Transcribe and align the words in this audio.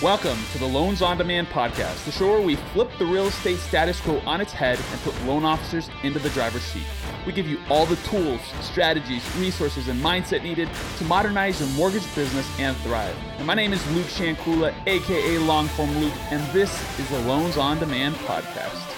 Welcome 0.00 0.38
to 0.52 0.58
the 0.58 0.66
Loans 0.66 1.02
on 1.02 1.18
Demand 1.18 1.48
podcast, 1.48 2.04
the 2.04 2.12
show 2.12 2.30
where 2.30 2.40
we 2.40 2.54
flip 2.54 2.88
the 3.00 3.04
real 3.04 3.26
estate 3.26 3.58
status 3.58 4.00
quo 4.00 4.20
on 4.26 4.40
its 4.40 4.52
head 4.52 4.78
and 4.78 5.00
put 5.00 5.20
loan 5.24 5.44
officers 5.44 5.90
into 6.04 6.20
the 6.20 6.30
driver's 6.30 6.62
seat. 6.62 6.86
We 7.26 7.32
give 7.32 7.48
you 7.48 7.58
all 7.68 7.84
the 7.84 7.96
tools, 7.96 8.40
strategies, 8.60 9.28
resources, 9.38 9.88
and 9.88 10.00
mindset 10.00 10.44
needed 10.44 10.68
to 10.98 11.04
modernize 11.06 11.58
your 11.58 11.68
mortgage 11.70 12.14
business 12.14 12.48
and 12.60 12.76
thrive. 12.76 13.16
And 13.38 13.46
my 13.48 13.54
name 13.54 13.72
is 13.72 13.84
Luke 13.92 14.06
Shankula, 14.06 14.72
aka 14.86 15.36
Longform 15.38 16.00
Luke, 16.00 16.14
and 16.30 16.46
this 16.52 16.70
is 17.00 17.08
the 17.10 17.18
Loans 17.22 17.56
on 17.56 17.80
Demand 17.80 18.14
podcast. 18.18 18.97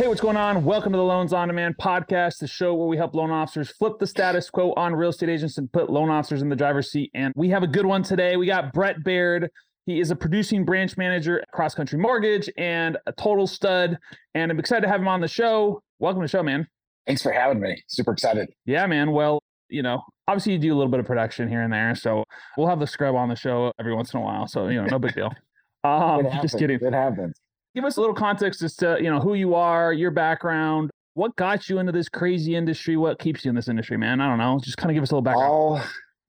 Hey, 0.00 0.08
what's 0.08 0.22
going 0.22 0.38
on? 0.38 0.64
Welcome 0.64 0.92
to 0.92 0.96
the 0.96 1.04
Loans 1.04 1.34
on 1.34 1.48
Demand 1.48 1.76
podcast, 1.76 2.38
the 2.38 2.46
show 2.46 2.72
where 2.74 2.88
we 2.88 2.96
help 2.96 3.14
loan 3.14 3.30
officers 3.30 3.70
flip 3.70 3.98
the 3.98 4.06
status 4.06 4.48
quo 4.48 4.72
on 4.72 4.94
real 4.94 5.10
estate 5.10 5.28
agents 5.28 5.58
and 5.58 5.70
put 5.70 5.90
loan 5.90 6.08
officers 6.08 6.40
in 6.40 6.48
the 6.48 6.56
driver's 6.56 6.90
seat. 6.90 7.10
And 7.12 7.34
we 7.36 7.50
have 7.50 7.62
a 7.62 7.66
good 7.66 7.84
one 7.84 8.02
today. 8.02 8.38
We 8.38 8.46
got 8.46 8.72
Brett 8.72 9.04
Baird. 9.04 9.50
He 9.84 10.00
is 10.00 10.10
a 10.10 10.16
producing 10.16 10.64
branch 10.64 10.96
manager 10.96 11.40
at 11.40 11.52
CrossCountry 11.52 11.98
Mortgage 11.98 12.48
and 12.56 12.96
a 13.06 13.12
total 13.12 13.46
stud. 13.46 13.98
And 14.34 14.50
I'm 14.50 14.58
excited 14.58 14.80
to 14.80 14.88
have 14.88 15.02
him 15.02 15.08
on 15.08 15.20
the 15.20 15.28
show. 15.28 15.82
Welcome 15.98 16.22
to 16.22 16.24
the 16.24 16.30
show, 16.30 16.42
man. 16.42 16.66
Thanks 17.06 17.22
for 17.22 17.32
having 17.32 17.60
me. 17.60 17.82
Super 17.86 18.12
excited. 18.12 18.48
Yeah, 18.64 18.86
man. 18.86 19.12
Well, 19.12 19.42
you 19.68 19.82
know, 19.82 20.00
obviously 20.26 20.54
you 20.54 20.58
do 20.58 20.72
a 20.72 20.76
little 20.76 20.90
bit 20.90 21.00
of 21.00 21.06
production 21.06 21.46
here 21.46 21.60
and 21.60 21.70
there. 21.70 21.94
So 21.94 22.24
we'll 22.56 22.68
have 22.68 22.80
the 22.80 22.86
scrub 22.86 23.16
on 23.16 23.28
the 23.28 23.36
show 23.36 23.70
every 23.78 23.94
once 23.94 24.14
in 24.14 24.20
a 24.20 24.22
while. 24.22 24.48
So, 24.48 24.68
you 24.68 24.80
know, 24.80 24.86
no 24.86 24.98
big 24.98 25.14
deal. 25.14 25.30
Um, 25.82 26.28
just 26.42 26.58
kidding. 26.58 26.78
It 26.78 26.92
happens 26.92 27.40
give 27.74 27.84
us 27.84 27.96
a 27.96 28.00
little 28.00 28.14
context 28.14 28.62
as 28.62 28.74
to 28.76 28.98
you 29.00 29.10
know 29.10 29.20
who 29.20 29.34
you 29.34 29.54
are, 29.54 29.92
your 29.92 30.10
background, 30.10 30.90
what 31.14 31.34
got 31.36 31.68
you 31.68 31.78
into 31.78 31.92
this 31.92 32.08
crazy 32.08 32.56
industry, 32.56 32.96
what 32.96 33.18
keeps 33.18 33.44
you 33.44 33.48
in 33.48 33.54
this 33.54 33.68
industry, 33.68 33.96
man. 33.96 34.20
I 34.20 34.28
don't 34.28 34.38
know. 34.38 34.60
Just 34.62 34.76
kind 34.76 34.90
of 34.90 34.94
give 34.94 35.02
us 35.02 35.10
a 35.10 35.14
little 35.14 35.22
background. 35.22 35.50
All 35.50 35.80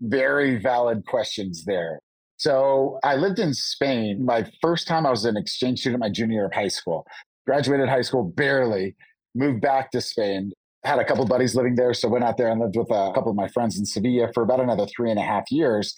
very 0.01 0.57
valid 0.57 1.05
questions 1.05 1.63
there. 1.65 1.99
So 2.37 2.99
I 3.03 3.15
lived 3.15 3.37
in 3.37 3.53
Spain. 3.53 4.25
My 4.25 4.49
first 4.61 4.87
time 4.87 5.05
I 5.05 5.11
was 5.11 5.25
an 5.25 5.37
exchange 5.37 5.81
student 5.81 6.01
my 6.01 6.09
junior 6.09 6.33
year 6.33 6.45
of 6.45 6.53
high 6.53 6.69
school. 6.69 7.05
Graduated 7.45 7.87
high 7.87 8.01
school 8.01 8.23
barely, 8.23 8.95
moved 9.35 9.61
back 9.61 9.91
to 9.91 10.01
Spain. 10.01 10.51
Had 10.83 10.97
a 10.97 11.05
couple 11.05 11.23
buddies 11.25 11.55
living 11.55 11.75
there, 11.75 11.93
so 11.93 12.09
went 12.09 12.23
out 12.23 12.37
there 12.37 12.49
and 12.49 12.59
lived 12.59 12.75
with 12.75 12.89
a 12.89 13.11
couple 13.13 13.29
of 13.29 13.35
my 13.35 13.47
friends 13.47 13.77
in 13.77 13.85
Sevilla 13.85 14.29
for 14.33 14.41
about 14.41 14.59
another 14.59 14.87
three 14.87 15.11
and 15.11 15.19
a 15.19 15.23
half 15.23 15.51
years. 15.51 15.95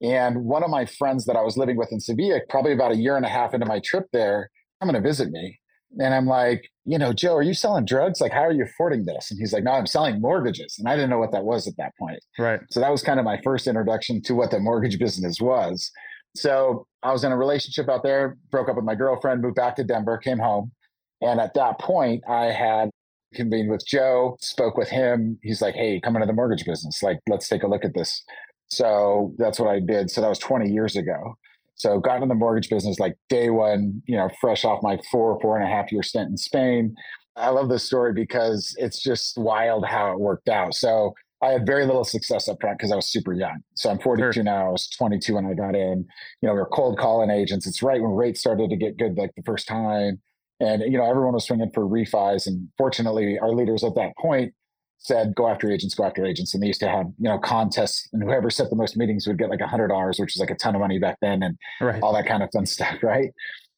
And 0.00 0.44
one 0.44 0.64
of 0.64 0.70
my 0.70 0.86
friends 0.86 1.26
that 1.26 1.36
I 1.36 1.42
was 1.42 1.58
living 1.58 1.76
with 1.76 1.92
in 1.92 2.00
Sevilla, 2.00 2.40
probably 2.48 2.72
about 2.72 2.92
a 2.92 2.96
year 2.96 3.16
and 3.16 3.26
a 3.26 3.28
half 3.28 3.52
into 3.52 3.66
my 3.66 3.80
trip 3.84 4.06
there, 4.14 4.50
coming 4.82 5.00
to 5.00 5.08
visit 5.08 5.30
me. 5.30 5.60
And 5.98 6.14
I'm 6.14 6.26
like, 6.26 6.68
you 6.84 6.98
know, 6.98 7.12
Joe, 7.12 7.36
are 7.36 7.42
you 7.42 7.54
selling 7.54 7.84
drugs? 7.84 8.20
Like, 8.20 8.32
how 8.32 8.40
are 8.40 8.52
you 8.52 8.64
affording 8.64 9.04
this? 9.04 9.30
And 9.30 9.38
he's 9.38 9.52
like, 9.52 9.62
no, 9.62 9.72
I'm 9.72 9.86
selling 9.86 10.20
mortgages. 10.20 10.76
And 10.78 10.88
I 10.88 10.96
didn't 10.96 11.10
know 11.10 11.18
what 11.18 11.32
that 11.32 11.44
was 11.44 11.68
at 11.68 11.76
that 11.76 11.92
point. 11.98 12.18
Right. 12.38 12.60
So 12.70 12.80
that 12.80 12.90
was 12.90 13.02
kind 13.02 13.20
of 13.20 13.24
my 13.24 13.40
first 13.44 13.66
introduction 13.66 14.22
to 14.22 14.34
what 14.34 14.50
the 14.50 14.58
mortgage 14.58 14.98
business 14.98 15.40
was. 15.40 15.90
So 16.34 16.86
I 17.02 17.12
was 17.12 17.24
in 17.24 17.32
a 17.32 17.36
relationship 17.36 17.90
out 17.90 18.02
there, 18.02 18.38
broke 18.50 18.70
up 18.70 18.76
with 18.76 18.86
my 18.86 18.94
girlfriend, 18.94 19.42
moved 19.42 19.56
back 19.56 19.76
to 19.76 19.84
Denver, 19.84 20.16
came 20.16 20.38
home. 20.38 20.72
And 21.20 21.38
at 21.40 21.54
that 21.54 21.78
point, 21.78 22.24
I 22.28 22.46
had 22.46 22.90
convened 23.34 23.70
with 23.70 23.86
Joe, 23.86 24.36
spoke 24.40 24.76
with 24.76 24.88
him. 24.88 25.38
He's 25.42 25.60
like, 25.60 25.74
hey, 25.74 26.00
come 26.00 26.16
into 26.16 26.26
the 26.26 26.32
mortgage 26.32 26.64
business. 26.64 27.02
Like, 27.02 27.20
let's 27.28 27.48
take 27.48 27.62
a 27.62 27.68
look 27.68 27.84
at 27.84 27.94
this. 27.94 28.24
So 28.68 29.34
that's 29.36 29.60
what 29.60 29.68
I 29.68 29.78
did. 29.78 30.10
So 30.10 30.22
that 30.22 30.28
was 30.28 30.38
20 30.38 30.70
years 30.70 30.96
ago. 30.96 31.36
So 31.82 31.98
got 31.98 32.22
in 32.22 32.28
the 32.28 32.34
mortgage 32.36 32.70
business 32.70 33.00
like 33.00 33.16
day 33.28 33.50
one, 33.50 34.02
you 34.06 34.16
know, 34.16 34.30
fresh 34.40 34.64
off 34.64 34.84
my 34.84 35.00
four, 35.10 35.38
four 35.40 35.58
and 35.58 35.66
a 35.66 35.68
half 35.68 35.90
year 35.90 36.04
stint 36.04 36.30
in 36.30 36.36
Spain. 36.36 36.94
I 37.34 37.48
love 37.48 37.68
this 37.68 37.82
story 37.82 38.12
because 38.12 38.72
it's 38.78 39.02
just 39.02 39.36
wild 39.36 39.84
how 39.84 40.12
it 40.12 40.20
worked 40.20 40.48
out. 40.48 40.74
So 40.74 41.12
I 41.42 41.48
had 41.48 41.66
very 41.66 41.84
little 41.84 42.04
success 42.04 42.48
up 42.48 42.58
front 42.60 42.78
because 42.78 42.92
I 42.92 42.96
was 42.96 43.10
super 43.10 43.32
young. 43.32 43.64
So 43.74 43.90
I'm 43.90 43.98
42 43.98 44.32
sure. 44.32 44.42
now. 44.44 44.68
I 44.68 44.70
was 44.70 44.88
22 44.90 45.34
when 45.34 45.46
I 45.46 45.54
got 45.54 45.74
in. 45.74 46.06
You 46.40 46.46
know, 46.46 46.52
we 46.52 46.60
were 46.60 46.66
cold 46.66 46.98
calling 46.98 47.30
agents. 47.30 47.66
It's 47.66 47.82
right 47.82 48.00
when 48.00 48.12
rates 48.12 48.38
started 48.38 48.70
to 48.70 48.76
get 48.76 48.96
good, 48.96 49.18
like 49.18 49.32
the 49.36 49.42
first 49.42 49.66
time. 49.66 50.20
And, 50.60 50.82
you 50.82 50.98
know, 50.98 51.04
everyone 51.04 51.32
was 51.32 51.44
swinging 51.44 51.72
for 51.74 51.82
refis. 51.82 52.46
And 52.46 52.68
fortunately, 52.78 53.40
our 53.40 53.50
leaders 53.50 53.82
at 53.82 53.96
that 53.96 54.16
point 54.20 54.54
said 55.02 55.34
go 55.34 55.48
after 55.48 55.70
agents, 55.70 55.94
go 55.94 56.04
after 56.04 56.24
agents. 56.24 56.54
And 56.54 56.62
they 56.62 56.68
used 56.68 56.80
to 56.80 56.88
have, 56.88 57.06
you 57.18 57.28
know, 57.28 57.38
contests 57.38 58.08
and 58.12 58.22
whoever 58.22 58.50
set 58.50 58.70
the 58.70 58.76
most 58.76 58.96
meetings 58.96 59.26
would 59.26 59.38
get 59.38 59.50
like 59.50 59.60
a 59.60 59.66
hundred 59.66 59.88
dollars, 59.88 60.18
which 60.18 60.34
is 60.34 60.40
like 60.40 60.50
a 60.50 60.54
ton 60.54 60.74
of 60.74 60.80
money 60.80 60.98
back 60.98 61.18
then 61.20 61.42
and 61.42 61.58
right. 61.80 62.00
all 62.02 62.12
that 62.14 62.26
kind 62.26 62.42
of 62.42 62.50
fun 62.52 62.66
stuff. 62.66 63.02
Right. 63.02 63.30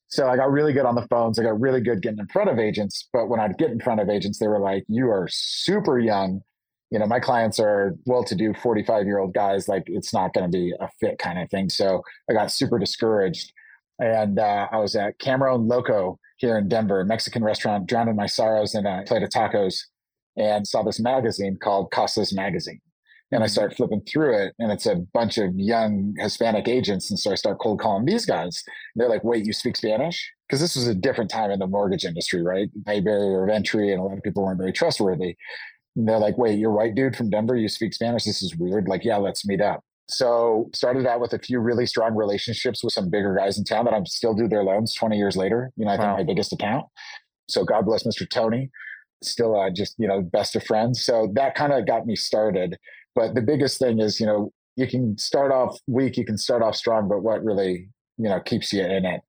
So 0.09 0.29
I 0.29 0.37
got 0.37 0.53
really 0.53 0.73
good 0.73 0.87
on 0.87 0.95
the 0.95 1.07
phones. 1.09 1.39
I 1.39 1.43
got 1.43 1.59
really 1.59 1.81
good 1.81 2.03
getting 2.03 2.19
in 2.19 2.29
front 2.29 2.51
of 2.51 2.59
agents. 2.59 3.09
But 3.13 3.29
when 3.29 3.41
I'd 3.41 3.59
get 3.59 3.71
in 3.71 3.81
front 3.81 4.01
of 4.01 4.09
agents, 4.09 4.39
they 4.39 4.47
were 4.47 4.61
like, 4.61 4.85
you 4.87 5.09
are 5.11 5.27
super 5.31 5.99
young. 5.99 6.43
You 6.91 6.99
know, 6.99 7.07
my 7.07 7.19
clients 7.19 7.59
are 7.59 7.95
well 8.05 8.23
to 8.25 8.37
do 8.37 8.55
45 8.55 9.07
year 9.07 9.19
old 9.19 9.35
guys. 9.35 9.67
Like 9.67 9.85
it's 9.87 10.13
not 10.13 10.35
going 10.35 10.51
to 10.51 10.57
be 10.57 10.73
a 10.79 10.89
fit 11.01 11.19
kind 11.19 11.41
of 11.41 11.51
thing. 11.51 11.69
So 11.71 12.03
I 12.31 12.35
got 12.35 12.53
super 12.53 12.79
discouraged. 12.79 13.53
And 13.99 14.39
uh, 14.39 14.69
I 14.71 14.77
was 14.77 14.95
at 14.95 15.19
Cameron 15.19 15.67
Loco 15.67 16.19
here 16.37 16.59
in 16.59 16.69
Denver, 16.69 17.05
Mexican 17.05 17.43
restaurant, 17.43 17.87
drowning 17.87 18.17
my 18.17 18.27
sorrows 18.27 18.75
in 18.75 18.87
a 18.87 19.05
plate 19.07 19.23
of 19.23 19.31
tacos 19.31 19.85
and 20.37 20.67
saw 20.67 20.83
this 20.83 21.01
magazine 21.01 21.57
called 21.61 21.91
Casas 21.91 22.33
Magazine. 22.33 22.81
And 23.33 23.43
I 23.43 23.47
mm-hmm. 23.47 23.53
start 23.53 23.75
flipping 23.75 24.03
through 24.03 24.37
it, 24.37 24.55
and 24.59 24.71
it's 24.71 24.87
a 24.87 24.97
bunch 25.13 25.39
of 25.39 25.51
young 25.57 26.15
Hispanic 26.19 26.69
agents. 26.69 27.11
And 27.11 27.19
so 27.19 27.33
I 27.33 27.35
start 27.35 27.59
cold 27.59 27.81
calling 27.81 28.05
these 28.05 28.27
guys. 28.27 28.63
They're 28.95 29.09
like, 29.09 29.25
wait, 29.25 29.47
you 29.47 29.53
speak 29.53 29.77
Spanish? 29.77 30.31
Because 30.47 30.61
this 30.61 30.77
was 30.77 30.87
a 30.87 30.95
different 30.95 31.31
time 31.31 31.51
in 31.51 31.59
the 31.59 31.67
mortgage 31.67 32.05
industry, 32.05 32.43
right? 32.43 32.69
High 32.87 33.01
barrier 33.01 33.45
of 33.45 33.51
entry, 33.51 33.91
and 33.91 34.01
a 34.01 34.05
lot 34.05 34.17
of 34.17 34.23
people 34.23 34.45
weren't 34.45 34.59
very 34.59 34.73
trustworthy. 34.73 35.37
And 35.97 36.09
they're 36.09 36.19
like, 36.19 36.39
wait, 36.39 36.59
you're 36.59 36.71
white 36.71 36.95
dude 36.95 37.17
from 37.17 37.31
Denver, 37.31 37.57
you 37.57 37.69
speak 37.69 37.95
Spanish? 37.95 38.25
This 38.25 38.43
is 38.43 38.57
weird. 38.57 38.89
Like, 38.89 39.05
yeah, 39.05 39.17
let's 39.17 39.47
meet 39.47 39.61
up. 39.61 39.83
So 40.09 40.69
started 40.75 41.07
out 41.07 41.21
with 41.21 41.33
a 41.33 41.39
few 41.39 41.61
really 41.61 41.87
strong 41.87 42.15
relationships 42.15 42.85
with 42.85 42.93
some 42.93 43.09
bigger 43.09 43.35
guys 43.35 43.57
in 43.59 43.65
town 43.65 43.87
that 43.87 43.95
I'm 43.95 44.05
still 44.05 44.35
do 44.35 44.49
their 44.49 44.63
loans 44.63 44.95
20 44.95 45.17
years 45.17 45.37
later. 45.37 45.73
You 45.77 45.87
know, 45.87 45.93
I 45.93 45.97
wow. 45.97 46.17
think 46.17 46.29
my 46.29 46.33
biggest 46.33 46.53
account. 46.53 46.85
So 47.49 47.65
God 47.65 47.87
bless 47.87 48.05
Mr. 48.05 48.29
Tony 48.29 48.71
still 49.25 49.59
uh, 49.59 49.71
just 49.71 49.95
you 49.99 50.07
know 50.07 50.23
best 50.23 50.57
of 50.57 50.65
friends 50.65 51.05
so 51.05 51.31
that 51.35 51.55
kind 51.55 51.73
of 51.73 51.87
got 51.87 52.07
me 52.07 52.17
started 52.17 52.77
but 53.15 53.35
the 53.35 53.43
biggest 53.43 53.79
thing 53.79 54.01
is 54.01 54.21
you 54.21 54.27
know 54.27 54.53
you 54.77 54.87
can 54.87 55.17
start 55.19 55.53
off 55.53 55.79
weak 55.87 56.17
you 56.17 56.25
can 56.25 56.39
start 56.39 56.63
off 56.63 56.75
strong 56.75 57.09
but 57.09 57.23
what 57.23 57.45
really 57.45 57.89
you 58.19 58.29
know 58.29 58.41
keeps 58.41 58.73
you 58.73 58.85
in 58.85 59.05
it 59.05 59.21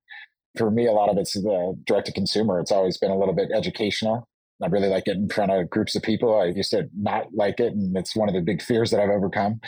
for 0.57 0.71
me 0.71 0.85
a 0.85 0.91
lot 0.91 1.09
of 1.09 1.17
it's 1.17 1.33
the 1.33 1.77
direct 1.85 2.07
to 2.07 2.13
consumer 2.13 2.59
it's 2.59 2.71
always 2.71 2.97
been 2.97 3.11
a 3.11 3.17
little 3.17 3.33
bit 3.33 3.49
educational 3.53 4.27
i 4.63 4.67
really 4.67 4.87
like 4.87 5.07
it 5.07 5.17
in 5.17 5.29
front 5.29 5.51
of 5.51 5.69
groups 5.69 5.95
of 5.95 6.01
people 6.01 6.39
i 6.39 6.45
used 6.45 6.71
to 6.71 6.89
not 6.97 7.27
like 7.33 7.59
it 7.59 7.73
and 7.73 7.95
it's 7.97 8.15
one 8.15 8.29
of 8.29 8.35
the 8.35 8.41
big 8.41 8.61
fears 8.61 8.91
that 8.91 8.99
i've 8.99 9.09
overcome 9.09 9.59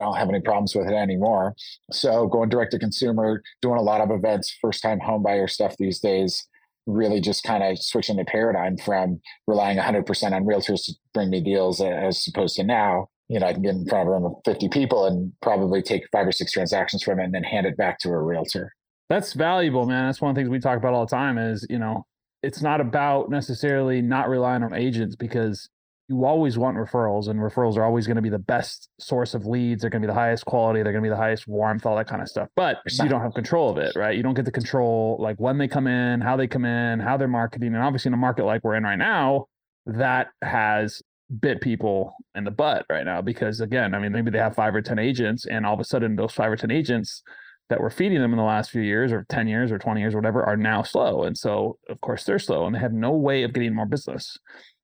I 0.00 0.06
don't 0.06 0.16
have 0.16 0.28
any 0.28 0.40
problems 0.40 0.74
with 0.74 0.88
it 0.88 0.92
anymore. 0.92 1.54
So 1.92 2.26
going 2.26 2.48
direct 2.48 2.72
to 2.72 2.78
consumer, 2.78 3.42
doing 3.62 3.78
a 3.78 3.82
lot 3.82 4.00
of 4.00 4.10
events, 4.10 4.56
first 4.60 4.82
time 4.82 5.00
home 5.00 5.22
buyer 5.22 5.46
stuff 5.46 5.76
these 5.78 6.00
days, 6.00 6.46
really 6.86 7.20
just 7.20 7.42
kind 7.44 7.62
of 7.62 7.78
switching 7.78 8.16
the 8.16 8.24
paradigm 8.24 8.76
from 8.76 9.20
relying 9.46 9.78
100% 9.78 10.32
on 10.32 10.44
realtors 10.44 10.84
to 10.84 10.92
bring 11.12 11.30
me 11.30 11.40
deals 11.40 11.80
as 11.80 12.26
opposed 12.28 12.56
to 12.56 12.64
now. 12.64 13.08
You 13.28 13.40
know 13.40 13.46
i 13.46 13.54
can 13.54 13.62
get 13.62 13.74
in 13.74 13.86
front 13.86 14.02
of 14.02 14.08
a 14.08 14.10
room 14.10 14.26
of 14.26 14.34
50 14.44 14.68
people 14.68 15.06
and 15.06 15.32
probably 15.40 15.80
take 15.80 16.02
five 16.12 16.26
or 16.26 16.32
six 16.32 16.52
transactions 16.52 17.02
from 17.02 17.18
it 17.18 17.24
and 17.24 17.34
then 17.34 17.42
hand 17.42 17.66
it 17.66 17.74
back 17.74 17.98
to 18.00 18.10
a 18.10 18.22
realtor. 18.22 18.70
That's 19.08 19.32
valuable 19.32 19.86
man. 19.86 20.06
That's 20.06 20.20
one 20.20 20.28
of 20.28 20.34
the 20.34 20.40
things 20.42 20.50
we 20.50 20.60
talk 20.60 20.76
about 20.76 20.92
all 20.92 21.06
the 21.06 21.10
time 21.10 21.38
is 21.38 21.66
you 21.70 21.78
know 21.78 22.04
it's 22.42 22.60
not 22.60 22.82
about 22.82 23.30
necessarily 23.30 24.02
not 24.02 24.28
relying 24.28 24.62
on 24.62 24.74
agents 24.74 25.16
because 25.16 25.70
you 26.08 26.24
always 26.24 26.58
want 26.58 26.76
referrals 26.76 27.28
and 27.28 27.40
referrals 27.40 27.76
are 27.76 27.84
always 27.84 28.06
going 28.06 28.16
to 28.16 28.22
be 28.22 28.28
the 28.28 28.38
best 28.38 28.88
source 29.00 29.34
of 29.34 29.46
leads 29.46 29.80
they're 29.80 29.90
going 29.90 30.02
to 30.02 30.06
be 30.06 30.10
the 30.10 30.18
highest 30.18 30.44
quality 30.44 30.82
they're 30.82 30.92
going 30.92 31.02
to 31.02 31.06
be 31.06 31.10
the 31.10 31.16
highest 31.16 31.48
warmth 31.48 31.86
all 31.86 31.96
that 31.96 32.06
kind 32.06 32.20
of 32.20 32.28
stuff 32.28 32.48
but 32.56 32.78
you 33.02 33.08
don't 33.08 33.22
have 33.22 33.34
control 33.34 33.70
of 33.70 33.78
it 33.78 33.94
right? 33.96 34.16
You 34.16 34.22
don't 34.22 34.34
get 34.34 34.44
to 34.44 34.50
control 34.50 35.16
like 35.18 35.36
when 35.38 35.58
they 35.58 35.68
come 35.68 35.86
in 35.86 36.20
how 36.20 36.36
they 36.36 36.46
come 36.46 36.64
in 36.64 37.00
how 37.00 37.16
they're 37.16 37.28
marketing 37.28 37.74
and 37.74 37.82
obviously 37.82 38.10
in 38.10 38.14
a 38.14 38.18
market 38.18 38.44
like 38.44 38.62
we're 38.64 38.74
in 38.74 38.84
right 38.84 38.98
now 38.98 39.46
that 39.86 40.28
has 40.42 41.02
bit 41.40 41.60
people 41.60 42.14
in 42.34 42.44
the 42.44 42.50
butt 42.50 42.84
right 42.90 43.04
now 43.04 43.22
because 43.22 43.60
again 43.60 43.94
i 43.94 43.98
mean 43.98 44.12
maybe 44.12 44.30
they 44.30 44.38
have 44.38 44.54
five 44.54 44.74
or 44.74 44.82
ten 44.82 44.98
agents 44.98 45.46
and 45.46 45.64
all 45.64 45.74
of 45.74 45.80
a 45.80 45.84
sudden 45.84 46.16
those 46.16 46.32
five 46.32 46.52
or 46.52 46.56
ten 46.56 46.70
agents 46.70 47.22
that 47.70 47.80
were 47.80 47.90
feeding 47.90 48.20
them 48.20 48.32
in 48.32 48.36
the 48.36 48.44
last 48.44 48.70
few 48.70 48.82
years 48.82 49.10
or 49.10 49.24
10 49.30 49.48
years 49.48 49.72
or 49.72 49.78
20 49.78 49.98
years 49.98 50.14
or 50.14 50.18
whatever 50.18 50.44
are 50.44 50.56
now 50.56 50.82
slow 50.82 51.22
and 51.22 51.36
so 51.36 51.78
of 51.88 51.98
course 52.02 52.24
they're 52.24 52.38
slow 52.38 52.66
and 52.66 52.74
they 52.74 52.78
have 52.78 52.92
no 52.92 53.10
way 53.12 53.42
of 53.42 53.54
getting 53.54 53.74
more 53.74 53.86
business 53.86 54.36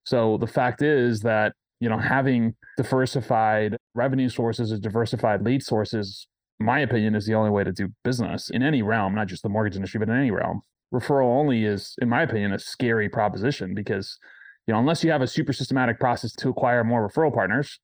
so 0.05 0.39
the 0.39 0.47
fact 0.47 0.83
is 0.83 1.21
that, 1.21 1.53
you 1.81 1.89
know, 1.89 1.99
having 1.99 2.55
diversified 2.77 3.77
revenue 3.95 4.29
sources 4.29 4.73
as 4.73 4.81
diversified 4.81 5.43
lead 5.43 5.63
sources, 5.63 6.27
my 6.59 6.81
opinion, 6.81 7.15
is 7.15 7.27
the 7.27 7.35
only 7.35 7.51
way 7.51 7.65
to 7.65 7.73
do 7.73 7.89
business 8.05 8.51
in 8.51 8.63
any 8.63 8.83
realm, 8.83 9.15
not 9.15 9.29
just 9.29 9.43
the 9.43 9.49
mortgage 9.49 9.77
industry, 9.77 9.99
but 9.99 10.09
in 10.09 10.17
any 10.17 10.31
realm. 10.31 10.63
Referral 10.93 11.27
only 11.27 11.65
is, 11.65 11.95
in 12.03 12.09
my 12.09 12.23
opinion, 12.23 12.53
a 12.53 12.59
scary 12.59 13.09
proposition 13.09 13.75
because, 13.75 14.19
you 14.67 14.75
know, 14.75 14.81
unless 14.81 15.05
you 15.05 15.11
have 15.11 15.23
a 15.23 15.27
super 15.27 15.53
systematic 15.53 16.01
process 16.01 16.33
to 16.33 16.49
acquire 16.49 16.85
more 16.85 17.09
referral 17.09 17.33
partners, 17.33 17.79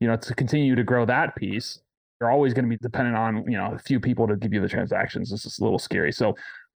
you 0.00 0.08
know, 0.08 0.16
to 0.16 0.34
continue 0.34 0.74
to 0.74 0.84
grow 0.84 1.04
that 1.04 1.34
piece, 1.36 1.80
you're 2.20 2.30
always 2.30 2.54
going 2.54 2.64
to 2.64 2.68
be 2.68 2.78
dependent 2.80 3.16
on, 3.16 3.44
you 3.50 3.58
know, 3.58 3.72
a 3.74 3.78
few 3.78 3.98
people 3.98 4.26
to 4.28 4.36
give 4.36 4.52
you 4.52 4.60
the 4.60 4.68
transactions. 4.68 5.30
This 5.30 5.44
is 5.44 5.58
a 5.58 5.64
little 5.64 5.78
scary. 5.78 6.12
So 6.12 6.36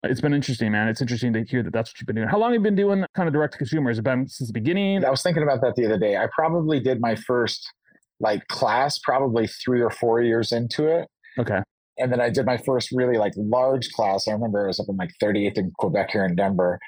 it's 0.09 0.21
been 0.21 0.33
interesting, 0.33 0.71
man. 0.71 0.87
It's 0.87 1.01
interesting 1.01 1.33
to 1.33 1.43
hear 1.43 1.63
that 1.63 1.73
that's 1.73 1.91
what 1.91 1.99
you've 1.99 2.07
been 2.07 2.15
doing. 2.15 2.27
How 2.27 2.37
long 2.37 2.51
have 2.51 2.59
you 2.59 2.63
been 2.63 2.75
doing 2.75 3.05
kind 3.15 3.27
of 3.27 3.33
direct 3.33 3.53
to 3.53 3.57
consumer? 3.57 3.89
Has 3.89 3.99
it 3.99 4.03
been 4.03 4.27
since 4.27 4.49
the 4.49 4.53
beginning? 4.53 5.03
I 5.05 5.09
was 5.09 5.21
thinking 5.21 5.43
about 5.43 5.61
that 5.61 5.75
the 5.75 5.85
other 5.85 5.97
day. 5.97 6.17
I 6.17 6.27
probably 6.33 6.79
did 6.79 7.01
my 7.01 7.15
first 7.15 7.71
like 8.19 8.47
class 8.47 8.97
probably 8.99 9.47
three 9.47 9.81
or 9.81 9.89
four 9.89 10.21
years 10.21 10.51
into 10.51 10.87
it. 10.87 11.07
Okay. 11.37 11.61
And 11.97 12.11
then 12.11 12.19
I 12.19 12.29
did 12.29 12.45
my 12.45 12.57
first 12.57 12.91
really 12.91 13.17
like 13.17 13.33
large 13.35 13.91
class. 13.91 14.27
I 14.27 14.31
remember 14.31 14.63
it 14.65 14.67
was 14.67 14.79
up 14.79 14.87
in 14.89 14.97
like 14.97 15.11
38th 15.21 15.57
in 15.57 15.71
Quebec 15.77 16.09
here 16.11 16.25
in 16.25 16.35
Denver. 16.35 16.79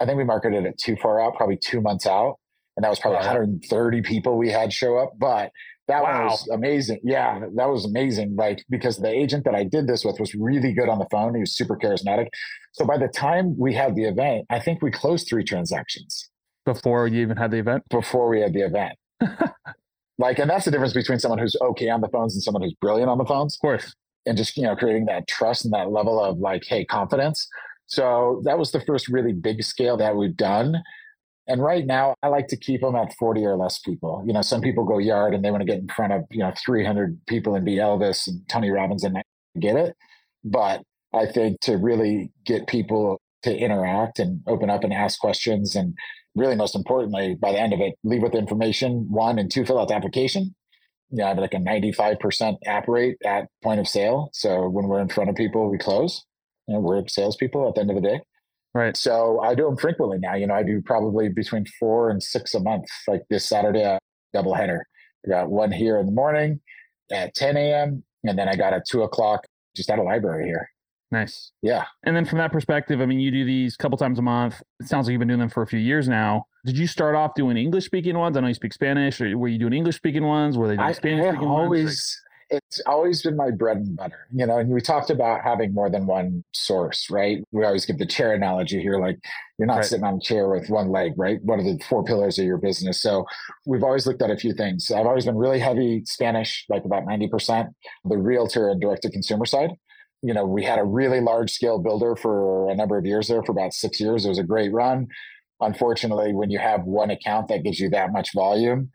I 0.00 0.06
think 0.06 0.18
we 0.18 0.24
marketed 0.24 0.64
it 0.64 0.78
too 0.78 0.96
far 0.96 1.20
out, 1.20 1.34
probably 1.34 1.56
two 1.56 1.80
months 1.80 2.06
out. 2.06 2.36
And 2.76 2.84
that 2.84 2.90
was 2.90 3.00
probably 3.00 3.18
wow. 3.18 3.34
130 3.34 4.02
people 4.02 4.36
we 4.36 4.50
had 4.50 4.72
show 4.72 4.96
up. 4.98 5.12
But 5.18 5.50
that 5.88 6.02
wow. 6.02 6.26
was 6.26 6.46
amazing. 6.48 7.00
Yeah, 7.02 7.40
that 7.56 7.68
was 7.68 7.86
amazing. 7.86 8.36
Like 8.36 8.64
because 8.68 8.98
the 8.98 9.08
agent 9.08 9.44
that 9.44 9.54
I 9.54 9.64
did 9.64 9.86
this 9.86 10.04
with 10.04 10.20
was 10.20 10.34
really 10.34 10.72
good 10.72 10.88
on 10.88 10.98
the 10.98 11.06
phone. 11.10 11.34
He 11.34 11.40
was 11.40 11.56
super 11.56 11.76
charismatic. 11.76 12.28
So 12.72 12.84
by 12.84 12.98
the 12.98 13.08
time 13.08 13.56
we 13.58 13.74
had 13.74 13.96
the 13.96 14.04
event, 14.04 14.46
I 14.50 14.60
think 14.60 14.82
we 14.82 14.90
closed 14.90 15.28
three 15.28 15.44
transactions 15.44 16.28
before 16.66 17.08
you 17.08 17.22
even 17.22 17.38
had 17.38 17.50
the 17.50 17.58
event. 17.58 17.84
Before 17.88 18.28
we 18.28 18.40
had 18.40 18.52
the 18.52 18.60
event. 18.60 18.98
like, 20.18 20.38
and 20.38 20.50
that's 20.50 20.66
the 20.66 20.70
difference 20.70 20.92
between 20.92 21.18
someone 21.18 21.38
who's 21.38 21.56
okay 21.60 21.88
on 21.88 22.02
the 22.02 22.08
phones 22.08 22.34
and 22.34 22.42
someone 22.42 22.62
who's 22.62 22.74
brilliant 22.74 23.08
on 23.08 23.16
the 23.16 23.24
phones. 23.24 23.56
Of 23.56 23.60
course. 23.60 23.94
And 24.26 24.36
just 24.36 24.58
you 24.58 24.64
know 24.64 24.76
creating 24.76 25.06
that 25.06 25.26
trust 25.26 25.64
and 25.64 25.72
that 25.72 25.90
level 25.90 26.22
of 26.22 26.38
like, 26.38 26.64
hey, 26.66 26.84
confidence. 26.84 27.48
So 27.86 28.42
that 28.44 28.58
was 28.58 28.72
the 28.72 28.82
first 28.82 29.08
really 29.08 29.32
big 29.32 29.64
scale 29.64 29.96
that 29.96 30.16
we've 30.16 30.36
done. 30.36 30.82
And 31.48 31.62
right 31.62 31.86
now, 31.86 32.14
I 32.22 32.28
like 32.28 32.46
to 32.48 32.56
keep 32.56 32.82
them 32.82 32.94
at 32.94 33.14
40 33.18 33.44
or 33.46 33.56
less 33.56 33.78
people. 33.78 34.22
You 34.26 34.34
know, 34.34 34.42
some 34.42 34.60
people 34.60 34.84
go 34.84 34.98
yard 34.98 35.34
and 35.34 35.42
they 35.42 35.50
want 35.50 35.62
to 35.62 35.66
get 35.66 35.78
in 35.78 35.88
front 35.88 36.12
of, 36.12 36.24
you 36.30 36.40
know, 36.40 36.52
300 36.64 37.18
people 37.26 37.54
and 37.54 37.64
be 37.64 37.76
Elvis 37.76 38.26
and 38.28 38.46
Tony 38.48 38.70
Robbins 38.70 39.02
and 39.02 39.16
I 39.16 39.22
get 39.58 39.74
it. 39.74 39.96
But 40.44 40.82
I 41.14 41.24
think 41.24 41.60
to 41.62 41.78
really 41.78 42.30
get 42.44 42.66
people 42.66 43.18
to 43.44 43.56
interact 43.56 44.18
and 44.18 44.42
open 44.46 44.68
up 44.68 44.84
and 44.84 44.92
ask 44.92 45.18
questions 45.18 45.74
and 45.74 45.94
really 46.34 46.54
most 46.54 46.76
importantly, 46.76 47.34
by 47.34 47.52
the 47.52 47.60
end 47.60 47.72
of 47.72 47.80
it, 47.80 47.94
leave 48.04 48.22
with 48.22 48.34
information, 48.34 49.06
one, 49.10 49.38
and 49.38 49.50
two, 49.50 49.64
fill 49.64 49.78
out 49.78 49.88
the 49.88 49.94
application. 49.94 50.54
Yeah, 51.10 51.26
I 51.26 51.28
have 51.28 51.38
like 51.38 51.54
a 51.54 51.58
95% 51.58 52.56
app 52.66 52.86
rate 52.86 53.16
at 53.24 53.48
point 53.62 53.80
of 53.80 53.88
sale. 53.88 54.28
So 54.34 54.68
when 54.68 54.86
we're 54.86 55.00
in 55.00 55.08
front 55.08 55.30
of 55.30 55.36
people, 55.36 55.70
we 55.70 55.78
close. 55.78 56.24
You 56.66 56.74
know, 56.74 56.80
we're 56.80 57.06
salespeople 57.08 57.66
at 57.66 57.74
the 57.74 57.80
end 57.80 57.90
of 57.90 57.96
the 57.96 58.02
day. 58.02 58.20
Right. 58.78 58.96
So 58.96 59.40
I 59.40 59.56
do 59.56 59.64
them 59.64 59.76
frequently 59.76 60.18
now. 60.18 60.36
You 60.36 60.46
know, 60.46 60.54
I 60.54 60.62
do 60.62 60.80
probably 60.80 61.28
between 61.28 61.66
four 61.80 62.10
and 62.10 62.22
six 62.22 62.54
a 62.54 62.60
month. 62.60 62.86
Like 63.08 63.22
this 63.28 63.44
Saturday, 63.44 63.82
a 63.82 63.98
double 64.32 64.54
header. 64.54 64.86
I 65.26 65.30
got 65.30 65.50
one 65.50 65.72
here 65.72 65.98
in 65.98 66.06
the 66.06 66.12
morning 66.12 66.60
at 67.10 67.34
10 67.34 67.56
a.m. 67.56 68.04
And 68.22 68.38
then 68.38 68.48
I 68.48 68.54
got 68.54 68.72
a 68.72 68.80
two 68.88 69.02
o'clock 69.02 69.44
just 69.74 69.90
at 69.90 69.98
a 69.98 70.02
library 70.04 70.46
here. 70.46 70.70
Nice. 71.10 71.50
Yeah. 71.60 71.86
And 72.04 72.14
then 72.14 72.24
from 72.24 72.38
that 72.38 72.52
perspective, 72.52 73.00
I 73.00 73.06
mean, 73.06 73.18
you 73.18 73.32
do 73.32 73.44
these 73.44 73.74
a 73.74 73.78
couple 73.78 73.98
times 73.98 74.20
a 74.20 74.22
month. 74.22 74.62
It 74.78 74.86
sounds 74.86 75.06
like 75.06 75.12
you've 75.12 75.18
been 75.18 75.26
doing 75.26 75.40
them 75.40 75.48
for 75.48 75.64
a 75.64 75.66
few 75.66 75.80
years 75.80 76.08
now. 76.08 76.44
Did 76.64 76.78
you 76.78 76.86
start 76.86 77.16
off 77.16 77.34
doing 77.34 77.56
English 77.56 77.86
speaking 77.86 78.16
ones? 78.16 78.36
I 78.36 78.40
know 78.40 78.46
you 78.46 78.54
speak 78.54 78.74
Spanish. 78.74 79.20
Or 79.20 79.36
were 79.36 79.48
you 79.48 79.58
doing 79.58 79.72
English 79.72 79.96
speaking 79.96 80.24
ones? 80.24 80.56
Were 80.56 80.68
they 80.68 80.76
doing 80.76 80.94
Spanish 80.94 81.26
speaking 81.26 81.48
ones? 81.48 81.64
Always, 81.64 82.20
it's 82.50 82.80
always 82.86 83.22
been 83.22 83.36
my 83.36 83.50
bread 83.50 83.78
and 83.78 83.96
butter, 83.96 84.26
you 84.32 84.46
know. 84.46 84.58
And 84.58 84.70
we 84.70 84.80
talked 84.80 85.10
about 85.10 85.42
having 85.42 85.74
more 85.74 85.90
than 85.90 86.06
one 86.06 86.44
source, 86.52 87.08
right? 87.10 87.42
We 87.52 87.64
always 87.64 87.84
give 87.84 87.98
the 87.98 88.06
chair 88.06 88.32
analogy 88.32 88.80
here, 88.80 88.98
like 88.98 89.18
you're 89.58 89.66
not 89.66 89.76
right. 89.76 89.84
sitting 89.84 90.04
on 90.04 90.14
a 90.14 90.20
chair 90.20 90.48
with 90.48 90.68
one 90.70 90.90
leg, 90.90 91.12
right? 91.16 91.38
What 91.42 91.58
are 91.58 91.62
the 91.62 91.78
four 91.88 92.04
pillars 92.04 92.38
of 92.38 92.46
your 92.46 92.58
business? 92.58 93.02
So 93.02 93.26
we've 93.66 93.82
always 93.82 94.06
looked 94.06 94.22
at 94.22 94.30
a 94.30 94.36
few 94.36 94.54
things. 94.54 94.90
I've 94.90 95.06
always 95.06 95.26
been 95.26 95.36
really 95.36 95.58
heavy 95.58 96.02
Spanish, 96.06 96.64
like 96.68 96.84
about 96.84 97.04
90%, 97.04 97.68
the 98.04 98.16
realtor 98.16 98.70
and 98.70 98.80
direct 98.80 99.02
to 99.02 99.10
consumer 99.10 99.44
side. 99.44 99.70
You 100.22 100.34
know, 100.34 100.46
we 100.46 100.64
had 100.64 100.78
a 100.78 100.84
really 100.84 101.20
large 101.20 101.50
scale 101.50 101.78
builder 101.78 102.16
for 102.16 102.70
a 102.70 102.74
number 102.74 102.98
of 102.98 103.06
years 103.06 103.28
there 103.28 103.42
for 103.42 103.52
about 103.52 103.72
six 103.72 104.00
years. 104.00 104.24
It 104.24 104.30
was 104.30 104.38
a 104.38 104.44
great 104.44 104.72
run. 104.72 105.08
Unfortunately, 105.60 106.32
when 106.34 106.50
you 106.50 106.58
have 106.58 106.84
one 106.84 107.10
account 107.10 107.48
that 107.48 107.62
gives 107.62 107.78
you 107.78 107.90
that 107.90 108.12
much 108.12 108.32
volume, 108.32 108.90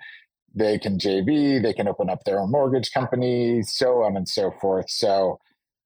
they 0.54 0.78
can 0.78 0.98
JV, 0.98 1.62
they 1.62 1.74
can 1.74 1.88
open 1.88 2.10
up 2.10 2.24
their 2.26 2.40
own 2.40 2.52
mortgage 2.52 2.92
company, 2.92 3.62
so 3.64 4.04
on 4.04 4.16
and 4.16 4.28
so 4.28 4.52
forth. 4.62 4.90
So 4.90 5.40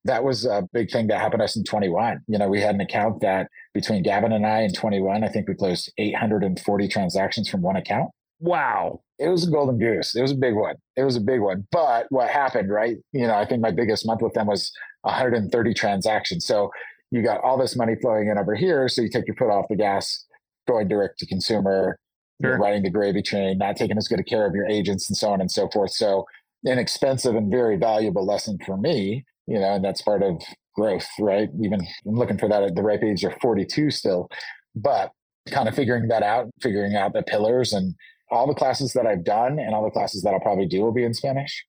that 0.04 0.24
was 0.24 0.46
a 0.46 0.68
big 0.74 0.92
thing 0.92 1.08
that 1.08 1.20
happened 1.20 1.42
to 1.42 1.46
us 1.46 1.56
in 1.56 1.64
21. 1.64 2.22
You 2.28 2.38
know, 2.38 2.48
we 2.48 2.62
had 2.62 2.76
an 2.76 2.82
account 2.82 3.22
that 3.22 3.48
between 3.74 4.04
Gavin 4.04 4.32
and 4.32 4.46
I 4.46 4.62
in 4.62 4.74
21, 4.74 5.24
I 5.24 5.28
think 5.28 5.48
we 5.48 5.56
closed 5.56 5.92
840 5.98 6.88
transactions 6.88 7.50
from 7.50 7.62
one 7.62 7.76
account. 7.76 8.10
Wow. 8.40 9.02
It 9.20 9.30
was 9.30 9.48
a 9.48 9.52
golden 9.52 9.80
goose. 9.80 10.16
It 10.16 10.22
was 10.22 10.32
a 10.32 10.36
big 10.36 10.56
one. 10.56 10.76
It 10.96 11.04
was 11.04 11.16
a 11.16 11.22
big 11.22 11.42
one. 11.42 11.68
But 11.72 12.06
what 12.10 12.30
happened, 12.30 12.70
right? 12.70 12.98
You 13.12 13.28
know, 13.28 13.36
I 13.36 13.46
think 13.46 13.62
my 13.62 13.72
biggest 13.72 14.06
month 14.06 14.22
with 14.22 14.34
them 14.34 14.48
was 14.48 14.72
130 15.02 15.74
transactions. 15.74 16.46
So 16.46 16.70
you 17.12 17.24
got 17.24 17.42
all 17.42 17.58
this 17.58 17.76
money 17.76 17.96
flowing 18.02 18.28
in 18.28 18.38
over 18.38 18.56
here. 18.56 18.88
So 18.90 19.02
you 19.02 19.10
take 19.10 19.28
your 19.28 19.36
foot 19.36 19.50
off 19.50 19.66
the 19.70 19.76
gas, 19.76 20.26
going 20.68 20.88
direct 20.88 21.20
to 21.20 21.26
consumer, 21.26 21.98
sure. 22.42 22.52
you 22.52 22.58
know, 22.58 22.64
riding 22.64 22.84
the 22.84 22.90
gravy 22.90 23.22
train, 23.22 23.58
not 23.58 23.76
taking 23.76 23.98
as 23.98 24.08
good 24.08 24.20
a 24.20 24.24
care 24.24 24.46
of 24.46 24.56
your 24.56 24.68
agents 24.68 25.10
and 25.10 25.18
so 25.18 25.30
on 25.30 25.42
and 25.42 25.52
so 25.52 25.70
forth. 25.70 25.92
So 25.92 26.26
an 26.66 26.80
expensive 26.80 27.36
and 27.36 27.52
very 27.52 27.78
valuable 27.78 28.26
lesson 28.26 28.58
for 28.66 28.78
me, 28.78 29.26
you 29.48 29.60
know, 29.60 29.76
and 29.76 29.84
that's 29.84 30.02
part 30.02 30.24
of 30.24 30.42
growth, 30.76 31.08
right? 31.20 31.50
Even 31.62 31.82
I'm 32.06 32.16
looking 32.16 32.38
for 32.38 32.48
that 32.50 32.64
at 32.64 32.76
the 32.76 32.84
ripe 32.84 33.04
age 33.04 33.24
of 33.24 33.34
42 33.42 33.92
still, 33.92 34.30
but 34.76 35.12
kind 35.50 35.68
of 35.68 35.76
figuring 35.76 36.08
that 36.10 36.24
out, 36.24 36.50
figuring 36.62 36.96
out 36.96 37.14
the 37.14 37.24
pillars 37.24 37.74
and 37.74 37.96
all 38.30 38.48
the 38.48 38.54
classes 38.54 38.94
that 38.94 39.08
I've 39.08 39.24
done 39.24 39.60
and 39.60 39.74
all 39.74 39.84
the 39.84 39.92
classes 39.92 40.22
that 40.24 40.34
I'll 40.34 40.40
probably 40.40 40.68
do 40.68 40.82
will 40.82 40.92
be 40.92 41.04
in 41.04 41.14
Spanish. 41.14 41.66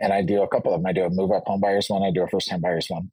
And 0.00 0.12
I 0.12 0.22
do 0.22 0.42
a 0.42 0.48
couple 0.48 0.74
of 0.74 0.80
them. 0.80 0.86
I 0.86 0.92
do 0.92 1.04
a 1.04 1.10
move 1.10 1.30
up 1.30 1.44
home 1.46 1.60
buyers 1.60 1.86
one, 1.88 2.02
I 2.02 2.10
do 2.10 2.22
a 2.22 2.28
first 2.28 2.50
time 2.50 2.60
buyers 2.60 2.86
one. 2.88 3.10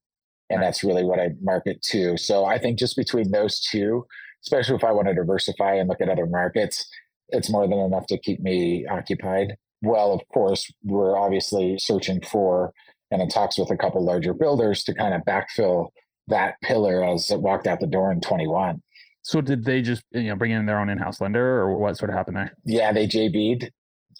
And 0.49 0.61
that's 0.61 0.83
really 0.83 1.05
what 1.05 1.17
I 1.17 1.29
market 1.41 1.81
to. 1.83 2.17
So 2.17 2.43
I 2.43 2.57
think 2.57 2.77
just 2.77 2.97
between 2.97 3.31
those 3.31 3.61
two, 3.61 4.05
especially 4.43 4.75
if 4.75 4.83
I 4.83 4.91
want 4.91 5.07
to 5.07 5.13
diversify 5.13 5.75
and 5.75 5.87
look 5.87 6.01
at 6.01 6.09
other 6.09 6.25
markets, 6.25 6.87
it's 7.29 7.49
more 7.49 7.67
than 7.67 7.79
enough 7.79 8.07
to 8.07 8.17
keep 8.17 8.41
me 8.41 8.85
occupied. 8.87 9.55
Well, 9.81 10.13
of 10.13 10.21
course, 10.33 10.71
we're 10.83 11.17
obviously 11.17 11.77
searching 11.79 12.21
for 12.21 12.73
and 13.09 13.21
in 13.21 13.29
talks 13.29 13.57
with 13.57 13.71
a 13.71 13.77
couple 13.77 14.03
larger 14.03 14.33
builders 14.33 14.83
to 14.85 14.93
kind 14.93 15.13
of 15.13 15.21
backfill 15.23 15.89
that 16.27 16.55
pillar 16.61 17.03
as 17.03 17.29
it 17.29 17.41
walked 17.41 17.67
out 17.67 17.79
the 17.79 17.87
door 17.87 18.11
in 18.11 18.21
21. 18.21 18.81
So 19.23 19.41
did 19.41 19.65
they 19.65 19.81
just 19.81 20.03
you 20.11 20.23
know 20.23 20.35
bring 20.35 20.51
in 20.51 20.65
their 20.65 20.79
own 20.79 20.89
in-house 20.89 21.21
lender 21.21 21.59
or 21.59 21.77
what 21.77 21.97
sort 21.97 22.09
of 22.09 22.15
happened 22.15 22.37
there? 22.37 22.53
Yeah, 22.65 22.91
they 22.91 23.07
JV'd 23.07 23.71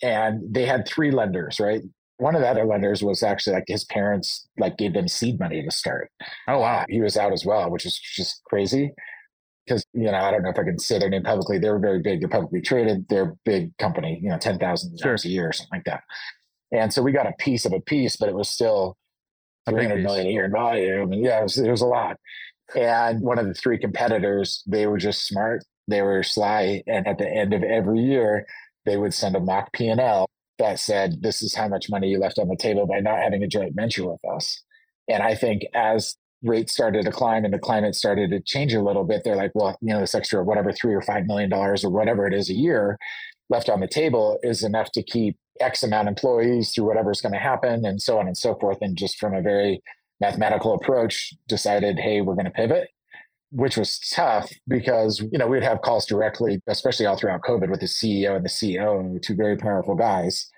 and 0.03 0.53
they 0.53 0.65
had 0.65 0.87
three 0.87 1.11
lenders, 1.11 1.59
right? 1.59 1.81
One 2.17 2.35
of 2.35 2.41
the 2.41 2.47
other 2.47 2.65
lenders 2.65 3.01
was 3.01 3.23
actually 3.23 3.53
like 3.53 3.63
his 3.67 3.83
parents 3.85 4.47
like 4.59 4.77
gave 4.77 4.93
them 4.93 5.07
seed 5.07 5.39
money 5.39 5.63
to 5.63 5.71
start. 5.71 6.11
Oh 6.47 6.59
wow. 6.59 6.79
Uh, 6.79 6.85
he 6.89 7.01
was 7.01 7.17
out 7.17 7.33
as 7.33 7.45
well, 7.45 7.69
which 7.71 7.85
is 7.85 7.99
just 7.99 8.43
crazy 8.43 8.93
because 9.65 9.85
you 9.93 10.11
know 10.11 10.17
I 10.17 10.31
don't 10.31 10.43
know 10.43 10.49
if 10.49 10.59
I 10.59 10.63
can 10.63 10.79
say 10.79 10.99
their 10.99 11.09
name 11.09 11.23
publicly. 11.23 11.59
They 11.59 11.69
were 11.69 11.79
very 11.79 12.01
big. 12.01 12.19
They're 12.19 12.29
publicly 12.29 12.61
traded. 12.61 13.07
They're 13.09 13.29
a 13.29 13.35
big 13.45 13.75
company. 13.77 14.19
You 14.21 14.29
know, 14.29 14.37
ten 14.37 14.57
thousand 14.57 14.99
sure. 14.99 15.15
a 15.15 15.27
year 15.27 15.49
or 15.49 15.53
something 15.53 15.79
like 15.79 15.85
that. 15.85 16.03
And 16.71 16.93
so 16.93 17.01
we 17.01 17.11
got 17.11 17.27
a 17.27 17.33
piece 17.37 17.65
of 17.65 17.73
a 17.73 17.81
piece, 17.81 18.15
but 18.15 18.29
it 18.29 18.35
was 18.35 18.49
still 18.49 18.95
three 19.69 19.85
hundred 19.85 20.03
million 20.03 20.27
a 20.27 20.29
year 20.31 20.45
in 20.45 20.51
volume. 20.51 21.11
And 21.11 21.23
yeah, 21.23 21.39
it 21.39 21.43
was, 21.43 21.57
it 21.57 21.69
was 21.69 21.81
a 21.81 21.87
lot. 21.87 22.17
And 22.75 23.21
one 23.21 23.37
of 23.37 23.47
the 23.47 23.53
three 23.53 23.77
competitors, 23.77 24.63
they 24.65 24.87
were 24.87 24.97
just 24.97 25.27
smart. 25.27 25.63
They 25.87 26.01
were 26.01 26.23
sly, 26.23 26.83
and 26.87 27.05
at 27.07 27.17
the 27.17 27.27
end 27.27 27.53
of 27.53 27.63
every 27.63 27.99
year, 27.99 28.45
they 28.85 28.97
would 28.97 29.13
send 29.13 29.35
a 29.35 29.39
mock 29.39 29.73
P 29.73 29.87
and 29.87 29.99
L 29.99 30.27
that 30.57 30.79
said, 30.79 31.21
"This 31.21 31.41
is 31.41 31.55
how 31.55 31.67
much 31.67 31.89
money 31.89 32.07
you 32.07 32.19
left 32.19 32.39
on 32.39 32.47
the 32.47 32.55
table 32.55 32.87
by 32.87 32.99
not 32.99 33.19
having 33.19 33.43
a 33.43 33.47
joint 33.47 33.75
venture 33.75 34.09
with 34.09 34.23
us." 34.23 34.63
And 35.09 35.21
I 35.21 35.35
think 35.35 35.63
as 35.73 36.15
rates 36.43 36.73
started 36.73 37.05
to 37.05 37.11
climb 37.11 37.45
and 37.45 37.53
the 37.53 37.59
climate 37.59 37.95
started 37.95 38.31
to 38.31 38.39
change 38.41 38.73
a 38.73 38.81
little 38.81 39.03
bit, 39.03 39.23
they're 39.23 39.35
like, 39.35 39.51
well, 39.53 39.77
you 39.81 39.93
know, 39.93 39.99
this 39.99 40.15
extra 40.15 40.43
whatever 40.43 40.71
three 40.71 40.93
or 40.93 41.01
five 41.01 41.25
million 41.25 41.49
dollars 41.49 41.83
or 41.83 41.89
whatever 41.89 42.25
it 42.27 42.33
is 42.33 42.49
a 42.49 42.53
year 42.53 42.97
left 43.49 43.69
on 43.69 43.81
the 43.81 43.87
table 43.87 44.39
is 44.41 44.63
enough 44.63 44.91
to 44.93 45.03
keep 45.03 45.37
X 45.59 45.83
amount 45.83 46.07
of 46.07 46.13
employees 46.13 46.71
through 46.71 46.85
whatever's 46.85 47.21
going 47.21 47.33
to 47.33 47.39
happen 47.39 47.85
and 47.85 48.01
so 48.01 48.17
on 48.17 48.27
and 48.27 48.37
so 48.37 48.55
forth. 48.55 48.77
And 48.81 48.97
just 48.97 49.19
from 49.19 49.35
a 49.35 49.41
very 49.41 49.81
mathematical 50.19 50.73
approach, 50.73 51.33
decided, 51.47 51.99
hey, 51.99 52.21
we're 52.21 52.35
going 52.35 52.45
to 52.45 52.51
pivot. 52.51 52.89
Which 53.53 53.75
was 53.75 53.99
tough 53.99 54.49
because 54.65 55.19
you 55.19 55.37
know 55.37 55.45
we'd 55.45 55.61
have 55.61 55.81
calls 55.81 56.05
directly, 56.05 56.61
especially 56.67 57.05
all 57.05 57.17
throughout 57.17 57.41
COVID, 57.41 57.69
with 57.69 57.81
the 57.81 57.85
CEO 57.85 58.33
and 58.33 58.45
the 58.45 58.49
CEO, 58.49 59.21
two 59.21 59.35
very 59.35 59.57
powerful 59.57 59.93
guys, 59.93 60.49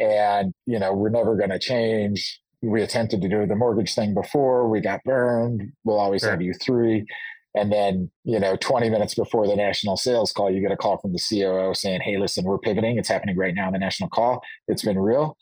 and 0.00 0.52
you 0.66 0.80
know 0.80 0.92
we're 0.92 1.10
never 1.10 1.36
going 1.36 1.50
to 1.50 1.60
change 1.60 2.40
we 2.62 2.82
attempted 2.82 3.22
to 3.22 3.28
do 3.28 3.46
the 3.46 3.56
mortgage 3.56 3.94
thing 3.94 4.14
before 4.14 4.68
we 4.68 4.80
got 4.80 5.02
burned 5.04 5.72
we'll 5.84 5.98
always 5.98 6.20
sure. 6.20 6.30
have 6.30 6.42
you 6.42 6.52
three 6.54 7.06
and 7.54 7.72
then 7.72 8.10
you 8.24 8.38
know 8.38 8.56
20 8.56 8.90
minutes 8.90 9.14
before 9.14 9.46
the 9.46 9.56
national 9.56 9.96
sales 9.96 10.32
call 10.32 10.50
you 10.50 10.60
get 10.60 10.72
a 10.72 10.76
call 10.76 10.98
from 10.98 11.12
the 11.12 11.18
coo 11.18 11.74
saying 11.74 12.00
hey 12.00 12.18
listen 12.18 12.44
we're 12.44 12.58
pivoting 12.58 12.98
it's 12.98 13.08
happening 13.08 13.36
right 13.36 13.54
now 13.54 13.66
in 13.66 13.72
the 13.72 13.78
national 13.78 14.08
call 14.10 14.42
it's 14.68 14.82
been 14.82 14.98
real 14.98 15.36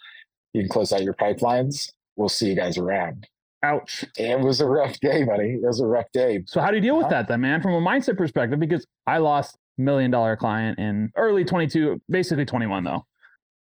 you 0.53 0.63
can 0.63 0.69
close 0.69 0.93
out 0.93 1.03
your 1.03 1.15
pipelines 1.15 1.89
we'll 2.19 2.29
see 2.29 2.49
you 2.49 2.55
guys 2.55 2.77
around. 2.77 3.27
Ouch. 3.63 4.05
It 4.17 4.39
was 4.39 4.61
a 4.61 4.67
rough 4.67 5.01
day 5.01 5.25
buddy 5.25 5.55
it 5.55 5.67
was 5.67 5.81
a 5.81 5.87
rough 5.87 6.11
day. 6.13 6.45
So 6.47 6.61
how 6.61 6.71
do 6.71 6.77
you 6.77 6.83
deal 6.83 6.99
with 6.99 7.09
that 7.09 7.27
then 7.29 7.41
man 7.41 7.63
from 7.63 7.73
a 7.73 7.81
mindset 7.81 8.19
perspective? 8.19 8.61
Because 8.61 8.87
i 9.07 9.19
lost 9.19 9.57
million 9.79 10.11
dollar 10.11 10.37
client 10.37 10.79
in 10.79 11.11
early 11.17 11.45
22 11.45 12.03
basically 12.11 12.45
21 12.45 12.83
though 12.83 13.07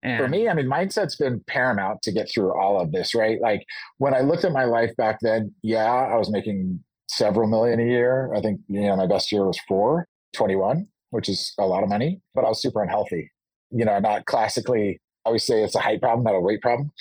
and 0.02 0.18
for 0.18 0.30
me, 0.30 0.48
I 0.48 0.54
mean, 0.54 0.68
mindset's 0.68 1.16
been 1.16 1.44
paramount 1.48 2.02
to 2.04 2.12
get 2.12 2.30
through 2.34 2.58
all 2.58 2.80
of 2.80 2.92
this, 2.92 3.14
right? 3.14 3.40
Like 3.42 3.66
when 3.98 4.14
I 4.14 4.22
looked 4.22 4.46
at 4.46 4.52
my 4.52 4.64
life 4.64 4.96
back 4.96 5.20
then, 5.22 5.54
yeah, 5.62 5.92
I 5.92 6.16
was 6.16 6.32
making 6.32 6.82
several 7.10 7.50
million 7.50 7.80
a 7.80 7.86
year. 7.86 8.34
I 8.34 8.42
think, 8.42 8.62
you 8.68 8.82
know, 8.82 8.96
my 8.96 9.08
best 9.08 9.32
year 9.32 9.46
was 9.46 9.60
four, 9.68 10.08
21, 10.34 10.88
which 11.10 11.28
is 11.28 11.54
a 11.60 11.66
lot 11.66 11.84
of 11.84 11.90
money, 11.90 12.22
but 12.34 12.46
I 12.46 12.50
was 12.50 12.62
super 12.62 12.82
unhealthy. 12.82 13.32
You 13.72 13.84
know, 13.86 14.00
not 14.00 14.26
classically, 14.26 15.02
I 15.26 15.30
always 15.30 15.44
say 15.44 15.64
it's 15.64 15.76
a 15.76 15.80
height 15.80 16.02
problem, 16.02 16.24
not 16.24 16.36
a 16.36 16.40
weight 16.40 16.62
problem. 16.62 16.92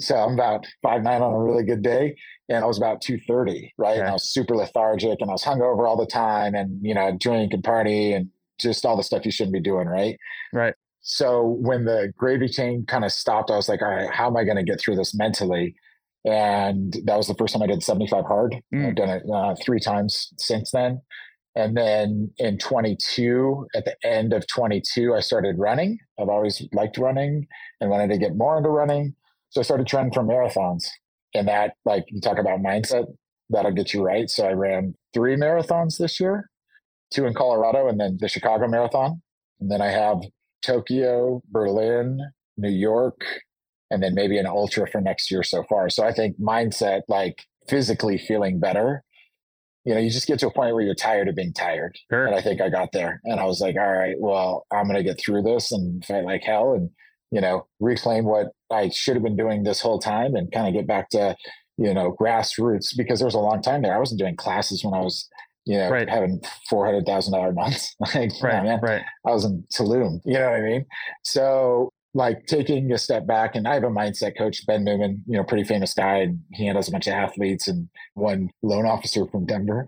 So 0.00 0.16
I'm 0.16 0.34
about 0.34 0.66
five 0.82 1.02
nine 1.02 1.22
on 1.22 1.32
a 1.32 1.38
really 1.38 1.64
good 1.64 1.82
day. 1.82 2.16
And 2.48 2.62
I 2.62 2.66
was 2.66 2.76
about 2.76 3.00
230, 3.00 3.72
right? 3.78 3.92
Okay. 3.92 4.00
And 4.00 4.08
I 4.08 4.12
was 4.12 4.28
super 4.28 4.54
lethargic 4.54 5.18
and 5.20 5.30
I 5.30 5.32
was 5.32 5.44
hungover 5.44 5.88
all 5.88 5.96
the 5.96 6.04
time 6.04 6.54
and, 6.54 6.78
you 6.82 6.92
know, 6.92 7.16
drink 7.18 7.54
and 7.54 7.64
party 7.64 8.12
and 8.12 8.28
just 8.60 8.84
all 8.84 8.96
the 8.96 9.02
stuff 9.02 9.24
you 9.24 9.30
shouldn't 9.30 9.54
be 9.54 9.60
doing, 9.60 9.88
right? 9.88 10.18
Right. 10.52 10.74
So 11.06 11.58
when 11.60 11.84
the 11.84 12.12
gravy 12.16 12.48
train 12.48 12.86
kind 12.86 13.04
of 13.04 13.12
stopped, 13.12 13.50
I 13.50 13.56
was 13.56 13.68
like, 13.68 13.82
all 13.82 13.90
right, 13.90 14.10
how 14.10 14.26
am 14.26 14.38
I 14.38 14.44
going 14.44 14.56
to 14.56 14.64
get 14.64 14.80
through 14.80 14.96
this 14.96 15.14
mentally? 15.14 15.76
And 16.24 16.96
that 17.04 17.18
was 17.18 17.28
the 17.28 17.34
first 17.34 17.52
time 17.52 17.62
I 17.62 17.66
did 17.66 17.82
75 17.82 18.24
hard. 18.24 18.56
Mm. 18.74 18.88
I've 18.88 18.94
done 18.96 19.10
it 19.10 19.22
uh, 19.30 19.54
three 19.62 19.80
times 19.80 20.32
since 20.38 20.70
then. 20.70 21.02
And 21.54 21.76
then 21.76 22.32
in 22.38 22.56
22, 22.56 23.66
at 23.74 23.84
the 23.84 23.94
end 24.02 24.32
of 24.32 24.46
22, 24.46 25.14
I 25.14 25.20
started 25.20 25.58
running. 25.58 25.98
I've 26.18 26.30
always 26.30 26.66
liked 26.72 26.96
running 26.96 27.46
and 27.82 27.90
wanted 27.90 28.08
to 28.08 28.18
get 28.18 28.34
more 28.34 28.56
into 28.56 28.70
running. 28.70 29.14
So 29.50 29.60
I 29.60 29.64
started 29.64 29.86
training 29.86 30.12
for 30.14 30.24
marathons. 30.24 30.86
And 31.34 31.46
that, 31.48 31.74
like 31.84 32.04
you 32.08 32.22
talk 32.22 32.38
about 32.38 32.60
mindset, 32.60 33.04
that'll 33.50 33.72
get 33.72 33.92
you 33.92 34.02
right. 34.02 34.30
So 34.30 34.46
I 34.46 34.52
ran 34.52 34.94
three 35.12 35.36
marathons 35.36 35.98
this 35.98 36.18
year, 36.18 36.48
two 37.12 37.26
in 37.26 37.34
Colorado, 37.34 37.88
and 37.88 38.00
then 38.00 38.16
the 38.18 38.28
Chicago 38.28 38.66
Marathon. 38.66 39.20
And 39.60 39.70
then 39.70 39.82
I 39.82 39.90
have 39.90 40.22
Tokyo, 40.64 41.42
Berlin, 41.50 42.20
New 42.56 42.70
York, 42.70 43.20
and 43.90 44.02
then 44.02 44.14
maybe 44.14 44.38
an 44.38 44.46
ultra 44.46 44.88
for 44.88 45.00
next 45.00 45.30
year 45.30 45.42
so 45.42 45.62
far. 45.68 45.88
So 45.90 46.04
I 46.04 46.12
think 46.12 46.40
mindset, 46.40 47.02
like 47.08 47.44
physically 47.68 48.18
feeling 48.18 48.58
better, 48.60 49.02
you 49.84 49.94
know, 49.94 50.00
you 50.00 50.10
just 50.10 50.26
get 50.26 50.38
to 50.40 50.46
a 50.46 50.52
point 50.52 50.74
where 50.74 50.82
you're 50.82 50.94
tired 50.94 51.28
of 51.28 51.36
being 51.36 51.52
tired. 51.52 51.96
Sure. 52.10 52.26
And 52.26 52.34
I 52.34 52.40
think 52.40 52.60
I 52.60 52.70
got 52.70 52.92
there. 52.92 53.20
And 53.24 53.38
I 53.38 53.44
was 53.44 53.60
like, 53.60 53.76
all 53.76 53.92
right, 53.92 54.16
well, 54.18 54.66
I'm 54.72 54.84
going 54.84 54.96
to 54.96 55.02
get 55.02 55.20
through 55.20 55.42
this 55.42 55.70
and 55.72 56.04
fight 56.04 56.24
like 56.24 56.42
hell 56.42 56.72
and, 56.72 56.88
you 57.30 57.40
know, 57.40 57.66
reclaim 57.80 58.24
what 58.24 58.48
I 58.72 58.88
should 58.88 59.14
have 59.14 59.22
been 59.22 59.36
doing 59.36 59.62
this 59.62 59.80
whole 59.80 59.98
time 59.98 60.34
and 60.34 60.50
kind 60.50 60.68
of 60.68 60.74
get 60.74 60.86
back 60.86 61.10
to, 61.10 61.36
you 61.76 61.92
know, 61.92 62.16
grassroots 62.18 62.96
because 62.96 63.18
there 63.18 63.26
was 63.26 63.34
a 63.34 63.40
long 63.40 63.60
time 63.60 63.82
there. 63.82 63.94
I 63.94 63.98
wasn't 63.98 64.20
doing 64.20 64.36
classes 64.36 64.82
when 64.82 64.94
I 64.94 65.02
was, 65.02 65.28
you 65.66 65.78
know, 65.78 65.90
right. 65.90 66.08
having 66.08 66.40
four 66.68 66.84
hundred 66.84 67.06
thousand 67.06 67.32
dollar 67.32 67.52
months. 67.52 67.94
like, 68.00 68.32
right, 68.42 68.62
man, 68.64 68.80
right. 68.82 69.02
I 69.26 69.30
was 69.30 69.44
in 69.44 69.64
Tulum. 69.74 70.20
You 70.24 70.34
know 70.34 70.50
what 70.50 70.60
I 70.60 70.60
mean? 70.60 70.86
So 71.22 71.90
like 72.14 72.46
taking 72.46 72.92
a 72.92 72.98
step 72.98 73.26
back 73.26 73.56
and 73.56 73.66
I 73.66 73.74
have 73.74 73.82
a 73.82 73.88
mindset 73.88 74.38
coach, 74.38 74.64
Ben 74.66 74.84
Newman, 74.84 75.22
you 75.26 75.36
know, 75.36 75.44
pretty 75.44 75.64
famous 75.64 75.92
guy, 75.94 76.18
and 76.18 76.40
he 76.52 76.66
handles 76.66 76.88
a 76.88 76.92
bunch 76.92 77.08
of 77.08 77.14
athletes 77.14 77.66
and 77.66 77.88
one 78.14 78.50
loan 78.62 78.86
officer 78.86 79.26
from 79.26 79.46
Denver. 79.46 79.86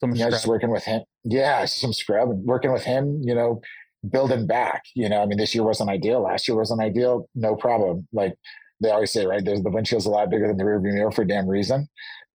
Some 0.00 0.14
you 0.14 0.24
know, 0.24 0.30
just 0.30 0.46
working 0.46 0.70
with 0.70 0.84
him. 0.84 1.02
Yeah, 1.24 1.64
some 1.64 1.94
scrub 1.94 2.28
and 2.28 2.44
working 2.44 2.72
with 2.72 2.84
him, 2.84 3.22
you 3.24 3.34
know, 3.34 3.62
building 4.08 4.46
back. 4.46 4.82
You 4.94 5.08
know, 5.08 5.22
I 5.22 5.26
mean, 5.26 5.38
this 5.38 5.54
year 5.54 5.64
wasn't 5.64 5.88
ideal. 5.88 6.22
Last 6.22 6.46
year 6.46 6.56
wasn't 6.56 6.82
ideal. 6.82 7.28
No 7.34 7.56
problem. 7.56 8.06
Like 8.12 8.34
they 8.82 8.90
always 8.90 9.10
say, 9.10 9.24
right? 9.24 9.42
There's 9.42 9.62
the 9.62 9.70
windshield's 9.70 10.04
a 10.04 10.10
lot 10.10 10.30
bigger 10.30 10.46
than 10.46 10.58
the 10.58 10.64
rearview 10.64 10.92
mirror 10.92 11.10
for 11.10 11.22
a 11.22 11.26
damn 11.26 11.48
reason. 11.48 11.88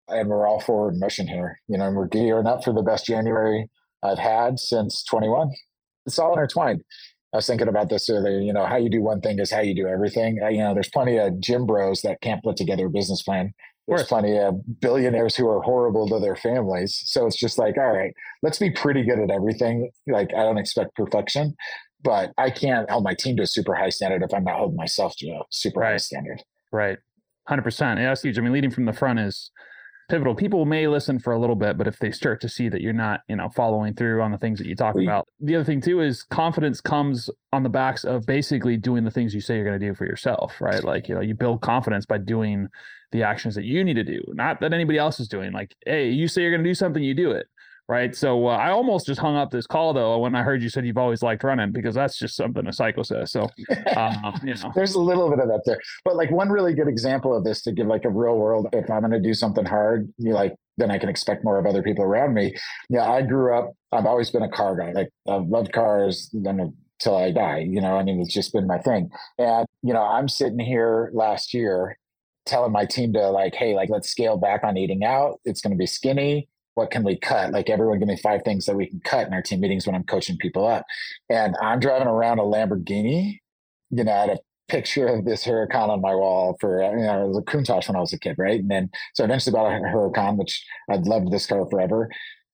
And 0.09 0.29
we're 0.29 0.47
all 0.47 0.61
forward 0.61 0.99
motion 0.99 1.29
here. 1.29 1.61
You 1.69 1.79
know, 1.79 1.87
and 1.87 1.97
we're 1.97 2.09
gearing 2.09 2.47
up 2.47 2.65
for 2.65 2.73
the 2.73 2.83
best 2.83 3.07
January 3.07 3.69
I've 4.03 4.19
had 4.19 4.59
since 4.59 5.03
21. 5.05 5.51
It's 6.07 6.19
all 6.19 6.33
intertwined. 6.33 6.83
I 7.33 7.39
was 7.39 7.47
thinking 7.47 7.69
about 7.69 7.91
this 7.91 8.09
earlier. 8.09 8.41
You 8.41 8.53
know, 8.53 8.65
how 8.65 8.77
you 8.77 8.89
do 8.89 9.03
one 9.03 9.21
thing 9.21 9.39
is 9.39 9.51
how 9.51 9.61
you 9.61 9.75
do 9.75 9.87
everything. 9.87 10.41
Uh, 10.43 10.49
you 10.49 10.59
know, 10.59 10.73
there's 10.73 10.89
plenty 10.89 11.19
of 11.19 11.41
gym 11.41 11.67
bros 11.67 12.01
that 12.03 12.21
can't 12.23 12.43
put 12.43 12.57
together 12.57 12.87
a 12.87 12.91
business 12.91 13.23
plan. 13.23 13.53
There's 13.87 14.05
plenty 14.05 14.37
of 14.39 14.81
billionaires 14.81 15.35
who 15.35 15.49
are 15.49 15.63
horrible 15.63 16.07
to 16.09 16.21
their 16.21 16.37
families. 16.37 17.01
So 17.07 17.27
it's 17.27 17.39
just 17.39 17.57
like, 17.57 17.79
all 17.79 17.91
right, 17.91 18.13
let's 18.43 18.59
be 18.59 18.71
pretty 18.71 19.03
good 19.03 19.19
at 19.19 19.31
everything. 19.31 19.91
Like, 20.07 20.29
I 20.35 20.43
don't 20.43 20.59
expect 20.59 20.95
perfection, 20.95 21.57
but 22.03 22.33
I 22.37 22.51
can't 22.51 22.91
hold 22.91 23.05
my 23.05 23.15
team 23.15 23.37
to 23.39 23.45
a 23.45 23.47
super 23.47 23.75
high 23.75 23.89
standard 23.89 24.23
if 24.23 24.35
I'm 24.35 24.45
not 24.45 24.59
holding 24.59 24.77
myself 24.77 25.17
to 25.19 25.29
a 25.29 25.41
super 25.51 25.81
right. 25.81 25.93
high 25.93 25.97
standard. 25.97 26.43
Right. 26.71 26.99
100%. 27.49 27.81
Yeah, 27.97 28.09
that's 28.09 28.21
huge. 28.21 28.39
I 28.39 28.43
mean, 28.43 28.53
leading 28.53 28.71
from 28.71 28.85
the 28.85 28.93
front 28.93 29.21
is 29.21 29.51
pivotal. 30.09 30.35
People 30.35 30.65
may 30.65 30.87
listen 30.89 31.19
for 31.19 31.33
a 31.33 31.39
little 31.39 31.57
bit, 31.57 31.77
but 31.77 31.87
if 31.87 31.99
they 31.99 32.11
start 32.11 32.41
to 32.41 32.49
see 32.49 32.69
that 32.69 32.81
you're 32.81 32.93
not, 32.93 33.21
you 33.29 33.37
know, 33.37 33.49
following 33.51 33.95
through 33.95 34.23
on 34.23 34.33
the 34.33 34.39
things 34.39 34.59
that 34.59 34.67
you 34.67 34.75
talk 34.75 34.95
about, 35.05 35.29
the 35.41 35.55
other 35.57 35.65
thing 35.65 35.81
too 35.81 36.01
is 36.01 36.23
confidence 36.23 36.81
comes 36.81 37.31
on 37.53 37.63
the 37.63 37.69
backs 37.69 38.05
of 38.05 38.27
basically 38.27 38.77
doing 38.77 39.05
the 39.05 39.11
things 39.11 39.35
you 39.35 39.41
say 39.41 39.57
you're 39.57 39.65
going 39.65 39.79
to 39.79 39.87
do 39.87 39.95
for 39.95 40.07
yourself, 40.07 40.61
right? 40.61 40.83
Like, 40.83 41.09
you 41.09 41.15
know, 41.15 41.21
you 41.21 41.35
build 41.35 41.61
confidence 41.61 42.07
by 42.07 42.19
doing 42.19 42.69
the 43.13 43.23
actions 43.23 43.55
that 43.55 43.65
you 43.65 43.85
need 43.85 43.95
to 43.95 44.05
do, 44.05 44.21
not 44.29 44.61
that 44.61 44.73
anybody 44.73 44.99
else 44.99 45.21
is 45.21 45.29
doing. 45.29 45.53
Like, 45.53 45.75
hey, 45.87 46.11
you 46.11 46.29
say 46.29 46.43
you're 46.43 46.51
going 46.51 46.65
to 46.65 46.69
do 46.69 46.75
something, 46.75 47.03
you 47.03 47.15
do 47.15 47.31
it 47.31 47.47
right? 47.89 48.15
So 48.15 48.47
uh, 48.47 48.57
I 48.57 48.71
almost 48.71 49.07
just 49.07 49.21
hung 49.21 49.37
up 49.37 49.51
this 49.51 49.67
call 49.67 49.93
though 49.93 50.19
when 50.19 50.35
I 50.35 50.43
heard 50.43 50.63
you 50.63 50.69
said 50.69 50.87
you've 50.87 50.99
always 50.99 51.23
liked 51.23 51.43
running 51.43 51.73
because 51.73 51.95
that's 51.95 52.19
just 52.19 52.37
something 52.37 52.67
a 52.67 52.73
psycho 52.73 53.03
says. 53.03 53.33
So 53.33 53.43
um, 53.97 54.41
you 54.45 54.55
know, 54.55 54.73
there's 54.75 54.95
a 54.95 55.01
little 55.01 55.31
bit 55.31 55.39
of 55.39 55.49
that 55.49 55.63
there, 55.65 55.81
but 56.05 56.17
like 56.17 56.31
one 56.31 56.51
really 56.51 56.75
good 56.75 56.89
example 56.89 57.37
of 57.37 57.45
this 57.45 57.63
to 57.63 57.73
give 57.73 57.87
like 57.87 58.05
a 58.05 58.11
real 58.11 58.37
world. 58.37 58.69
If 58.73 58.91
I'm 58.91 59.01
going 59.01 59.13
to 59.13 59.21
do 59.21 59.35
something 59.35 59.65
hard, 59.65 60.13
you 60.19 60.35
like 60.35 60.55
then 60.77 60.91
I 60.93 60.99
can 60.99 61.09
expect 61.09 61.43
more 61.43 61.59
of 61.59 61.67
other 61.67 61.83
people 61.83 62.05
around 62.05 62.35
me. 62.35 62.55
Yeah, 62.89 63.11
I 63.11 63.23
grew 63.23 63.59
up. 63.59 63.73
I've 63.91 64.07
always 64.07 64.31
been 64.31 64.43
a 64.43 64.51
car 64.51 64.77
guy. 64.77 64.93
Like 64.93 65.09
I've 65.29 65.47
loved 65.47 65.73
cars. 65.73 66.31
Then 66.33 66.75
till 67.01 67.17
I 67.17 67.31
die. 67.31 67.67
You 67.69 67.81
know, 67.81 67.97
I 67.97 68.03
mean, 68.03 68.21
it's 68.21 68.33
just 68.33 68.53
been 68.53 68.67
my 68.67 68.79
thing. 68.79 69.11
And 69.39 69.67
you 69.83 69.93
know, 69.93 70.03
I'm 70.03 70.29
sitting 70.29 70.59
here 70.59 71.11
last 71.15 71.55
year 71.55 71.97
telling 72.45 72.73
my 72.73 72.85
team 72.85 73.13
to 73.13 73.31
like, 73.31 73.55
hey, 73.55 73.75
like 73.75 73.91
let's 73.91 74.11
scale 74.11 74.37
back 74.37 74.65
on 74.65 74.77
eating 74.77 75.05
out. 75.05 75.41
It's 75.45 75.61
going 75.61 75.73
to 75.73 75.77
be 75.77 75.87
skinny 75.87 76.49
what 76.79 76.93
can 76.93 77.03
we 77.03 77.19
cut? 77.19 77.51
Like 77.51 77.69
everyone 77.69 77.99
give 77.99 78.07
me 78.07 78.17
five 78.17 78.43
things 78.45 78.67
that 78.67 78.77
we 78.77 78.87
can 78.87 79.01
cut 79.01 79.27
in 79.27 79.35
our 79.35 79.43
team 79.43 79.61
meetings 79.61 79.85
when 79.85 79.97
I'm 79.97 80.05
coaching 80.05 80.39
people 80.39 80.65
up. 80.65 80.87
And 81.29 81.57
I'm 81.61 81.81
driving 81.81 82.07
around 82.07 82.39
a 82.39 82.43
Lamborghini, 82.43 83.41
you 83.91 84.05
know, 84.05 84.13
I 84.13 84.21
had 84.21 84.31
a 84.31 84.39
picture 84.69 85.09
of 85.09 85.25
this 85.25 85.45
Huracan 85.45 85.89
on 85.89 86.01
my 86.01 86.15
wall 86.15 86.57
for, 86.61 86.81
you 86.81 87.05
know, 87.05 87.25
it 87.25 87.29
was 87.29 87.39
a 87.39 87.43
Countach 87.43 87.89
when 87.89 87.97
I 87.97 88.01
was 88.01 88.13
a 88.13 88.19
kid, 88.19 88.37
right? 88.39 88.61
And 88.61 88.71
then, 88.71 88.91
so 89.15 89.25
I 89.25 89.27
eventually 89.27 89.55
bought 89.55 89.73
a 89.73 89.81
Huracan, 89.81 90.39
which 90.39 90.65
I'd 90.89 91.09
loved 91.09 91.33
this 91.33 91.47
car 91.47 91.67
forever. 91.69 92.09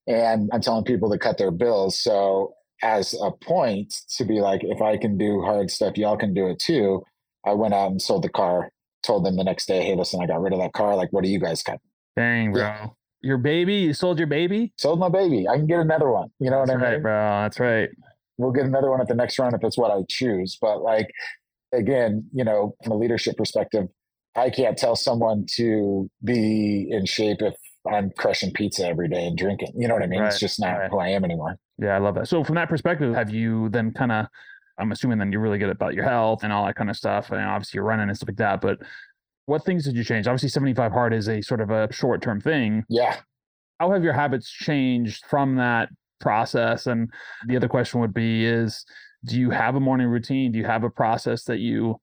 And 0.06 0.48
I'm 0.54 0.62
telling 0.62 0.84
people 0.84 1.10
to 1.10 1.18
cut 1.18 1.36
their 1.36 1.50
bills. 1.50 2.00
So 2.00 2.54
as 2.82 3.14
a 3.20 3.30
point 3.30 3.92
to 4.16 4.24
be 4.24 4.40
like, 4.40 4.62
if 4.64 4.80
I 4.80 4.96
can 4.96 5.18
do 5.18 5.42
hard 5.42 5.70
stuff, 5.70 5.98
y'all 5.98 6.16
can 6.16 6.32
do 6.32 6.48
it 6.48 6.60
too. 6.60 7.02
I 7.44 7.52
went 7.52 7.74
out 7.74 7.90
and 7.90 8.00
sold 8.00 8.24
the 8.24 8.30
car, 8.30 8.70
told 9.02 9.26
them 9.26 9.36
the 9.36 9.44
next 9.44 9.66
day, 9.66 9.84
hey, 9.84 9.94
listen, 9.94 10.22
I 10.22 10.26
got 10.26 10.40
rid 10.40 10.54
of 10.54 10.60
that 10.60 10.72
car. 10.72 10.96
Like, 10.96 11.12
what 11.12 11.24
do 11.24 11.28
you 11.28 11.40
guys 11.40 11.62
cut? 11.62 11.78
Dang, 12.16 12.52
bro. 12.52 12.62
Yeah 12.62 12.86
your 13.24 13.38
baby? 13.38 13.74
You 13.74 13.94
sold 13.94 14.18
your 14.18 14.26
baby? 14.26 14.72
Sold 14.78 14.98
my 14.98 15.08
baby. 15.08 15.48
I 15.48 15.56
can 15.56 15.66
get 15.66 15.80
another 15.80 16.10
one. 16.10 16.28
You 16.38 16.50
know 16.50 16.60
That's 16.60 16.70
what 16.70 16.82
I 16.82 16.92
mean? 16.92 16.92
Right, 16.94 17.02
bro. 17.02 17.42
That's 17.42 17.60
right. 17.60 17.88
We'll 18.36 18.52
get 18.52 18.64
another 18.64 18.90
one 18.90 19.00
at 19.00 19.08
the 19.08 19.14
next 19.14 19.38
round 19.38 19.54
if 19.54 19.62
it's 19.62 19.78
what 19.78 19.90
I 19.90 20.02
choose. 20.08 20.58
But 20.60 20.82
like 20.82 21.08
again, 21.72 22.28
you 22.32 22.44
know, 22.44 22.74
from 22.82 22.92
a 22.92 22.96
leadership 22.96 23.36
perspective, 23.36 23.86
I 24.36 24.50
can't 24.50 24.76
tell 24.76 24.96
someone 24.96 25.46
to 25.56 26.10
be 26.24 26.88
in 26.90 27.06
shape 27.06 27.38
if 27.40 27.54
I'm 27.90 28.10
crushing 28.16 28.52
pizza 28.52 28.86
every 28.86 29.08
day 29.08 29.26
and 29.26 29.36
drinking. 29.36 29.72
You 29.76 29.88
know 29.88 29.94
what 29.94 30.02
I 30.02 30.06
mean? 30.06 30.20
Right, 30.20 30.28
it's 30.28 30.40
just 30.40 30.60
not 30.60 30.72
right. 30.72 30.90
who 30.90 30.98
I 30.98 31.08
am 31.08 31.24
anymore. 31.24 31.56
Yeah, 31.78 31.94
I 31.94 31.98
love 31.98 32.14
that. 32.16 32.28
So 32.28 32.42
from 32.42 32.56
that 32.56 32.68
perspective, 32.68 33.14
have 33.14 33.30
you 33.30 33.68
then 33.68 33.92
kind 33.92 34.12
of 34.12 34.26
I'm 34.78 34.90
assuming 34.90 35.18
then 35.18 35.30
you're 35.30 35.40
really 35.40 35.58
good 35.58 35.70
about 35.70 35.94
your 35.94 36.04
health 36.04 36.42
and 36.42 36.52
all 36.52 36.66
that 36.66 36.76
kind 36.76 36.90
of 36.90 36.96
stuff. 36.96 37.30
And 37.30 37.40
obviously 37.40 37.78
you're 37.78 37.84
running 37.84 38.08
and 38.08 38.16
stuff 38.16 38.28
like 38.28 38.36
that. 38.38 38.60
But 38.60 38.78
what 39.46 39.64
things 39.64 39.84
did 39.84 39.96
you 39.96 40.04
change? 40.04 40.26
Obviously, 40.26 40.48
75 40.48 40.92
hard 40.92 41.12
is 41.12 41.28
a 41.28 41.42
sort 41.42 41.60
of 41.60 41.70
a 41.70 41.92
short 41.92 42.22
term 42.22 42.40
thing. 42.40 42.84
Yeah. 42.88 43.16
How 43.80 43.90
have 43.92 44.04
your 44.04 44.12
habits 44.12 44.50
changed 44.50 45.24
from 45.28 45.56
that 45.56 45.88
process? 46.20 46.86
And 46.86 47.12
the 47.46 47.56
other 47.56 47.68
question 47.68 48.00
would 48.00 48.14
be 48.14 48.44
is 48.44 48.84
do 49.24 49.38
you 49.38 49.50
have 49.50 49.74
a 49.74 49.80
morning 49.80 50.08
routine? 50.08 50.52
Do 50.52 50.58
you 50.58 50.66
have 50.66 50.84
a 50.84 50.90
process 50.90 51.44
that 51.44 51.58
you 51.58 51.96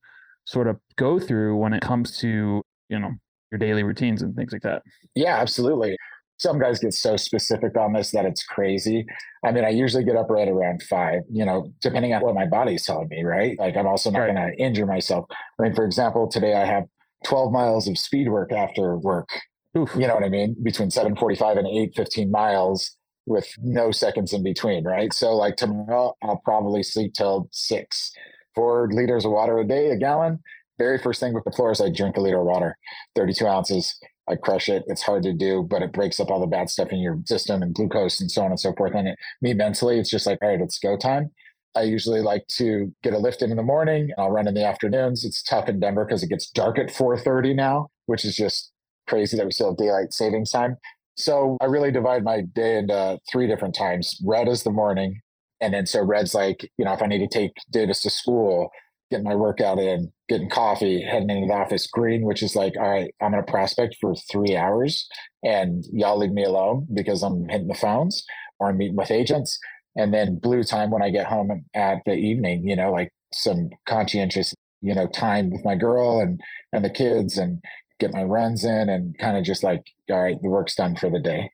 sort 0.44 0.66
of 0.66 0.78
go 0.96 1.18
through 1.18 1.56
when 1.56 1.72
it 1.72 1.82
comes 1.82 2.18
to, 2.18 2.62
you 2.88 2.98
know, 2.98 3.10
your 3.50 3.58
daily 3.58 3.82
routines 3.82 4.22
and 4.22 4.34
things 4.34 4.52
like 4.52 4.62
that? 4.62 4.82
Yeah, 5.14 5.36
absolutely. 5.36 5.96
Some 6.38 6.58
guys 6.58 6.80
get 6.80 6.94
so 6.94 7.16
specific 7.16 7.76
on 7.76 7.92
this 7.92 8.10
that 8.10 8.24
it's 8.24 8.42
crazy. 8.42 9.06
I 9.44 9.52
mean, 9.52 9.64
I 9.64 9.68
usually 9.68 10.02
get 10.02 10.16
up 10.16 10.28
right 10.28 10.48
around 10.48 10.82
five, 10.82 11.20
you 11.30 11.44
know, 11.44 11.72
depending 11.80 12.12
on 12.14 12.22
what 12.22 12.34
my 12.34 12.46
body's 12.46 12.84
telling 12.84 13.08
me, 13.08 13.22
right? 13.22 13.56
Like, 13.58 13.76
I'm 13.76 13.86
also 13.86 14.10
not 14.10 14.20
right. 14.20 14.34
going 14.34 14.50
to 14.50 14.60
injure 14.60 14.86
myself. 14.86 15.26
I 15.30 15.62
mean, 15.62 15.74
for 15.74 15.84
example, 15.84 16.26
today 16.26 16.54
I 16.54 16.64
have 16.64 16.84
12 17.24 17.52
miles 17.52 17.88
of 17.88 17.98
speed 17.98 18.28
work 18.28 18.52
after 18.52 18.96
work. 18.96 19.28
Oof. 19.76 19.90
You 19.94 20.06
know 20.06 20.14
what 20.14 20.24
I 20.24 20.28
mean? 20.28 20.56
Between 20.62 20.90
745 20.90 21.56
and 21.56 21.66
815 21.66 22.30
miles 22.30 22.96
with 23.26 23.48
no 23.58 23.90
seconds 23.90 24.32
in 24.32 24.42
between, 24.42 24.84
right? 24.84 25.12
So 25.12 25.34
like 25.34 25.56
tomorrow 25.56 26.14
I'll 26.22 26.42
probably 26.44 26.82
sleep 26.82 27.14
till 27.14 27.48
six. 27.52 28.12
Four 28.54 28.88
liters 28.92 29.24
of 29.24 29.32
water 29.32 29.58
a 29.58 29.64
day, 29.64 29.90
a 29.90 29.96
gallon. 29.96 30.40
Very 30.78 30.98
first 30.98 31.20
thing 31.20 31.32
with 31.32 31.44
the 31.44 31.52
floor 31.52 31.70
is 31.70 31.80
I 31.80 31.90
drink 31.90 32.16
a 32.16 32.20
liter 32.20 32.40
of 32.40 32.46
water, 32.46 32.76
32 33.14 33.46
ounces. 33.46 33.98
I 34.28 34.36
crush 34.36 34.68
it. 34.68 34.84
It's 34.86 35.02
hard 35.02 35.22
to 35.24 35.32
do, 35.32 35.66
but 35.68 35.82
it 35.82 35.92
breaks 35.92 36.20
up 36.20 36.30
all 36.30 36.40
the 36.40 36.46
bad 36.46 36.70
stuff 36.70 36.90
in 36.90 37.00
your 37.00 37.18
system 37.24 37.62
and 37.62 37.74
glucose 37.74 38.20
and 38.20 38.30
so 38.30 38.42
on 38.42 38.50
and 38.50 38.60
so 38.60 38.72
forth. 38.76 38.94
And 38.94 39.08
it, 39.08 39.18
me 39.40 39.54
mentally, 39.54 39.98
it's 39.98 40.10
just 40.10 40.26
like, 40.26 40.38
all 40.42 40.48
right, 40.48 40.60
it's 40.60 40.78
go 40.78 40.96
time. 40.96 41.30
I 41.74 41.82
usually 41.82 42.20
like 42.20 42.46
to 42.58 42.92
get 43.02 43.14
a 43.14 43.18
lift 43.18 43.42
in 43.42 43.50
in 43.50 43.56
the 43.56 43.62
morning. 43.62 44.10
I'll 44.18 44.30
run 44.30 44.48
in 44.48 44.54
the 44.54 44.64
afternoons. 44.64 45.24
It's 45.24 45.42
tough 45.42 45.68
in 45.68 45.80
Denver 45.80 46.04
because 46.04 46.22
it 46.22 46.28
gets 46.28 46.50
dark 46.50 46.78
at 46.78 46.90
4:30 46.90 47.54
now, 47.54 47.88
which 48.06 48.24
is 48.24 48.36
just 48.36 48.72
crazy 49.08 49.36
that 49.36 49.46
we 49.46 49.52
still 49.52 49.68
have 49.68 49.76
daylight 49.76 50.12
savings 50.12 50.50
time. 50.50 50.76
So 51.16 51.56
I 51.60 51.66
really 51.66 51.90
divide 51.90 52.24
my 52.24 52.42
day 52.42 52.78
into 52.78 53.18
three 53.30 53.46
different 53.46 53.74
times. 53.74 54.20
Red 54.24 54.48
is 54.48 54.62
the 54.62 54.70
morning. 54.70 55.20
And 55.60 55.74
then 55.74 55.86
so 55.86 56.02
red's 56.02 56.34
like, 56.34 56.68
you 56.76 56.84
know, 56.84 56.92
if 56.92 57.02
I 57.02 57.06
need 57.06 57.18
to 57.18 57.28
take 57.28 57.52
Davis 57.70 58.02
to 58.02 58.10
school, 58.10 58.70
getting 59.12 59.24
my 59.24 59.34
workout 59.34 59.78
in, 59.78 60.10
getting 60.28 60.48
coffee, 60.48 61.02
heading 61.02 61.28
into 61.28 61.46
the 61.46 61.52
office. 61.52 61.86
Green, 61.86 62.22
which 62.22 62.42
is 62.42 62.56
like, 62.56 62.72
all 62.78 62.90
right, 62.90 63.14
I'm 63.20 63.32
to 63.32 63.42
prospect 63.42 63.96
for 64.00 64.14
three 64.30 64.56
hours 64.56 65.06
and 65.42 65.84
y'all 65.92 66.18
leave 66.18 66.32
me 66.32 66.44
alone 66.44 66.86
because 66.92 67.22
I'm 67.22 67.46
hitting 67.48 67.68
the 67.68 67.74
phones 67.74 68.24
or 68.58 68.70
I'm 68.70 68.78
meeting 68.78 68.96
with 68.96 69.10
agents. 69.10 69.58
And 69.96 70.12
then 70.12 70.38
blue 70.38 70.62
time 70.62 70.90
when 70.90 71.02
I 71.02 71.10
get 71.10 71.26
home 71.26 71.64
at 71.74 71.98
the 72.06 72.14
evening, 72.14 72.66
you 72.66 72.76
know, 72.76 72.92
like 72.92 73.12
some 73.32 73.70
conscientious, 73.86 74.54
you 74.80 74.94
know, 74.94 75.06
time 75.06 75.50
with 75.50 75.64
my 75.64 75.74
girl 75.74 76.20
and, 76.20 76.40
and 76.72 76.84
the 76.84 76.90
kids 76.90 77.36
and 77.36 77.62
get 78.00 78.12
my 78.12 78.22
runs 78.22 78.64
in 78.64 78.88
and 78.88 79.16
kind 79.18 79.36
of 79.36 79.44
just 79.44 79.62
like, 79.62 79.82
all 80.10 80.22
right, 80.22 80.36
the 80.42 80.48
work's 80.48 80.74
done 80.74 80.96
for 80.96 81.10
the 81.10 81.20
day. 81.20 81.50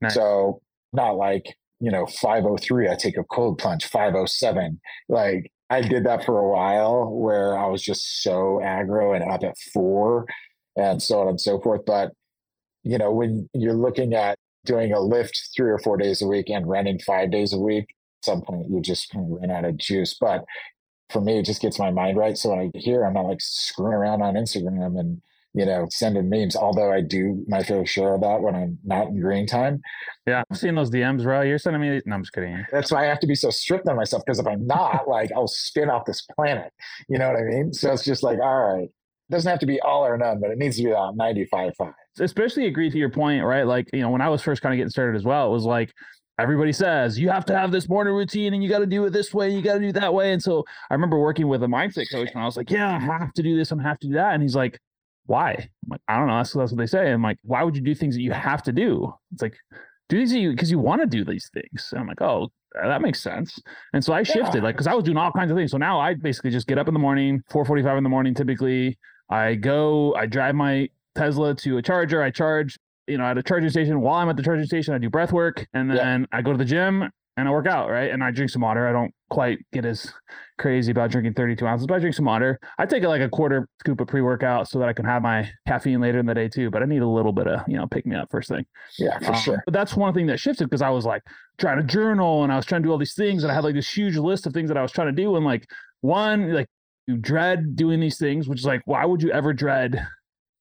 Nice. 0.00 0.14
So 0.14 0.62
not 0.92 1.16
like, 1.16 1.56
you 1.80 1.90
know, 1.90 2.06
503, 2.06 2.88
I 2.88 2.94
take 2.94 3.16
a 3.16 3.24
cold 3.24 3.58
plunge, 3.58 3.86
507. 3.86 4.80
Like 5.08 5.50
I 5.68 5.80
did 5.80 6.04
that 6.04 6.24
for 6.24 6.38
a 6.38 6.48
while 6.48 7.10
where 7.10 7.56
I 7.56 7.66
was 7.66 7.82
just 7.82 8.22
so 8.22 8.60
aggro 8.62 9.14
and 9.14 9.28
up 9.28 9.42
at 9.42 9.56
four 9.72 10.26
and 10.76 11.02
so 11.02 11.20
on 11.20 11.28
and 11.28 11.40
so 11.40 11.60
forth. 11.60 11.82
But, 11.86 12.12
you 12.82 12.98
know, 12.98 13.12
when 13.12 13.48
you're 13.52 13.74
looking 13.74 14.14
at 14.14 14.38
doing 14.64 14.92
a 14.92 15.00
lift 15.00 15.50
three 15.56 15.70
or 15.70 15.78
four 15.78 15.96
days 15.96 16.22
a 16.22 16.26
week 16.26 16.48
and 16.50 16.66
running 16.66 16.98
five 16.98 17.30
days 17.30 17.52
a 17.52 17.58
week, 17.58 17.84
at 17.88 18.24
some 18.24 18.42
point 18.42 18.68
you 18.70 18.80
just 18.80 19.10
kind 19.10 19.24
of 19.24 19.40
run 19.40 19.50
out 19.50 19.64
of 19.64 19.76
juice. 19.76 20.16
But 20.20 20.44
for 21.10 21.20
me, 21.20 21.38
it 21.38 21.46
just 21.46 21.62
gets 21.62 21.78
my 21.78 21.90
mind 21.90 22.16
right. 22.16 22.36
So 22.36 22.50
when 22.50 22.60
I 22.60 22.78
hear, 22.78 23.04
I'm 23.04 23.14
not 23.14 23.26
like 23.26 23.40
screwing 23.40 23.94
around 23.94 24.22
on 24.22 24.34
Instagram 24.34 24.98
and 24.98 25.20
you 25.52 25.66
know, 25.66 25.86
sending 25.90 26.28
memes, 26.28 26.54
although 26.54 26.92
I 26.92 27.00
do 27.00 27.44
my 27.48 27.62
fair 27.62 27.84
share 27.84 28.14
of 28.14 28.20
that 28.20 28.40
when 28.40 28.54
I'm 28.54 28.78
not 28.84 29.08
in 29.08 29.20
green 29.20 29.46
time. 29.46 29.82
Yeah, 30.26 30.44
I've 30.50 30.58
seen 30.58 30.76
those 30.76 30.90
DMs, 30.90 31.24
bro. 31.24 31.42
You're 31.42 31.58
sending 31.58 31.82
me. 31.82 32.00
No, 32.06 32.14
I'm 32.14 32.22
just 32.22 32.32
kidding. 32.32 32.64
That's 32.70 32.92
why 32.92 33.04
I 33.04 33.08
have 33.08 33.20
to 33.20 33.26
be 33.26 33.34
so 33.34 33.50
strict 33.50 33.88
on 33.88 33.96
myself 33.96 34.22
because 34.24 34.38
if 34.38 34.46
I'm 34.46 34.66
not, 34.66 35.08
like, 35.08 35.30
I'll 35.34 35.48
spin 35.48 35.90
off 35.90 36.04
this 36.04 36.22
planet. 36.36 36.72
You 37.08 37.18
know 37.18 37.28
what 37.28 37.40
I 37.40 37.42
mean? 37.42 37.72
So 37.72 37.92
it's 37.92 38.04
just 38.04 38.22
like, 38.22 38.38
all 38.38 38.76
right, 38.76 38.88
it 39.30 39.34
doesn't 39.34 39.48
have 39.48 39.60
to 39.60 39.66
be 39.66 39.80
all 39.80 40.04
or 40.04 40.18
none, 40.18 40.40
but 40.40 40.50
it 40.50 40.58
needs 40.58 40.76
to 40.78 40.82
be 40.82 40.90
about 40.90 41.16
95 41.16 41.72
5. 41.78 41.92
Especially 42.18 42.66
agree 42.66 42.90
to 42.90 42.98
your 42.98 43.10
point, 43.10 43.44
right? 43.44 43.62
Like, 43.62 43.88
you 43.92 44.00
know, 44.00 44.10
when 44.10 44.20
I 44.20 44.28
was 44.28 44.42
first 44.42 44.60
kind 44.60 44.74
of 44.74 44.76
getting 44.76 44.90
started 44.90 45.16
as 45.16 45.24
well, 45.24 45.46
it 45.46 45.50
was 45.50 45.64
like, 45.64 45.92
everybody 46.36 46.72
says 46.72 47.16
you 47.16 47.28
have 47.28 47.44
to 47.44 47.56
have 47.56 47.70
this 47.70 47.88
morning 47.88 48.12
routine 48.12 48.54
and 48.54 48.64
you 48.64 48.68
got 48.68 48.80
to 48.80 48.86
do 48.86 49.04
it 49.04 49.12
this 49.12 49.32
way, 49.32 49.50
you 49.50 49.62
got 49.62 49.74
to 49.74 49.80
do 49.80 49.92
that 49.92 50.12
way. 50.12 50.32
And 50.32 50.42
so 50.42 50.64
I 50.90 50.94
remember 50.94 51.18
working 51.18 51.46
with 51.46 51.62
a 51.62 51.66
mindset 51.66 52.10
coach 52.10 52.30
and 52.34 52.42
I 52.42 52.44
was 52.44 52.56
like, 52.56 52.70
yeah, 52.70 52.96
I 52.96 52.98
have 52.98 53.32
to 53.34 53.42
do 53.42 53.56
this, 53.56 53.70
I 53.70 53.80
have 53.80 54.00
to 54.00 54.08
do 54.08 54.14
that. 54.14 54.34
And 54.34 54.42
he's 54.42 54.56
like, 54.56 54.80
why? 55.26 55.52
I'm 55.52 55.88
like, 55.88 56.00
I 56.08 56.16
don't 56.16 56.26
know. 56.26 56.38
That's, 56.38 56.52
that's 56.52 56.72
what 56.72 56.78
they 56.78 56.86
say. 56.86 57.12
I'm 57.12 57.22
like, 57.22 57.38
why 57.42 57.62
would 57.62 57.76
you 57.76 57.82
do 57.82 57.94
things 57.94 58.16
that 58.16 58.22
you 58.22 58.32
have 58.32 58.64
to 58.64 58.72
do? 58.72 59.14
It's 59.32 59.42
like, 59.42 59.54
do 60.08 60.26
these 60.26 60.32
because 60.32 60.72
you 60.72 60.80
want 60.80 61.02
to 61.02 61.06
do 61.06 61.24
these 61.24 61.48
things. 61.54 61.90
And 61.92 62.00
I'm 62.00 62.08
like, 62.08 62.20
oh, 62.20 62.48
uh, 62.82 62.88
that 62.88 63.00
makes 63.00 63.22
sense. 63.22 63.58
And 63.92 64.04
so 64.04 64.12
I 64.12 64.22
shifted, 64.22 64.56
yeah. 64.56 64.62
like, 64.62 64.74
because 64.74 64.86
I 64.86 64.94
was 64.94 65.04
doing 65.04 65.16
all 65.16 65.30
kinds 65.32 65.50
of 65.50 65.56
things. 65.56 65.70
So 65.70 65.78
now 65.78 66.00
I 66.00 66.14
basically 66.14 66.50
just 66.50 66.66
get 66.66 66.78
up 66.78 66.88
in 66.88 66.94
the 66.94 67.00
morning, 67.00 67.42
4:45 67.50 67.98
in 67.98 68.02
the 68.02 68.10
morning. 68.10 68.34
Typically, 68.34 68.98
I 69.30 69.54
go, 69.54 70.14
I 70.14 70.26
drive 70.26 70.54
my 70.54 70.88
Tesla 71.14 71.54
to 71.54 71.78
a 71.78 71.82
charger. 71.82 72.22
I 72.22 72.30
charge, 72.30 72.78
you 73.06 73.18
know, 73.18 73.24
at 73.24 73.38
a 73.38 73.42
charging 73.42 73.70
station. 73.70 74.00
While 74.00 74.16
I'm 74.16 74.28
at 74.28 74.36
the 74.36 74.42
charging 74.42 74.66
station, 74.66 74.92
I 74.94 74.98
do 74.98 75.08
breath 75.08 75.32
work, 75.32 75.66
and 75.72 75.90
then 75.90 76.20
yeah. 76.32 76.38
I 76.38 76.42
go 76.42 76.52
to 76.52 76.58
the 76.58 76.64
gym 76.64 77.10
and 77.36 77.48
I 77.48 77.52
work 77.52 77.66
out, 77.66 77.88
right? 77.88 78.10
And 78.10 78.22
I 78.22 78.30
drink 78.30 78.50
some 78.50 78.62
water. 78.62 78.86
I 78.86 78.92
don't 78.92 79.14
quite 79.30 79.58
get 79.72 79.84
as 79.84 80.12
crazy 80.58 80.90
about 80.90 81.10
drinking 81.10 81.34
32 81.34 81.66
ounces, 81.66 81.86
but 81.86 81.94
I 81.94 81.98
drink 81.98 82.14
some 82.14 82.26
water. 82.26 82.58
I 82.78 82.86
take 82.86 83.02
like 83.04 83.22
a 83.22 83.28
quarter 83.28 83.68
scoop 83.80 84.00
of 84.00 84.08
pre 84.08 84.20
workout 84.20 84.68
so 84.68 84.78
that 84.78 84.88
I 84.88 84.92
can 84.92 85.04
have 85.04 85.22
my 85.22 85.50
caffeine 85.66 86.00
later 86.00 86.18
in 86.18 86.26
the 86.26 86.34
day 86.34 86.48
too. 86.48 86.70
But 86.70 86.82
I 86.82 86.86
need 86.86 87.02
a 87.02 87.08
little 87.08 87.32
bit 87.32 87.46
of, 87.46 87.60
you 87.66 87.76
know, 87.76 87.86
pick 87.86 88.04
me 88.04 88.16
up 88.16 88.30
first 88.30 88.48
thing. 88.48 88.66
Yeah, 88.98 89.18
for 89.20 89.32
um, 89.32 89.40
sure. 89.40 89.62
But 89.64 89.72
that's 89.72 89.94
one 89.94 90.12
thing 90.12 90.26
that 90.26 90.38
shifted 90.38 90.68
because 90.68 90.82
I 90.82 90.90
was 90.90 91.06
like 91.06 91.22
trying 91.58 91.78
to 91.78 91.84
journal 91.84 92.44
and 92.44 92.52
I 92.52 92.56
was 92.56 92.66
trying 92.66 92.82
to 92.82 92.86
do 92.88 92.92
all 92.92 92.98
these 92.98 93.14
things 93.14 93.42
and 93.42 93.50
I 93.50 93.54
had 93.54 93.64
like 93.64 93.74
this 93.74 93.90
huge 93.90 94.16
list 94.16 94.46
of 94.46 94.52
things 94.52 94.68
that 94.68 94.76
I 94.76 94.82
was 94.82 94.92
trying 94.92 95.14
to 95.14 95.22
do. 95.22 95.36
And 95.36 95.44
like 95.44 95.66
one, 96.00 96.52
like 96.52 96.68
you 97.10 97.16
dread 97.16 97.76
doing 97.76 98.00
these 98.00 98.18
things, 98.18 98.48
which 98.48 98.60
is 98.60 98.66
like, 98.66 98.82
why 98.84 99.04
would 99.04 99.22
you 99.22 99.30
ever 99.32 99.52
dread 99.52 100.06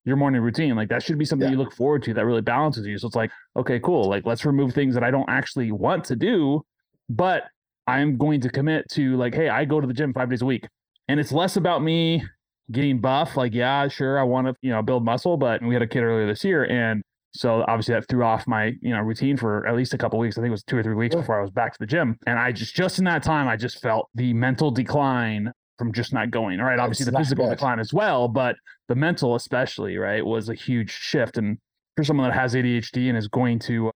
your 0.06 0.15
morning 0.15 0.41
routine. 0.41 0.75
Like 0.75 0.89
that 0.89 1.03
should 1.03 1.20
be 1.20 1.25
something 1.25 1.48
yeah. 1.48 1.51
you 1.51 1.58
look 1.58 1.74
forward 1.74 2.01
to 2.03 2.13
that 2.15 2.25
really 2.25 2.41
balances 2.41 2.88
you. 2.88 2.98
So 2.98 3.06
it's 3.06 3.18
like, 3.18 3.29
okay, 3.58 3.79
cool. 3.79 4.10
Like 4.10 4.25
let's 4.25 4.44
remove 4.44 4.74
things 4.74 4.96
that 4.96 5.03
I 5.03 5.12
don't 5.12 5.29
actually 5.29 5.72
want 5.72 6.05
to 6.05 6.16
do 6.16 6.64
but 7.09 7.44
I'm 7.88 8.18
going 8.18 8.40
to 8.42 8.50
commit 8.50 8.88
to 8.92 9.18
like, 9.18 9.33
hey, 9.33 9.50
I 9.50 9.66
go 9.66 9.81
to 9.81 9.88
the 9.88 9.94
gym 9.94 10.14
five 10.14 10.29
days 10.29 10.44
a 10.44 10.46
week. 10.46 10.68
And 11.07 11.20
it's 11.20 11.31
less 11.31 11.57
about 11.57 11.81
me 11.81 12.24
getting 12.72 13.01
buff. 13.01 13.35
Like, 13.35 13.53
yeah, 13.53 13.88
sure, 13.88 14.20
I 14.20 14.24
want 14.24 14.48
to, 14.48 14.53
you 14.62 14.70
know, 14.70 14.83
build 14.83 15.03
muscle, 15.03 15.38
but 15.38 15.62
we 15.64 15.74
had 15.74 15.81
a 15.81 15.88
kid 15.88 16.01
earlier 16.01 16.27
this 16.27 16.44
year. 16.44 16.66
And 16.66 17.01
so 17.31 17.66
obviously 17.68 17.96
that 17.96 18.07
threw 18.07 18.24
off 18.24 18.46
my, 18.48 18.74
you 18.81 18.92
know, 18.92 19.00
routine 19.00 19.38
for 19.38 19.66
at 19.66 19.75
least 19.75 19.94
a 19.96 19.98
couple 19.98 20.20
weeks. 20.20 20.38
I 20.38 20.42
think 20.42 20.50
it 20.50 20.51
was 20.51 20.64
two 20.64 20.77
or 20.77 20.83
three 20.83 20.94
weeks 20.94 21.16
before 21.16 21.40
I 21.40 21.42
was 21.42 21.50
back 21.50 21.74
to 21.74 21.79
the 21.79 21.88
gym. 21.88 22.18
And 22.27 22.38
I 22.38 22.51
just, 22.51 22.75
just 22.75 23.00
in 23.00 23.05
that 23.05 23.24
time, 23.24 23.48
I 23.48 23.57
just 23.57 23.81
felt 23.81 24.09
the 24.14 24.33
mental 24.33 24.70
decline 24.70 25.51
from 25.79 25.94
just 25.94 26.13
not 26.13 26.29
going. 26.29 26.59
All 26.59 26.68
right. 26.68 26.77
Obviously 26.77 27.05
it's 27.05 27.11
the 27.11 27.18
physical 27.18 27.46
good. 27.46 27.55
decline 27.55 27.79
as 27.79 27.92
well, 27.92 28.27
but 28.27 28.57
the 28.89 28.96
mental 28.96 29.35
especially, 29.35 29.98
right, 29.98 30.24
was 30.24 30.50
a 30.50 30.53
huge 30.53 30.92
shift. 30.92 31.37
And 31.37 31.57
for 31.96 32.03
someone 32.03 32.29
that 32.29 32.35
has 32.35 32.53
ADHD 32.53 33.09
and 33.09 33.18
is 33.18 33.27
going 33.27 33.57
to 33.59 33.92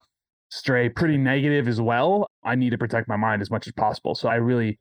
stray 0.48 0.88
pretty 0.88 1.18
negative 1.18 1.68
as 1.68 1.80
well, 1.80 2.28
I 2.44 2.54
need 2.54 2.70
to 2.70 2.78
protect 2.78 3.08
my 3.08 3.16
mind 3.16 3.42
as 3.42 3.50
much 3.50 3.66
as 3.66 3.72
possible. 3.72 4.14
So 4.14 4.28
I 4.28 4.36
really, 4.36 4.78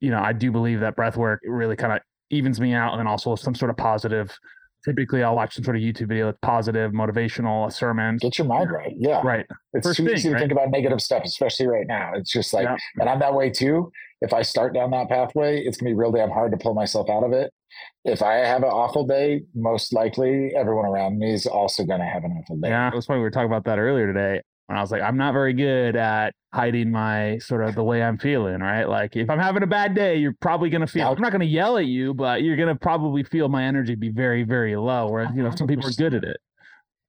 you 0.00 0.10
know, 0.10 0.20
I 0.20 0.32
do 0.32 0.50
believe 0.52 0.80
that 0.80 0.94
breath 0.96 1.16
work 1.16 1.40
really 1.44 1.76
kind 1.76 1.92
of 1.92 2.00
evens 2.30 2.60
me 2.60 2.72
out 2.72 2.92
and 2.92 3.00
then 3.00 3.06
also 3.06 3.34
some 3.34 3.54
sort 3.54 3.70
of 3.70 3.76
positive. 3.76 4.34
Typically, 4.86 5.24
I'll 5.24 5.34
watch 5.34 5.56
some 5.56 5.64
sort 5.64 5.76
of 5.76 5.82
YouTube 5.82 6.06
video 6.06 6.26
that's 6.26 6.38
positive, 6.42 6.92
motivational, 6.92 7.66
a 7.66 7.70
sermon. 7.72 8.18
Get 8.18 8.38
your 8.38 8.46
mind 8.46 8.70
right. 8.70 8.94
Yeah. 8.96 9.20
Right. 9.24 9.44
It's 9.72 9.84
First 9.84 9.96
too 9.96 10.08
easy 10.08 10.28
to 10.28 10.34
right? 10.34 10.40
think 10.40 10.52
about 10.52 10.70
negative 10.70 11.00
stuff, 11.00 11.24
especially 11.24 11.66
right 11.66 11.88
now. 11.88 12.12
It's 12.14 12.30
just 12.30 12.54
like, 12.54 12.64
yeah. 12.64 12.76
and 13.00 13.08
I'm 13.08 13.18
that 13.18 13.34
way 13.34 13.50
too. 13.50 13.90
If 14.20 14.32
I 14.32 14.42
start 14.42 14.74
down 14.74 14.92
that 14.92 15.08
pathway, 15.08 15.58
it's 15.58 15.76
going 15.76 15.90
to 15.90 15.96
be 15.96 15.98
real 15.98 16.12
damn 16.12 16.30
hard 16.30 16.52
to 16.52 16.56
pull 16.56 16.72
myself 16.72 17.10
out 17.10 17.24
of 17.24 17.32
it. 17.32 17.52
If 18.04 18.22
I 18.22 18.34
have 18.34 18.62
an 18.62 18.70
awful 18.70 19.04
day, 19.04 19.42
most 19.56 19.92
likely 19.92 20.52
everyone 20.56 20.86
around 20.86 21.18
me 21.18 21.34
is 21.34 21.46
also 21.46 21.84
going 21.84 22.00
to 22.00 22.06
have 22.06 22.22
an 22.22 22.38
awful 22.40 22.56
day. 22.58 22.68
Yeah. 22.68 22.90
That's 22.90 23.08
why 23.08 23.16
we 23.16 23.22
were 23.22 23.30
talking 23.32 23.50
about 23.50 23.64
that 23.64 23.80
earlier 23.80 24.06
today 24.06 24.40
when 24.66 24.76
I 24.76 24.80
was 24.80 24.90
like, 24.90 25.02
I'm 25.02 25.16
not 25.16 25.32
very 25.32 25.52
good 25.52 25.96
at 25.96 26.34
hiding 26.52 26.90
my 26.90 27.38
sort 27.38 27.62
of 27.62 27.74
the 27.74 27.84
way 27.84 28.02
I'm 28.02 28.18
feeling, 28.18 28.60
right? 28.60 28.84
Like 28.84 29.14
if 29.16 29.30
I'm 29.30 29.38
having 29.38 29.62
a 29.62 29.66
bad 29.66 29.94
day, 29.94 30.16
you're 30.16 30.36
probably 30.40 30.70
gonna 30.70 30.86
feel 30.86 31.08
I'm 31.08 31.20
not 31.20 31.32
gonna 31.32 31.44
yell 31.44 31.76
at 31.78 31.86
you, 31.86 32.14
but 32.14 32.42
you're 32.42 32.56
gonna 32.56 32.76
probably 32.76 33.22
feel 33.22 33.48
my 33.48 33.64
energy 33.64 33.94
be 33.94 34.08
very, 34.08 34.42
very 34.42 34.76
low. 34.76 35.08
Whereas, 35.08 35.30
you 35.34 35.42
know, 35.42 35.50
some 35.56 35.66
people 35.66 35.86
are 35.88 35.92
good 35.92 36.14
at 36.14 36.24
it. 36.24 36.38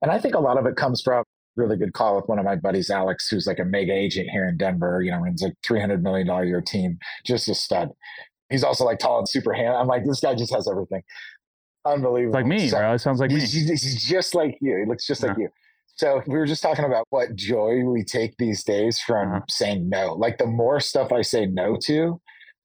And 0.02 0.12
I 0.12 0.20
think 0.20 0.36
a 0.36 0.39
lot 0.39 0.58
of 0.58 0.65
it 0.65 0.76
comes 0.76 1.02
from 1.02 1.24
really 1.56 1.76
good 1.76 1.93
call 1.93 2.15
with 2.15 2.28
one 2.28 2.39
of 2.39 2.46
my 2.46 2.56
buddies, 2.56 2.89
Alex, 2.89 3.28
who's 3.28 3.48
like 3.48 3.60
a 3.60 3.65
mega 3.65 3.91
agent 3.91 4.30
here 4.30 4.48
in 4.48 4.58
Denver, 4.58 5.02
you 5.02 5.12
know, 5.12 5.17
runs 5.17 5.43
a 5.43 5.52
$300 5.67 6.02
million 6.02 6.28
year 6.48 6.62
team, 6.62 7.00
just 7.26 7.50
a 7.50 7.56
stud. 7.56 7.89
He's 8.50 8.63
also 8.63 8.86
like 8.86 9.00
tall 9.00 9.17
and 9.17 9.28
super 9.28 9.54
hand. 9.54 9.76
I'm 9.76 9.88
like, 9.88 10.06
this 10.06 10.22
guy 10.22 10.36
just 10.36 10.54
has 10.54 10.67
everything. 10.70 11.02
Unbelievable. 11.84 12.38
It's 12.38 12.43
like 12.43 12.46
me, 12.46 12.70
so, 12.70 12.78
bro. 12.78 12.93
It 12.93 13.00
sounds 13.00 13.20
like 13.20 13.32
he's, 13.32 13.54
me. 13.54 13.72
He's 13.72 14.04
just 14.04 14.36
like 14.36 14.58
you. 14.62 14.78
He 14.78 14.86
looks 14.86 15.06
just 15.06 15.24
yeah. 15.24 15.30
like 15.30 15.38
you. 15.38 15.50
So 15.98 16.22
we 16.28 16.38
were 16.38 16.46
just 16.46 16.62
talking 16.62 16.86
about 16.86 17.08
what 17.10 17.36
joy 17.36 17.84
we 17.84 18.04
take 18.04 18.38
these 18.38 18.64
days 18.64 19.00
from 19.00 19.30
uh-huh. 19.30 19.46
saying 19.50 19.90
no. 19.90 20.14
Like 20.14 20.38
the 20.38 20.46
more 20.46 20.80
stuff 20.80 21.12
I 21.12 21.24
say 21.24 21.48
no 21.48 21.76
to, 21.84 22.22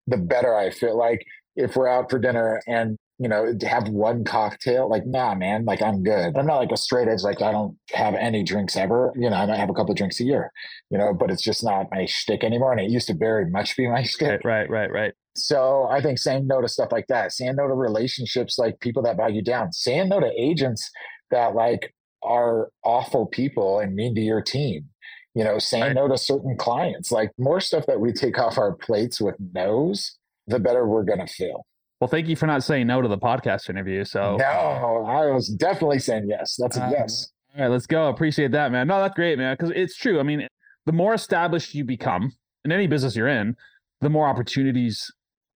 the 0.06 0.18
better 0.18 0.54
I 0.54 0.70
feel. 0.70 0.96
Like 0.96 1.24
if 1.56 1.76
we're 1.76 1.88
out 1.88 2.10
for 2.10 2.18
dinner 2.18 2.60
and 2.66 2.96
you 3.18 3.28
know 3.28 3.54
have 3.62 3.88
one 3.88 4.24
cocktail, 4.24 4.88
like 4.88 5.06
nah, 5.06 5.34
man, 5.34 5.64
like 5.64 5.80
I'm 5.80 6.02
good. 6.02 6.36
I'm 6.36 6.46
not 6.46 6.58
like 6.58 6.72
a 6.72 6.76
straight 6.76 7.08
edge. 7.08 7.22
Like 7.22 7.40
I 7.40 7.52
don't 7.52 7.76
have 7.92 8.14
any 8.14 8.42
drinks 8.42 8.76
ever. 8.76 9.12
You 9.16 9.30
know, 9.30 9.36
I 9.36 9.46
might 9.46 9.56
have 9.56 9.70
a 9.70 9.74
couple 9.74 9.92
of 9.92 9.96
drinks 9.96 10.20
a 10.20 10.24
year. 10.24 10.52
You 10.90 10.98
know, 10.98 11.14
but 11.14 11.30
it's 11.30 11.42
just 11.42 11.64
not 11.64 11.86
my 11.90 12.04
shtick 12.04 12.44
anymore. 12.44 12.72
And 12.72 12.80
it 12.80 12.90
used 12.90 13.06
to 13.08 13.14
very 13.14 13.48
much 13.48 13.76
be 13.78 13.88
my 13.88 14.02
shtick. 14.02 14.44
Right, 14.44 14.68
right, 14.68 14.70
right, 14.70 14.92
right. 14.92 15.12
So 15.36 15.88
I 15.90 16.02
think 16.02 16.18
saying 16.18 16.46
no 16.46 16.60
to 16.60 16.68
stuff 16.68 16.92
like 16.92 17.06
that, 17.06 17.32
saying 17.32 17.56
no 17.56 17.66
to 17.66 17.72
relationships 17.72 18.58
like 18.58 18.80
people 18.80 19.02
that 19.04 19.16
buy 19.16 19.28
you 19.28 19.42
down, 19.42 19.72
saying 19.72 20.10
no 20.10 20.20
to 20.20 20.30
agents 20.36 20.90
that 21.30 21.54
like 21.54 21.94
are 22.22 22.70
awful 22.84 23.26
people 23.26 23.78
and 23.78 23.94
mean 23.94 24.14
to 24.14 24.20
your 24.20 24.42
team 24.42 24.88
you 25.34 25.44
know 25.44 25.58
saying 25.58 25.82
right. 25.84 25.94
no 25.94 26.08
to 26.08 26.18
certain 26.18 26.56
clients 26.56 27.10
like 27.10 27.30
more 27.38 27.60
stuff 27.60 27.86
that 27.86 28.00
we 28.00 28.12
take 28.12 28.38
off 28.38 28.58
our 28.58 28.72
plates 28.72 29.20
with 29.20 29.34
no's 29.54 30.18
the 30.46 30.58
better 30.58 30.86
we're 30.86 31.04
going 31.04 31.24
to 31.24 31.32
feel. 31.32 31.66
Well 32.00 32.08
thank 32.08 32.28
you 32.28 32.36
for 32.36 32.46
not 32.46 32.64
saying 32.64 32.86
no 32.86 33.00
to 33.00 33.08
the 33.08 33.18
podcast 33.18 33.70
interview 33.70 34.04
so 34.04 34.36
no 34.36 35.06
i 35.08 35.26
was 35.30 35.48
definitely 35.48 36.00
saying 36.00 36.26
yes. 36.28 36.56
That's 36.58 36.76
a 36.76 36.84
uh, 36.84 36.90
yes. 36.90 37.30
all 37.54 37.62
right 37.62 37.70
let's 37.70 37.86
go. 37.86 38.08
Appreciate 38.08 38.50
that 38.52 38.72
man. 38.72 38.88
No 38.88 39.00
that's 39.00 39.14
great 39.14 39.38
man 39.38 39.54
because 39.56 39.72
it's 39.74 39.96
true. 39.96 40.18
I 40.18 40.22
mean 40.24 40.46
the 40.84 40.92
more 40.92 41.14
established 41.14 41.74
you 41.74 41.84
become 41.84 42.32
in 42.64 42.72
any 42.72 42.86
business 42.86 43.14
you're 43.14 43.28
in 43.28 43.56
the 44.00 44.10
more 44.10 44.26
opportunities 44.26 45.12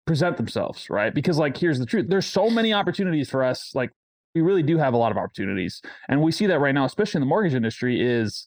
present 0.07 0.37
themselves 0.37 0.91
right? 0.91 1.15
Because 1.15 1.39
like 1.39 1.57
here's 1.57 1.79
the 1.79 1.87
truth 1.87 2.07
there's 2.09 2.27
so 2.27 2.51
many 2.51 2.75
opportunities 2.75 3.31
for 3.31 3.43
us 3.43 3.75
like 3.75 3.91
we 4.35 4.43
really 4.43 4.63
do 4.63 4.79
have 4.79 4.95
a 4.95 4.97
lot 4.97 5.13
of 5.13 5.19
opportunities. 5.19 5.81
And 6.09 6.23
we 6.23 6.33
see 6.33 6.47
that 6.47 6.59
right 6.59 6.75
now, 6.75 6.85
especially 6.85 7.19
in 7.19 7.23
the 7.23 7.27
mortgage 7.27 7.55
industry, 7.55 8.01
is 8.01 8.47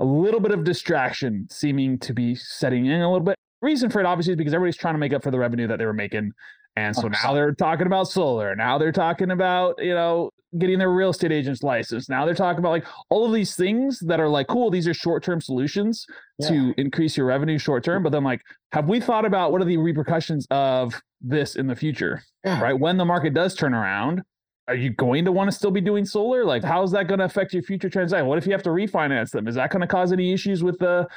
a 0.00 0.04
little 0.04 0.40
bit 0.40 0.52
of 0.52 0.64
distraction 0.64 1.46
seeming 1.50 1.98
to 2.00 2.14
be 2.14 2.34
setting 2.34 2.86
in 2.86 3.00
a 3.00 3.10
little 3.10 3.24
bit. 3.24 3.36
Reason 3.60 3.90
for 3.90 4.00
it 4.00 4.06
obviously 4.06 4.32
is 4.32 4.36
because 4.36 4.54
everybody's 4.54 4.76
trying 4.76 4.94
to 4.94 4.98
make 4.98 5.12
up 5.12 5.22
for 5.22 5.30
the 5.30 5.38
revenue 5.38 5.68
that 5.68 5.78
they 5.78 5.86
were 5.86 5.92
making 5.92 6.32
And 6.76 6.96
so 6.96 7.08
now 7.08 7.34
they're 7.34 7.54
talking 7.54 7.86
about 7.86 8.08
solar. 8.08 8.56
Now 8.56 8.78
they're 8.78 8.92
talking 8.92 9.30
about, 9.30 9.74
you 9.78 9.94
know, 9.94 10.30
getting 10.58 10.78
their 10.78 10.90
real 10.90 11.10
estate 11.10 11.32
agent's 11.32 11.62
license. 11.62 12.08
Now 12.08 12.24
they're 12.24 12.34
talking 12.34 12.58
about 12.58 12.70
like 12.70 12.86
all 13.10 13.26
of 13.26 13.32
these 13.32 13.54
things 13.54 13.98
that 14.00 14.20
are 14.20 14.28
like, 14.28 14.46
cool, 14.46 14.70
these 14.70 14.88
are 14.88 14.94
short 14.94 15.22
term 15.22 15.40
solutions 15.40 16.06
yeah. 16.38 16.48
to 16.48 16.74
increase 16.78 17.16
your 17.16 17.26
revenue 17.26 17.58
short 17.58 17.84
term. 17.84 18.02
But 18.02 18.12
then, 18.12 18.24
like, 18.24 18.40
have 18.72 18.88
we 18.88 19.00
thought 19.00 19.24
about 19.24 19.52
what 19.52 19.60
are 19.60 19.66
the 19.66 19.76
repercussions 19.76 20.46
of 20.50 21.00
this 21.20 21.56
in 21.56 21.66
the 21.66 21.76
future? 21.76 22.22
Yeah. 22.44 22.60
Right. 22.60 22.78
When 22.78 22.96
the 22.96 23.04
market 23.04 23.34
does 23.34 23.54
turn 23.54 23.74
around, 23.74 24.22
are 24.68 24.74
you 24.74 24.90
going 24.90 25.24
to 25.24 25.32
want 25.32 25.50
to 25.50 25.56
still 25.56 25.70
be 25.70 25.80
doing 25.80 26.04
solar? 26.04 26.44
Like, 26.44 26.62
how's 26.62 26.92
that 26.92 27.08
going 27.08 27.18
to 27.18 27.24
affect 27.24 27.52
your 27.52 27.62
future 27.62 27.90
transaction? 27.90 28.26
What 28.26 28.38
if 28.38 28.46
you 28.46 28.52
have 28.52 28.62
to 28.64 28.70
refinance 28.70 29.30
them? 29.30 29.48
Is 29.48 29.56
that 29.56 29.70
going 29.70 29.80
to 29.80 29.86
cause 29.86 30.12
any 30.12 30.32
issues 30.32 30.62
with 30.62 30.78
the 30.78 31.08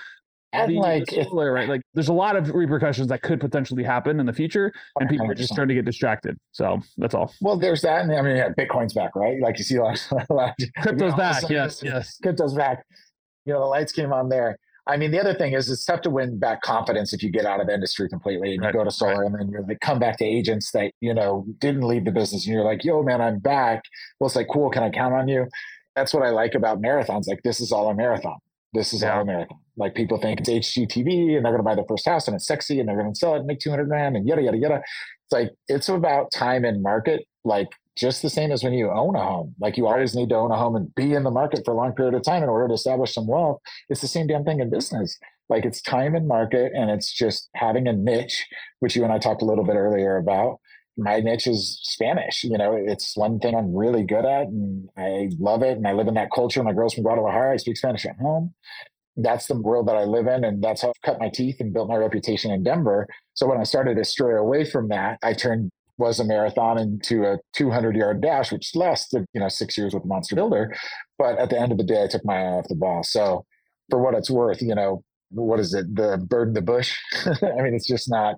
and 0.54 0.72
the, 0.72 0.80
like 0.80 1.10
solar, 1.10 1.52
right? 1.52 1.68
Like, 1.68 1.82
there's 1.94 2.08
a 2.08 2.14
lot 2.14 2.36
of 2.36 2.50
repercussions 2.54 3.08
that 3.10 3.22
could 3.22 3.40
potentially 3.40 3.84
happen 3.84 4.20
in 4.20 4.26
the 4.26 4.34
future, 4.34 4.74
and 5.00 5.10
people 5.10 5.28
100%. 5.28 5.32
are 5.32 5.36
just 5.36 5.54
starting 5.54 5.70
to 5.70 5.76
get 5.76 5.86
distracted. 5.86 6.38
So 6.52 6.80
that's 6.98 7.14
all. 7.14 7.34
Well, 7.42 7.58
there's 7.58 7.82
that, 7.82 8.02
and 8.02 8.14
I 8.14 8.22
mean, 8.22 8.38
yeah, 8.38 8.50
Bitcoin's 8.50 8.94
back, 8.94 9.16
right? 9.16 9.40
Like 9.42 9.58
you 9.58 9.64
see 9.64 9.76
a 9.76 9.84
lot, 9.84 10.08
a 10.30 10.34
lot 10.34 10.56
of, 10.60 10.68
crypto's 10.82 11.14
back. 11.18 11.44
Yes, 11.50 11.84
yes, 11.84 12.18
crypto's 12.22 12.54
back. 12.54 12.86
You 13.46 13.54
know, 13.54 13.60
the 13.60 13.66
lights 13.66 13.92
came 13.92 14.12
on 14.12 14.30
there. 14.30 14.58
I 14.88 14.98
mean, 14.98 15.12
the 15.12 15.20
other 15.20 15.34
thing 15.34 15.54
is 15.54 15.70
it's 15.70 15.84
tough 15.84 16.02
to 16.02 16.10
win 16.12 16.38
back 16.38 16.62
confidence 16.62 17.12
if 17.12 17.24
you 17.24 17.32
get 17.32 17.46
out 17.46 17.60
of 17.60 17.70
industry 17.70 18.08
completely 18.08 18.54
and 18.54 18.62
right. 18.62 18.74
you 18.74 18.80
go 18.80 18.84
to 18.84 18.92
solar 18.92 19.22
right. 19.22 19.26
and 19.26 19.40
then 19.40 19.50
you're 19.50 19.64
like 19.64 19.80
come 19.80 19.98
back 19.98 20.18
to 20.18 20.26
agents 20.26 20.72
that, 20.72 20.92
you 21.02 21.14
know, 21.14 21.46
didn't 21.60 21.82
leave 21.82 22.06
the 22.06 22.12
business 22.12 22.46
and 22.46 22.54
you're 22.54 22.64
like, 22.64 22.84
yo, 22.84 23.02
man, 23.02 23.20
I'm 23.20 23.40
back. 23.40 23.82
Well, 24.20 24.28
it's 24.28 24.36
like, 24.36 24.48
cool, 24.52 24.70
can 24.70 24.84
I 24.84 24.92
count 24.92 25.16
on 25.16 25.28
you? 25.28 25.48
That's 25.96 26.14
what 26.14 26.24
I 26.24 26.30
like 26.30 26.54
about 26.54 26.82
marathons. 26.82 27.28
Like 27.28 27.42
this 27.44 27.60
is 27.60 27.72
all 27.72 27.90
a 27.90 27.96
marathon. 27.96 28.38
This 28.74 28.94
is 28.94 29.02
yeah. 29.02 29.16
all 29.16 29.22
a 29.22 29.26
marathon. 29.26 29.58
Like 29.76 29.96
people 29.96 30.20
think 30.20 30.40
it's 30.40 30.50
HGTV 30.50 31.36
and 31.36 31.46
they're 31.46 31.52
gonna 31.52 31.64
buy 31.64 31.76
the 31.76 31.86
first 31.88 32.06
house 32.06 32.28
and 32.28 32.36
it's 32.36 32.46
sexy 32.46 32.80
and 32.80 32.88
they're 32.88 32.98
gonna 32.98 33.16
sell 33.16 33.34
it 33.34 33.40
and 33.40 33.48
make 33.48 33.60
200 33.60 33.86
grand 33.88 34.16
and 34.16 34.28
yada 34.28 34.44
yada 34.44 34.58
yada. 34.58 34.76
It's 34.76 35.32
like 35.32 35.50
it's 35.68 35.90
about 35.90 36.32
time 36.32 36.64
and 36.64 36.84
market. 36.84 37.26
Like 37.44 37.70
just 37.98 38.22
the 38.22 38.30
same 38.30 38.52
as 38.52 38.64
when 38.64 38.74
you 38.74 38.92
own 38.92 39.16
a 39.16 39.24
home. 39.24 39.56
Like 39.60 39.78
you 39.78 39.88
always 39.88 40.16
need 40.16 40.30
to 40.30 40.36
own 40.36 40.52
a 40.52 40.58
home 40.58 40.76
and 40.76 40.94
be 40.96 41.14
in 41.14 41.24
the 41.24 41.32
market 41.32 41.64
for 41.64 41.74
a 41.74 41.78
long 41.78 41.94
period 41.94 42.14
of 42.14 42.24
time 42.24 42.44
in 42.44 42.50
order 42.50 42.68
to 42.68 42.74
establish 42.74 43.14
some 43.14 43.28
wealth. 43.28 43.62
It's 43.90 44.02
the 44.02 44.08
same 44.08 44.28
damn 44.28 44.44
thing 44.44 44.60
in 44.60 44.70
business. 44.70 45.18
Like 45.48 45.66
it's 45.66 45.82
time 45.82 46.16
and 46.16 46.28
market, 46.28 46.72
and 46.74 46.90
it's 46.90 47.14
just 47.14 47.50
having 47.56 47.88
a 47.88 47.94
niche, 47.94 48.48
which 48.80 48.96
you 48.96 49.04
and 49.04 49.14
I 49.14 49.20
talked 49.20 49.42
a 49.42 49.46
little 49.46 49.64
bit 49.64 49.76
earlier 49.76 50.18
about. 50.18 50.60
My 50.98 51.20
niche 51.20 51.48
is 51.48 51.80
Spanish. 51.84 52.44
You 52.44 52.58
know, 52.58 52.74
it's 52.74 53.16
one 53.16 53.40
thing 53.40 53.56
I'm 53.56 53.76
really 53.76 54.04
good 54.04 54.26
at, 54.26 54.48
and 54.48 54.90
I 54.98 55.30
love 55.40 55.62
it. 55.62 55.78
And 55.78 55.88
I 55.88 55.94
live 55.94 56.08
in 56.08 56.16
that 56.16 56.32
culture. 56.34 56.64
My 56.64 56.74
girl's 56.74 56.96
from 56.96 57.04
Guadalajara. 57.04 57.54
I 57.54 57.58
speak 57.58 57.78
Spanish 57.78 58.06
at 58.06 58.18
home. 58.18 58.54
That's 59.18 59.48
the 59.48 59.60
world 59.60 59.88
that 59.88 59.96
I 59.96 60.04
live 60.04 60.28
in, 60.28 60.44
and 60.44 60.64
that's 60.64 60.82
how 60.82 60.90
I've 60.90 61.02
cut 61.02 61.20
my 61.20 61.30
teeth 61.30 61.58
and 61.60 61.72
built 61.72 61.90
my 61.90 61.96
reputation 61.96 62.52
in 62.52 62.64
Denver. 62.64 63.08
So 63.34 63.48
when 63.48 63.60
I 63.60 63.64
started 63.64 63.96
to 63.98 64.04
stray 64.04 64.36
away 64.36 64.66
from 64.66 64.90
that, 64.90 65.20
I 65.22 65.34
turned 65.34 65.70
was 65.98 66.20
a 66.20 66.26
marathon 66.26 66.78
into 66.78 67.24
a 67.24 67.38
200 67.54 67.96
yard 67.96 68.22
dash, 68.22 68.52
which 68.52 68.76
lasted, 68.76 69.26
you 69.34 69.40
know, 69.40 69.48
six 69.48 69.78
years 69.78 69.94
with 69.94 70.06
Monster 70.06 70.36
Builder. 70.36 70.74
But 71.18 71.40
at 71.40 71.50
the 71.50 71.60
end 71.60 71.72
of 71.72 71.78
the 71.78 71.84
day, 71.84 72.04
I 72.04 72.08
took 72.08 72.26
my 72.26 72.36
eye 72.36 72.54
off 72.54 72.68
the 72.68 72.76
ball. 72.76 73.04
So 73.04 73.46
for 73.90 74.02
what 74.02 74.16
it's 74.16 74.30
worth, 74.30 74.62
you 74.62 74.76
know, 74.76 75.04
what 75.30 75.60
is 75.60 75.74
it? 75.74 75.96
The 75.96 76.18
bird 76.18 76.50
in 76.50 76.54
the 76.54 76.62
bush. 76.62 76.98
I 77.26 77.62
mean, 77.62 77.74
it's 77.74 77.88
just 77.88 78.10
not, 78.10 78.36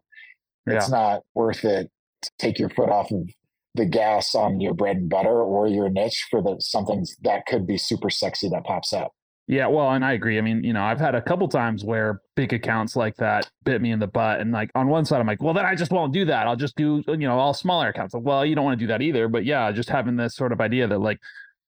it's 0.65 0.89
yeah. 0.89 0.97
not 0.97 1.21
worth 1.33 1.65
it 1.65 1.89
to 2.21 2.31
take 2.39 2.59
your 2.59 2.69
foot 2.69 2.89
off 2.89 3.11
of 3.11 3.27
the 3.75 3.85
gas 3.85 4.35
on 4.35 4.59
your 4.59 4.73
bread 4.73 4.97
and 4.97 5.09
butter 5.09 5.41
or 5.41 5.67
your 5.67 5.89
niche 5.89 6.25
for 6.29 6.41
the 6.41 6.57
something 6.59 7.05
that 7.23 7.45
could 7.45 7.65
be 7.65 7.77
super 7.77 8.09
sexy 8.09 8.49
that 8.49 8.65
pops 8.65 8.93
up. 8.93 9.11
Yeah, 9.49 9.67
well, 9.67 9.91
and 9.91 10.03
I 10.03 10.11
agree. 10.11 10.37
I 10.37 10.41
mean, 10.41 10.61
you 10.65 10.73
know, 10.73 10.83
I've 10.83 10.99
had 10.99 11.15
a 11.15 11.21
couple 11.21 11.47
times 11.47 11.85
where 11.85 12.21
big 12.35 12.51
accounts 12.51 12.97
like 12.97 13.15
that 13.15 13.49
bit 13.63 13.81
me 13.81 13.91
in 13.91 13.99
the 13.99 14.07
butt, 14.07 14.41
and 14.41 14.51
like 14.51 14.69
on 14.75 14.89
one 14.89 15.05
side, 15.05 15.21
I'm 15.21 15.27
like, 15.27 15.41
well, 15.41 15.53
then 15.53 15.65
I 15.65 15.73
just 15.73 15.89
won't 15.89 16.11
do 16.11 16.25
that. 16.25 16.47
I'll 16.47 16.57
just 16.57 16.75
do, 16.75 17.01
you 17.07 17.15
know, 17.15 17.39
all 17.39 17.53
smaller 17.53 17.87
accounts. 17.87 18.13
Like, 18.13 18.23
well, 18.23 18.45
you 18.45 18.55
don't 18.55 18.65
want 18.65 18.77
to 18.77 18.83
do 18.83 18.87
that 18.87 19.01
either, 19.01 19.29
but 19.29 19.45
yeah, 19.45 19.71
just 19.71 19.89
having 19.89 20.17
this 20.17 20.35
sort 20.35 20.51
of 20.51 20.59
idea 20.59 20.85
that 20.87 20.99
like 20.99 21.19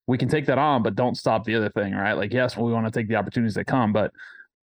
we 0.07 0.17
can 0.17 0.27
take 0.27 0.45
that 0.47 0.57
on, 0.57 0.83
but 0.83 0.95
don't 0.95 1.15
stop 1.15 1.45
the 1.45 1.55
other 1.55 1.69
thing, 1.69 1.93
right? 1.93 2.13
Like, 2.13 2.33
yes, 2.33 2.57
well, 2.57 2.65
we 2.65 2.73
want 2.73 2.85
to 2.85 2.91
take 2.91 3.07
the 3.07 3.15
opportunities 3.15 3.55
that 3.55 3.65
come, 3.65 3.93
but 3.93 4.11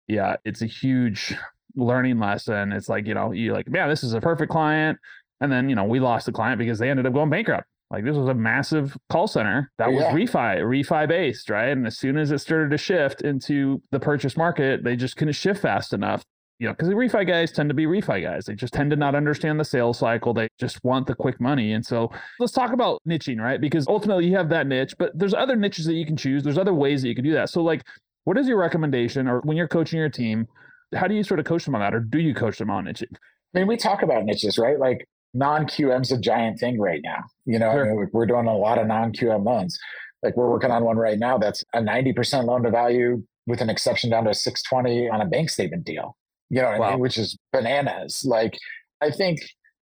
yeah, 0.09 0.37
it's 0.47 0.63
a 0.63 0.67
huge 0.67 1.35
learning 1.77 2.19
lesson. 2.19 2.73
It's 2.73 2.89
like, 2.89 3.07
you 3.07 3.13
know, 3.13 3.33
you're 3.33 3.53
like, 3.53 3.69
man, 3.69 3.91
this 3.91 4.03
is 4.03 4.15
a 4.15 4.21
perfect 4.21 4.51
client, 4.51 4.99
and 5.43 5.53
then 5.53 5.69
you 5.69 5.75
know, 5.75 5.85
we 5.85 6.01
lost 6.01 6.25
the 6.25 6.33
client 6.33 6.59
because 6.59 6.79
they 6.79 6.89
ended 6.89 7.05
up 7.05 7.13
going 7.13 7.29
bankrupt. 7.29 7.69
Like 7.91 8.05
this 8.05 8.17
was 8.17 8.29
a 8.29 8.35
massive 8.35 8.97
call 9.11 9.27
center 9.27 9.71
that 9.79 9.93
was 9.93 10.03
refi, 10.05 10.59
refi 10.59 11.07
based, 11.07 11.51
right? 11.51 11.69
And 11.69 11.87
as 11.87 11.99
soon 11.99 12.17
as 12.17 12.33
it 12.33 12.39
started 12.39 12.71
to 12.71 12.79
shift 12.79 13.23
into 13.23 13.83
the 13.93 14.01
purchase 14.01 14.37
market, 14.37 14.83
they 14.83 14.97
just 14.97 15.17
couldn't 15.17 15.35
shift 15.35 15.61
fast 15.63 15.93
enough. 15.93 16.25
You 16.61 16.69
know, 16.69 16.73
because 16.73 16.89
the 16.89 16.95
refi 16.95 17.27
guys 17.27 17.51
tend 17.51 17.69
to 17.69 17.75
be 17.75 17.85
refi 17.85 18.23
guys. 18.23 18.47
They 18.47 18.55
just 18.55 18.73
tend 18.73 18.91
to 18.91 18.97
not 18.97 19.15
understand 19.15 19.59
the 19.59 19.65
sales 19.65 19.99
cycle. 19.99 20.33
They 20.33 20.49
just 20.59 20.83
want 20.85 21.07
the 21.07 21.15
quick 21.15 21.41
money. 21.41 21.73
And 21.73 21.85
so 21.85 22.11
let's 22.39 22.53
talk 22.53 22.73
about 22.73 23.03
niching, 23.07 23.41
right? 23.41 23.61
Because 23.61 23.87
ultimately 23.89 24.27
you 24.27 24.37
have 24.37 24.49
that 24.51 24.67
niche, 24.67 24.95
but 24.97 25.11
there's 25.19 25.35
other 25.35 25.57
niches 25.57 25.85
that 25.87 25.95
you 25.95 26.07
can 26.07 26.17
choose. 26.17 26.45
There's 26.45 26.59
other 26.59 26.73
ways 26.73 27.03
that 27.03 27.09
you 27.09 27.15
can 27.15 27.25
do 27.25 27.33
that. 27.33 27.51
So, 27.51 27.63
like, 27.63 27.83
what 28.23 28.39
is 28.39 28.47
your 28.47 28.57
recommendation, 28.57 29.27
or 29.27 29.41
when 29.41 29.57
you're 29.57 29.69
coaching 29.69 29.99
your 29.99 30.09
team, 30.09 30.47
how 30.95 31.09
do 31.09 31.15
you 31.15 31.25
sort 31.25 31.41
of 31.41 31.47
coach 31.47 31.65
them 31.65 31.75
on 31.75 31.81
that, 31.81 31.95
or 31.95 32.01
do 32.01 32.19
you 32.19 32.35
coach 32.35 32.59
them 32.59 32.71
on 32.71 32.85
niching? 32.85 33.13
I 33.55 33.59
mean, 33.59 33.67
we 33.67 33.77
talk 33.77 34.03
about 34.03 34.25
niches, 34.25 34.57
right? 34.57 34.79
Like 34.79 35.09
non-QM's 35.35 36.13
a 36.13 36.19
giant 36.19 36.59
thing 36.59 36.81
right 36.81 37.01
now. 37.03 37.25
You 37.45 37.59
know, 37.59 37.73
sure. 37.73 37.85
I 37.85 37.95
mean, 37.95 38.09
we're 38.13 38.27
doing 38.27 38.47
a 38.47 38.57
lot 38.57 38.79
of 38.79 38.87
non-QM 38.87 39.45
loans. 39.45 39.79
Like 40.23 40.37
we're 40.37 40.49
working 40.49 40.71
on 40.71 40.85
one 40.85 40.97
right 40.97 41.19
now 41.19 41.37
that's 41.37 41.63
a 41.75 41.81
90% 41.81 42.45
loan 42.45 42.63
to 42.63 42.71
value 42.71 43.23
with 43.47 43.61
an 43.61 43.69
exception 43.69 44.11
down 44.11 44.25
to 44.25 44.33
620 44.33 45.11
on 45.11 45.21
a 45.21 45.27
bank 45.27 45.51
statement 45.51 45.85
deal. 45.85 46.17
You 46.49 46.63
know, 46.63 46.79
wow. 46.79 46.83
I 46.83 46.91
mean? 46.93 47.01
which 47.01 47.19
is 47.19 47.37
bananas. 47.53 48.25
Like 48.25 48.57
I 49.03 49.11
think 49.11 49.41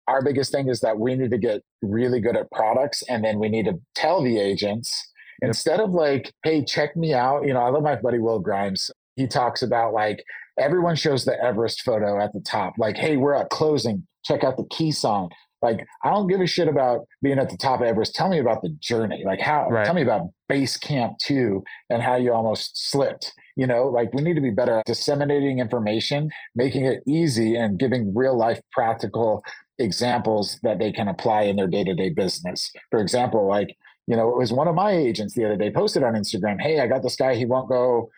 our 0.08 0.22
biggest 0.22 0.52
thing 0.52 0.70
is 0.70 0.82
that 0.82 1.00
we 1.00 1.16
need 1.16 1.32
to 1.32 1.38
get 1.38 1.62
really 1.82 2.20
good 2.20 2.36
at 2.36 2.52
products 2.52 3.04
and 3.10 3.24
then 3.24 3.40
we 3.40 3.50
need 3.50 3.66
to 3.66 3.80
tell 3.96 4.24
the 4.24 4.40
agents 4.40 5.12
yep. 5.42 5.50
instead 5.50 5.80
of 5.80 5.92
like, 5.92 6.34
hey, 6.44 6.64
check 6.64 6.96
me 6.96 7.14
out. 7.14 7.46
You 7.46 7.54
know, 7.54 7.62
I 7.62 7.70
love 7.70 7.84
my 7.84 7.96
buddy 7.96 8.20
Will 8.20 8.40
Grimes. 8.40 8.90
He 9.16 9.28
talks 9.28 9.62
about 9.62 9.94
like 9.94 10.24
everyone 10.58 10.96
shows 10.96 11.26
the 11.26 11.42
Everest 11.42 11.82
photo 11.82 12.20
at 12.22 12.34
the 12.34 12.42
top, 12.42 12.74
like, 12.78 12.98
hey, 12.98 13.18
we're 13.18 13.36
at 13.36 13.50
closing 13.50 14.06
check 14.28 14.44
out 14.44 14.58
the 14.58 14.68
key 14.70 14.92
song. 14.92 15.30
Like, 15.62 15.88
I 16.04 16.12
don't 16.12 16.28
give 16.28 16.40
a 16.40 16.46
shit 16.46 16.68
about 16.68 17.08
being 17.24 17.40
at 17.40 17.50
the 17.50 17.58
top 17.58 17.82
of 17.82 17.88
Everest. 17.88 18.14
Tell 18.14 18.30
me 18.30 18.40
about 18.40 18.62
the 18.62 18.70
journey. 18.80 19.24
Like, 19.26 19.40
how, 19.40 19.68
right. 19.70 19.86
tell 19.86 19.96
me 19.96 20.04
about 20.04 20.30
base 20.48 20.78
camp 20.78 21.18
two 21.20 21.64
and 21.90 22.02
how 22.02 22.16
you 22.16 22.32
almost 22.32 22.92
slipped. 22.92 23.34
You 23.56 23.66
know, 23.66 23.88
like 23.88 24.14
we 24.14 24.22
need 24.22 24.36
to 24.36 24.42
be 24.42 24.52
better 24.52 24.80
at 24.80 24.86
disseminating 24.86 25.58
information, 25.58 26.30
making 26.56 26.86
it 26.86 27.02
easy 27.08 27.56
and 27.56 27.80
giving 27.80 28.14
real 28.14 28.38
life 28.38 28.62
practical 28.72 29.44
examples 29.80 30.60
that 30.62 30.78
they 30.78 30.92
can 30.92 31.08
apply 31.08 31.44
in 31.44 31.56
their 31.56 31.68
day 31.68 31.84
to 31.84 31.96
day 31.96 32.10
business. 32.10 32.72
For 32.92 33.00
example, 33.00 33.48
like, 33.48 33.76
you 34.06 34.16
know, 34.16 34.30
it 34.30 34.38
was 34.38 34.54
one 34.54 34.68
of 34.68 34.76
my 34.76 34.92
agents 34.92 35.34
the 35.34 35.46
other 35.46 35.58
day 35.58 35.72
posted 35.72 36.04
on 36.04 36.14
Instagram, 36.14 36.62
Hey, 36.62 36.80
I 36.80 36.88
got 36.88 37.02
this 37.02 37.16
guy, 37.16 37.36
he 37.36 37.46
won't 37.46 37.68
go 37.68 38.10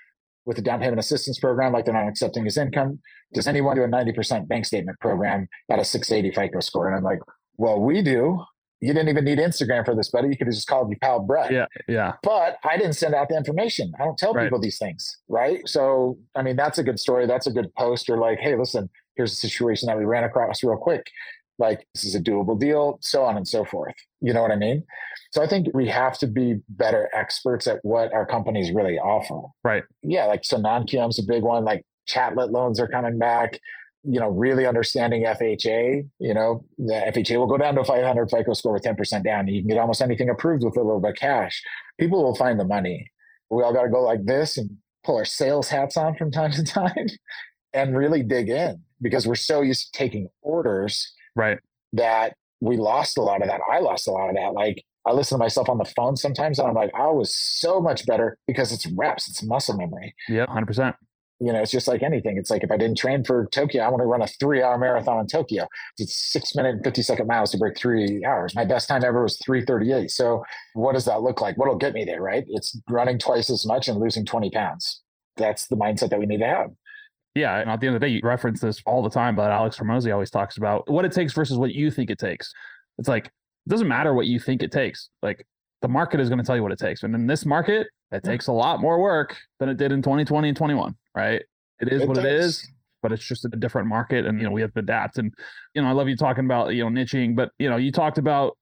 with 0.49 0.55
the 0.55 0.63
down 0.63 0.79
payment 0.79 0.99
assistance 0.99 1.37
program, 1.37 1.73
like 1.73 1.85
they're 1.85 1.93
not 1.93 2.07
accepting 2.07 2.43
his 2.43 2.57
income. 2.57 2.99
Does 3.35 3.45
anyone 3.45 3.75
do 3.75 3.83
a 3.83 3.87
90% 3.87 4.47
bank 4.47 4.65
statement 4.65 4.99
program 4.99 5.47
at 5.69 5.77
a 5.77 5.85
680 5.85 6.33
FICO 6.33 6.59
score? 6.59 6.87
And 6.87 6.97
I'm 6.97 7.03
like, 7.03 7.19
well, 7.57 7.79
we 7.79 8.01
do. 8.01 8.43
You 8.79 8.91
didn't 8.91 9.09
even 9.09 9.25
need 9.25 9.37
Instagram 9.37 9.85
for 9.85 9.93
this, 9.93 10.09
buddy. 10.09 10.29
You 10.29 10.37
could 10.37 10.47
have 10.47 10.55
just 10.55 10.67
called 10.67 10.89
your 10.89 10.97
pal 11.03 11.19
Brett. 11.19 11.51
Yeah. 11.51 11.67
Yeah. 11.87 12.13
But 12.23 12.57
I 12.63 12.77
didn't 12.77 12.93
send 12.93 13.13
out 13.13 13.29
the 13.29 13.37
information. 13.37 13.91
I 13.99 14.05
don't 14.05 14.17
tell 14.17 14.33
right. 14.33 14.45
people 14.45 14.59
these 14.59 14.79
things. 14.79 15.19
Right. 15.27 15.59
So, 15.67 16.17
I 16.35 16.41
mean, 16.41 16.55
that's 16.55 16.79
a 16.79 16.83
good 16.83 16.99
story. 16.99 17.27
That's 17.27 17.45
a 17.45 17.51
good 17.51 17.71
post. 17.75 18.09
Or 18.09 18.17
like, 18.17 18.39
hey, 18.39 18.55
listen, 18.55 18.89
here's 19.17 19.33
a 19.33 19.35
situation 19.35 19.85
that 19.85 19.99
we 19.99 20.05
ran 20.05 20.23
across 20.23 20.63
real 20.63 20.77
quick. 20.77 21.05
Like, 21.59 21.85
this 21.93 22.05
is 22.05 22.15
a 22.15 22.19
doable 22.19 22.59
deal, 22.59 22.97
so 23.01 23.23
on 23.23 23.37
and 23.37 23.47
so 23.47 23.65
forth. 23.65 23.95
You 24.21 24.33
know 24.33 24.41
what 24.41 24.51
I 24.51 24.55
mean? 24.55 24.83
So 25.31 25.43
I 25.43 25.47
think 25.47 25.67
we 25.73 25.87
have 25.87 26.17
to 26.19 26.27
be 26.27 26.55
better 26.69 27.09
experts 27.13 27.67
at 27.67 27.79
what 27.83 28.13
our 28.13 28.25
companies 28.25 28.71
really 28.71 28.97
offer. 28.97 29.41
Right. 29.63 29.83
Yeah. 30.01 30.25
Like, 30.25 30.43
so 30.43 30.57
non 30.57 30.87
QM's 30.87 31.19
a 31.19 31.23
big 31.23 31.43
one. 31.43 31.65
Like, 31.65 31.85
chattel 32.07 32.49
loans 32.49 32.79
are 32.79 32.87
coming 32.87 33.19
back. 33.19 33.59
You 34.03 34.19
know, 34.19 34.29
really 34.29 34.65
understanding 34.65 35.25
FHA. 35.25 36.07
You 36.19 36.33
know, 36.33 36.63
the 36.77 36.93
FHA 36.93 37.37
will 37.37 37.47
go 37.47 37.57
down 37.57 37.75
to 37.75 37.83
500 37.83 38.31
FICO 38.31 38.53
score 38.53 38.73
with 38.73 38.83
10% 38.83 39.23
down. 39.23 39.47
You 39.47 39.61
can 39.61 39.67
get 39.67 39.77
almost 39.77 40.01
anything 40.01 40.29
approved 40.29 40.63
with 40.63 40.77
a 40.77 40.81
little 40.81 41.01
bit 41.01 41.11
of 41.11 41.17
cash. 41.17 41.61
People 41.99 42.23
will 42.23 42.35
find 42.35 42.59
the 42.59 42.65
money. 42.65 43.11
We 43.49 43.61
all 43.61 43.73
got 43.73 43.83
to 43.83 43.89
go 43.89 44.01
like 44.01 44.25
this 44.25 44.57
and 44.57 44.69
pull 45.03 45.17
our 45.17 45.25
sales 45.25 45.67
hats 45.67 45.97
on 45.97 46.15
from 46.15 46.31
time 46.31 46.51
to 46.51 46.63
time 46.79 47.07
and 47.73 47.97
really 47.97 48.23
dig 48.23 48.49
in 48.49 48.81
because 49.01 49.27
we're 49.27 49.35
so 49.35 49.61
used 49.61 49.93
to 49.93 49.97
taking 49.97 50.29
orders. 50.41 51.13
Right. 51.39 51.59
That 51.93 52.33
we 52.61 52.77
lost 52.77 53.17
a 53.17 53.21
lot 53.21 53.41
of 53.41 53.47
that. 53.47 53.61
I 53.71 53.79
lost 53.79 54.07
a 54.07 54.11
lot 54.11 54.29
of 54.29 54.35
that. 54.35 54.53
Like 54.53 54.83
I 55.05 55.13
listen 55.13 55.37
to 55.37 55.39
myself 55.39 55.69
on 55.69 55.77
the 55.77 55.85
phone 55.85 56.17
sometimes 56.17 56.59
and 56.59 56.67
I'm 56.67 56.75
like, 56.75 56.91
I 56.93 57.07
was 57.07 57.33
so 57.33 57.79
much 57.79 58.05
better 58.05 58.37
because 58.47 58.71
it's 58.71 58.85
reps, 58.87 59.29
it's 59.29 59.41
muscle 59.41 59.77
memory. 59.77 60.13
Yeah, 60.27 60.45
100%. 60.47 60.95
You 61.41 61.53
know, 61.53 61.61
it's 61.61 61.71
just 61.71 61.87
like 61.87 62.03
anything. 62.03 62.37
It's 62.37 62.51
like 62.51 62.63
if 62.63 62.71
I 62.71 62.75
didn't 62.75 62.97
train 62.97 63.23
for 63.23 63.47
Tokyo, 63.53 63.81
I 63.81 63.87
want 63.87 64.01
to 64.01 64.05
run 64.05 64.21
a 64.21 64.27
three 64.27 64.61
hour 64.61 64.77
marathon 64.77 65.21
in 65.21 65.27
Tokyo. 65.27 65.67
It's 65.97 66.13
six 66.13 66.53
minute 66.53 66.75
and 66.75 66.83
50 66.83 67.01
second 67.01 67.27
miles 67.27 67.51
to 67.51 67.57
break 67.57 67.77
three 67.77 68.25
hours. 68.25 68.53
My 68.53 68.65
best 68.65 68.89
time 68.89 69.05
ever 69.05 69.23
was 69.23 69.37
338. 69.45 70.11
So 70.11 70.43
what 70.73 70.93
does 70.93 71.05
that 71.05 71.21
look 71.21 71.39
like? 71.39 71.57
What'll 71.57 71.77
get 71.77 71.93
me 71.93 72.03
there, 72.03 72.21
right? 72.21 72.43
It's 72.49 72.77
running 72.89 73.19
twice 73.19 73.49
as 73.49 73.65
much 73.65 73.87
and 73.87 74.01
losing 74.01 74.25
20 74.25 74.51
pounds. 74.51 75.01
That's 75.37 75.67
the 75.67 75.77
mindset 75.77 76.09
that 76.09 76.19
we 76.19 76.25
need 76.25 76.39
to 76.39 76.45
have. 76.45 76.71
Yeah, 77.35 77.57
and 77.59 77.69
at 77.69 77.79
the 77.79 77.87
end 77.87 77.95
of 77.95 78.01
the 78.01 78.07
day, 78.07 78.13
you 78.13 78.21
reference 78.23 78.59
this 78.59 78.81
all 78.85 79.03
the 79.03 79.09
time, 79.09 79.35
but 79.35 79.51
Alex 79.51 79.77
Hormozi 79.77 80.11
always 80.11 80.31
talks 80.31 80.57
about 80.57 80.89
what 80.89 81.05
it 81.05 81.11
takes 81.11 81.33
versus 81.33 81.57
what 81.57 81.71
you 81.73 81.91
think 81.91 82.09
it 82.09 82.17
takes. 82.17 82.51
It's 82.97 83.07
like 83.07 83.27
it 83.27 83.69
doesn't 83.69 83.87
matter 83.87 84.13
what 84.13 84.25
you 84.25 84.39
think 84.39 84.63
it 84.63 84.71
takes. 84.71 85.09
Like 85.21 85.45
the 85.81 85.87
market 85.87 86.19
is 86.19 86.29
going 86.29 86.39
to 86.39 86.45
tell 86.45 86.55
you 86.55 86.63
what 86.63 86.71
it 86.71 86.79
takes. 86.79 87.03
And 87.03 87.13
in 87.13 87.27
this 87.27 87.45
market, 87.45 87.87
it 88.11 88.23
takes 88.23 88.47
a 88.47 88.51
lot 88.51 88.81
more 88.81 88.99
work 88.99 89.37
than 89.59 89.69
it 89.69 89.77
did 89.77 89.91
in 89.91 90.01
2020 90.01 90.49
and 90.49 90.57
21, 90.57 90.95
right? 91.15 91.41
It 91.79 91.93
is 91.93 92.01
it 92.01 92.07
what 92.07 92.17
it 92.17 92.25
is, 92.25 92.67
but 93.01 93.11
it's 93.11 93.23
just 93.23 93.45
a 93.45 93.49
different 93.49 93.87
market. 93.87 94.25
And, 94.25 94.39
you 94.39 94.45
know, 94.45 94.51
we 94.51 94.61
have 94.61 94.73
to 94.73 94.79
adapt. 94.79 95.17
And, 95.17 95.31
you 95.73 95.81
know, 95.81 95.87
I 95.87 95.91
love 95.91 96.09
you 96.09 96.17
talking 96.17 96.45
about, 96.45 96.73
you 96.73 96.83
know, 96.83 96.89
niching, 96.89 97.35
but, 97.35 97.51
you 97.59 97.69
know, 97.69 97.77
you 97.77 97.91
talked 97.91 98.17
about 98.17 98.57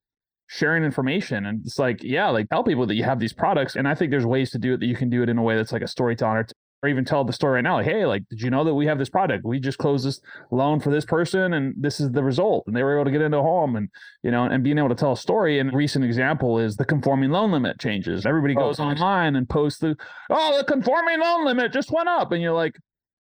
sharing 0.50 0.84
information 0.86 1.46
and 1.46 1.62
it's 1.66 1.78
like 1.78 2.02
yeah 2.02 2.30
like 2.30 2.48
tell 2.48 2.64
people 2.64 2.88
that 2.88 2.96
you 2.96 3.04
have 3.04 3.20
these 3.20 3.34
products 3.34 3.76
and 3.76 3.86
i 3.86 3.94
think 3.94 4.12
there's 4.12 4.26
ways 4.26 4.50
to 4.50 4.58
do 4.58 4.74
it 4.74 4.80
that 4.80 4.86
you 4.86 4.96
can 4.96 5.10
do 5.10 5.22
it 5.22 5.28
in 5.28 5.38
a 5.38 5.44
way 5.44 5.58
that's 5.58 5.74
like 5.74 5.82
a 5.82 5.88
storyteller 5.88 6.48
or 6.84 6.90
even 6.90 7.04
tell 7.04 7.24
the 7.24 7.34
story 7.34 7.56
right 7.56 7.64
now 7.64 7.76
like 7.76 7.86
hey 7.86 8.06
like 8.06 8.24
did 8.30 8.42
you 8.42 8.50
know 8.50 8.64
that 8.64 8.74
we 8.74 8.86
have 8.86 9.00
this 9.00 9.10
product? 9.10 9.44
We 9.44 9.60
just 9.60 9.78
closed 9.78 10.06
this 10.06 10.22
loan 10.52 10.80
for 10.80 10.92
this 10.92 11.06
person 11.06 11.54
and 11.54 11.74
this 11.78 12.00
is 12.00 12.12
the 12.12 12.24
result. 12.24 12.66
And 12.68 12.76
they 12.76 12.84
were 12.84 12.96
able 12.96 13.06
to 13.06 13.12
get 13.12 13.22
into 13.22 13.38
a 13.38 13.42
home 13.42 13.76
and 13.76 13.90
you 14.24 14.32
know 14.32 14.44
and 14.44 14.64
being 14.64 14.78
able 14.78 14.90
to 14.90 14.96
tell 14.96 15.14
a 15.14 15.18
story. 15.18 15.60
And 15.60 15.74
a 15.74 15.76
recent 15.76 16.06
example 16.06 16.60
is 16.60 16.76
the 16.76 16.86
conforming 16.86 17.32
loan 17.32 17.52
limit 17.52 17.80
changes. 17.80 18.26
Everybody 18.26 18.56
oh, 18.56 18.60
goes 18.60 18.80
online 18.80 19.36
and 19.36 19.50
posts 19.50 19.80
the 19.80 19.96
oh 20.30 20.58
the 20.58 20.64
conforming 20.64 21.20
loan 21.20 21.46
limit 21.46 21.74
just 21.74 21.92
went 21.92 22.10
up. 22.10 22.32
And 22.32 22.42
you're 22.42 22.54
like 22.54 22.76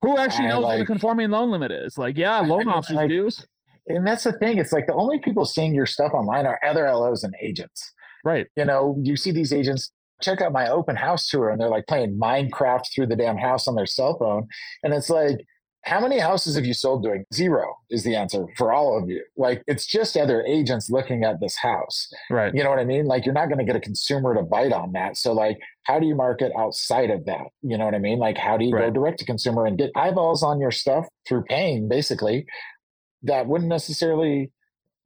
who 0.00 0.16
actually 0.16 0.48
knows 0.48 0.64
like, 0.64 0.72
what 0.72 0.78
the 0.78 0.86
conforming 0.86 1.30
loan 1.30 1.50
limit 1.50 1.72
is? 1.72 1.98
Like 1.98 2.16
yeah 2.16 2.40
loan 2.40 2.68
officers 2.68 2.96
like, 2.96 3.10
do. 3.10 3.30
and 3.88 4.06
that's 4.06 4.24
the 4.24 4.32
thing 4.32 4.58
it's 4.58 4.72
like 4.72 4.86
the 4.86 4.94
only 4.94 5.18
people 5.18 5.44
seeing 5.44 5.74
your 5.74 5.86
stuff 5.86 6.12
online 6.14 6.46
are 6.46 6.58
other 6.66 6.90
los 6.92 7.22
and 7.22 7.34
agents. 7.40 7.92
Right. 8.24 8.46
You 8.56 8.64
know 8.64 8.96
you 9.02 9.16
see 9.16 9.30
these 9.30 9.52
agents 9.52 9.92
check 10.22 10.40
out 10.40 10.52
my 10.52 10.68
open 10.68 10.96
house 10.96 11.28
tour 11.28 11.50
and 11.50 11.60
they're 11.60 11.68
like 11.68 11.86
playing 11.86 12.18
Minecraft 12.18 12.84
through 12.94 13.06
the 13.06 13.16
damn 13.16 13.38
house 13.38 13.68
on 13.68 13.74
their 13.74 13.86
cell 13.86 14.16
phone. 14.18 14.48
And 14.82 14.94
it's 14.94 15.10
like, 15.10 15.44
how 15.84 16.00
many 16.00 16.18
houses 16.18 16.54
have 16.54 16.64
you 16.64 16.74
sold 16.74 17.02
doing? 17.02 17.24
Zero 17.34 17.74
is 17.90 18.04
the 18.04 18.14
answer 18.14 18.46
for 18.56 18.72
all 18.72 18.96
of 18.96 19.10
you. 19.10 19.22
Like 19.36 19.62
it's 19.66 19.84
just 19.84 20.16
other 20.16 20.42
agents 20.42 20.88
looking 20.90 21.24
at 21.24 21.40
this 21.40 21.56
house. 21.56 22.08
Right. 22.30 22.54
You 22.54 22.62
know 22.62 22.70
what 22.70 22.78
I 22.78 22.84
mean? 22.84 23.06
Like 23.06 23.26
you're 23.26 23.34
not 23.34 23.46
going 23.46 23.58
to 23.58 23.64
get 23.64 23.74
a 23.74 23.80
consumer 23.80 24.34
to 24.34 24.42
bite 24.42 24.72
on 24.72 24.92
that. 24.92 25.16
So 25.16 25.32
like 25.32 25.58
how 25.82 25.98
do 25.98 26.06
you 26.06 26.14
market 26.14 26.52
outside 26.56 27.10
of 27.10 27.24
that? 27.26 27.46
You 27.62 27.76
know 27.76 27.84
what 27.84 27.96
I 27.96 27.98
mean? 27.98 28.20
Like 28.20 28.38
how 28.38 28.56
do 28.56 28.64
you 28.64 28.72
right. 28.72 28.86
go 28.86 28.90
direct 28.92 29.18
to 29.20 29.24
consumer 29.24 29.66
and 29.66 29.76
get 29.76 29.90
eyeballs 29.96 30.44
on 30.44 30.60
your 30.60 30.70
stuff 30.70 31.06
through 31.26 31.42
paying 31.44 31.88
basically 31.88 32.46
that 33.24 33.48
wouldn't 33.48 33.68
necessarily 33.68 34.52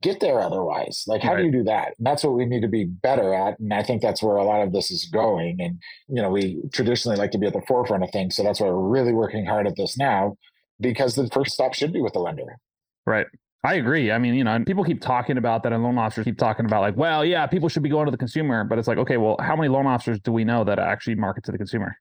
get 0.03 0.21
there 0.21 0.41
otherwise. 0.41 1.05
Like, 1.07 1.23
how 1.23 1.35
right. 1.35 1.39
do 1.39 1.45
you 1.47 1.53
do 1.53 1.65
that? 1.65 1.95
And 1.99 2.07
that's 2.07 2.23
what 2.23 2.35
we 2.35 2.45
need 2.45 2.61
to 2.63 2.69
be 2.69 2.85
better 2.85 3.35
at. 3.35 3.59
And 3.59 3.73
I 3.73 3.83
think 3.83 4.03
that's 4.03 4.23
where 4.23 4.37
a 4.37 4.45
lot 4.45 4.63
of 4.63 4.73
this 4.73 4.91
is 4.91 5.07
going. 5.07 5.57
And, 5.61 5.81
you 6.09 6.23
know, 6.23 6.31
we 6.31 6.63
traditionally 6.73 7.17
like 7.17 7.31
to 7.33 7.39
be 7.39 7.47
at 7.47 7.53
the 7.53 7.63
forefront 7.67 8.05
of 8.05 8.11
things. 8.11 8.37
So 8.37 8.43
that's 8.43 8.61
why 8.61 8.69
we're 8.69 8.89
really 8.89 9.13
working 9.13 9.47
hard 9.47 9.67
at 9.67 9.77
this 9.77 9.97
now 9.97 10.37
because 10.81 11.15
the 11.15 11.29
first 11.29 11.53
stop 11.53 11.75
should 11.75 11.93
be 11.93 12.01
with 12.01 12.13
the 12.13 12.19
lender. 12.19 12.59
Right. 13.07 13.27
I 13.65 13.75
agree. 13.75 14.13
I 14.13 14.19
mean, 14.19 14.35
you 14.35 14.45
know, 14.45 14.53
and 14.53 14.65
people 14.65 14.85
keep 14.85 15.01
talking 15.01 15.39
about 15.39 15.65
that, 15.65 15.73
and 15.73 15.83
loan 15.83 15.99
officers 15.99 16.25
keep 16.25 16.39
talking 16.39 16.67
about 16.67 16.83
like, 16.83 16.97
well, 16.97 17.25
yeah, 17.25 17.47
people 17.49 17.69
should 17.69 17.83
be 17.83 17.89
going 17.89 18.05
to 18.05 18.13
the 18.13 18.17
consumer, 18.17 18.63
but 18.63 18.79
it's 18.79 18.87
like, 18.87 18.99
okay, 18.99 19.17
well, 19.17 19.37
how 19.41 19.57
many 19.57 19.69
loan 19.69 19.89
officers 19.89 20.21
do 20.21 20.31
we 20.31 20.45
know 20.45 20.63
that 20.63 20.79
actually 20.79 21.17
market 21.17 21.43
to 21.45 21.53
the 21.53 21.59
consumer? 21.59 21.97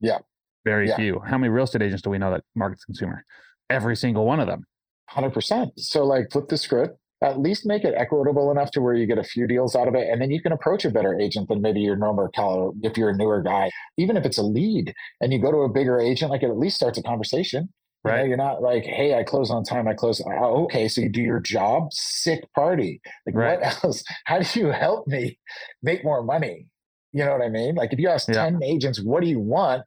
Yeah, 0.00 0.18
very 0.64 0.86
yeah. 0.86 0.94
few. 0.94 1.20
How 1.26 1.36
many 1.36 1.48
real 1.48 1.64
estate 1.64 1.82
agents 1.82 2.02
do 2.02 2.10
we 2.10 2.18
know 2.18 2.30
that 2.30 2.44
market 2.54 2.76
to 2.76 2.82
the 2.86 2.92
consumer? 2.92 3.24
Every 3.68 3.96
single 3.96 4.26
one 4.26 4.38
of 4.38 4.46
them. 4.46 4.64
Hundred 5.08 5.32
percent. 5.32 5.72
So, 5.76 6.04
like, 6.04 6.30
flip 6.30 6.46
the 6.48 6.56
script 6.56 6.96
at 7.20 7.40
least 7.40 7.66
make 7.66 7.84
it 7.84 7.94
equitable 7.96 8.50
enough 8.50 8.70
to 8.70 8.80
where 8.80 8.94
you 8.94 9.06
get 9.06 9.18
a 9.18 9.24
few 9.24 9.46
deals 9.46 9.74
out 9.74 9.88
of 9.88 9.94
it 9.94 10.08
and 10.08 10.20
then 10.22 10.30
you 10.30 10.40
can 10.40 10.52
approach 10.52 10.84
a 10.84 10.90
better 10.90 11.18
agent 11.18 11.48
than 11.48 11.60
maybe 11.60 11.80
your 11.80 11.96
normal 11.96 12.28
color 12.34 12.70
if 12.82 12.96
you're 12.96 13.10
a 13.10 13.16
newer 13.16 13.42
guy. 13.42 13.70
Even 13.96 14.16
if 14.16 14.24
it's 14.24 14.38
a 14.38 14.42
lead 14.42 14.94
and 15.20 15.32
you 15.32 15.40
go 15.40 15.50
to 15.50 15.58
a 15.58 15.68
bigger 15.68 15.98
agent 15.98 16.30
like 16.30 16.42
it 16.42 16.50
at 16.50 16.58
least 16.58 16.76
starts 16.76 16.98
a 16.98 17.02
conversation. 17.02 17.68
Right 18.04 18.18
you 18.18 18.22
know, 18.22 18.28
you're 18.28 18.36
not 18.36 18.62
like 18.62 18.84
hey 18.84 19.14
i 19.16 19.24
close 19.24 19.50
on 19.50 19.64
time 19.64 19.88
i 19.88 19.92
close 19.92 20.22
oh, 20.24 20.64
okay 20.64 20.86
so 20.86 21.00
you 21.00 21.08
do 21.08 21.20
your 21.20 21.40
job? 21.40 21.92
Sick 21.92 22.44
party. 22.54 23.00
Like 23.26 23.34
right. 23.34 23.60
what 23.60 23.84
else? 23.84 24.04
How 24.24 24.38
do 24.38 24.60
you 24.60 24.68
help 24.68 25.08
me 25.08 25.38
make 25.82 26.04
more 26.04 26.22
money? 26.22 26.68
You 27.12 27.24
know 27.24 27.32
what 27.32 27.42
i 27.42 27.48
mean? 27.48 27.74
Like 27.74 27.92
if 27.92 27.98
you 27.98 28.08
ask 28.08 28.28
yeah. 28.28 28.44
10 28.44 28.62
agents 28.62 29.02
what 29.02 29.22
do 29.22 29.28
you 29.28 29.40
want? 29.40 29.82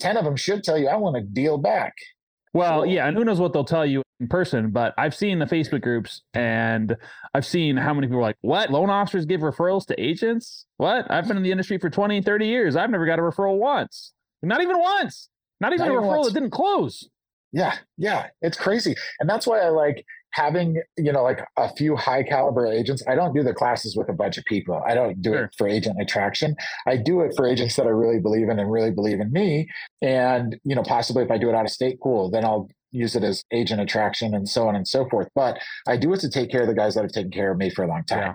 10 0.00 0.16
of 0.16 0.24
them 0.24 0.36
should 0.36 0.64
tell 0.64 0.78
you 0.78 0.88
i 0.88 0.96
want 0.96 1.16
a 1.16 1.20
deal 1.20 1.58
back 1.58 1.94
well, 2.52 2.84
yeah, 2.86 3.06
and 3.06 3.16
who 3.16 3.24
knows 3.24 3.40
what 3.40 3.52
they'll 3.52 3.64
tell 3.64 3.86
you 3.86 4.02
in 4.20 4.28
person, 4.28 4.70
but 4.70 4.94
I've 4.98 5.14
seen 5.14 5.38
the 5.38 5.46
Facebook 5.46 5.82
groups 5.82 6.22
and 6.34 6.96
I've 7.34 7.46
seen 7.46 7.76
how 7.76 7.92
many 7.94 8.06
people 8.06 8.18
are 8.18 8.22
like, 8.22 8.36
what? 8.40 8.70
Loan 8.70 8.90
officers 8.90 9.24
give 9.26 9.40
referrals 9.40 9.86
to 9.86 10.00
agents? 10.00 10.66
What? 10.76 11.10
I've 11.10 11.26
been 11.26 11.36
in 11.36 11.42
the 11.42 11.50
industry 11.50 11.78
for 11.78 11.90
20, 11.90 12.22
30 12.22 12.46
years. 12.46 12.76
I've 12.76 12.90
never 12.90 13.06
got 13.06 13.18
a 13.18 13.22
referral 13.22 13.58
once. 13.58 14.12
Not 14.42 14.60
even 14.62 14.78
once. 14.78 15.28
Not 15.60 15.72
even 15.72 15.86
Not 15.86 15.92
a 15.92 15.96
even 15.96 16.04
referral 16.04 16.16
once. 16.18 16.26
that 16.28 16.34
didn't 16.34 16.50
close. 16.50 17.08
Yeah, 17.52 17.76
yeah, 17.98 18.28
it's 18.40 18.56
crazy. 18.56 18.94
And 19.20 19.28
that's 19.28 19.46
why 19.46 19.60
I 19.60 19.68
like 19.68 20.04
having 20.32 20.80
you 20.96 21.12
know 21.12 21.22
like 21.22 21.40
a 21.56 21.74
few 21.74 21.96
high 21.96 22.22
caliber 22.22 22.66
agents 22.66 23.02
i 23.08 23.14
don't 23.14 23.34
do 23.34 23.42
the 23.42 23.54
classes 23.54 23.96
with 23.96 24.08
a 24.08 24.12
bunch 24.12 24.38
of 24.38 24.44
people 24.44 24.82
i 24.86 24.94
don't 24.94 25.20
do 25.22 25.30
sure. 25.30 25.44
it 25.44 25.54
for 25.56 25.68
agent 25.68 25.96
attraction 26.00 26.54
i 26.86 26.96
do 26.96 27.20
it 27.20 27.32
for 27.36 27.46
agents 27.46 27.76
that 27.76 27.86
i 27.86 27.90
really 27.90 28.20
believe 28.20 28.48
in 28.48 28.58
and 28.58 28.70
really 28.70 28.90
believe 28.90 29.20
in 29.20 29.30
me 29.32 29.68
and 30.00 30.58
you 30.64 30.74
know 30.74 30.82
possibly 30.82 31.22
if 31.22 31.30
i 31.30 31.38
do 31.38 31.48
it 31.48 31.54
out 31.54 31.64
of 31.64 31.70
state 31.70 31.98
cool 32.02 32.30
then 32.30 32.44
i'll 32.44 32.68
use 32.90 33.16
it 33.16 33.22
as 33.22 33.42
agent 33.52 33.80
attraction 33.80 34.34
and 34.34 34.48
so 34.48 34.68
on 34.68 34.76
and 34.76 34.86
so 34.86 35.08
forth 35.08 35.28
but 35.34 35.58
i 35.86 35.96
do 35.96 36.12
it 36.12 36.20
to 36.20 36.28
take 36.28 36.50
care 36.50 36.62
of 36.62 36.68
the 36.68 36.74
guys 36.74 36.94
that 36.94 37.02
have 37.02 37.12
taken 37.12 37.30
care 37.30 37.52
of 37.52 37.58
me 37.58 37.70
for 37.70 37.82
a 37.82 37.88
long 37.88 38.04
time 38.04 38.18
yeah. 38.18 38.34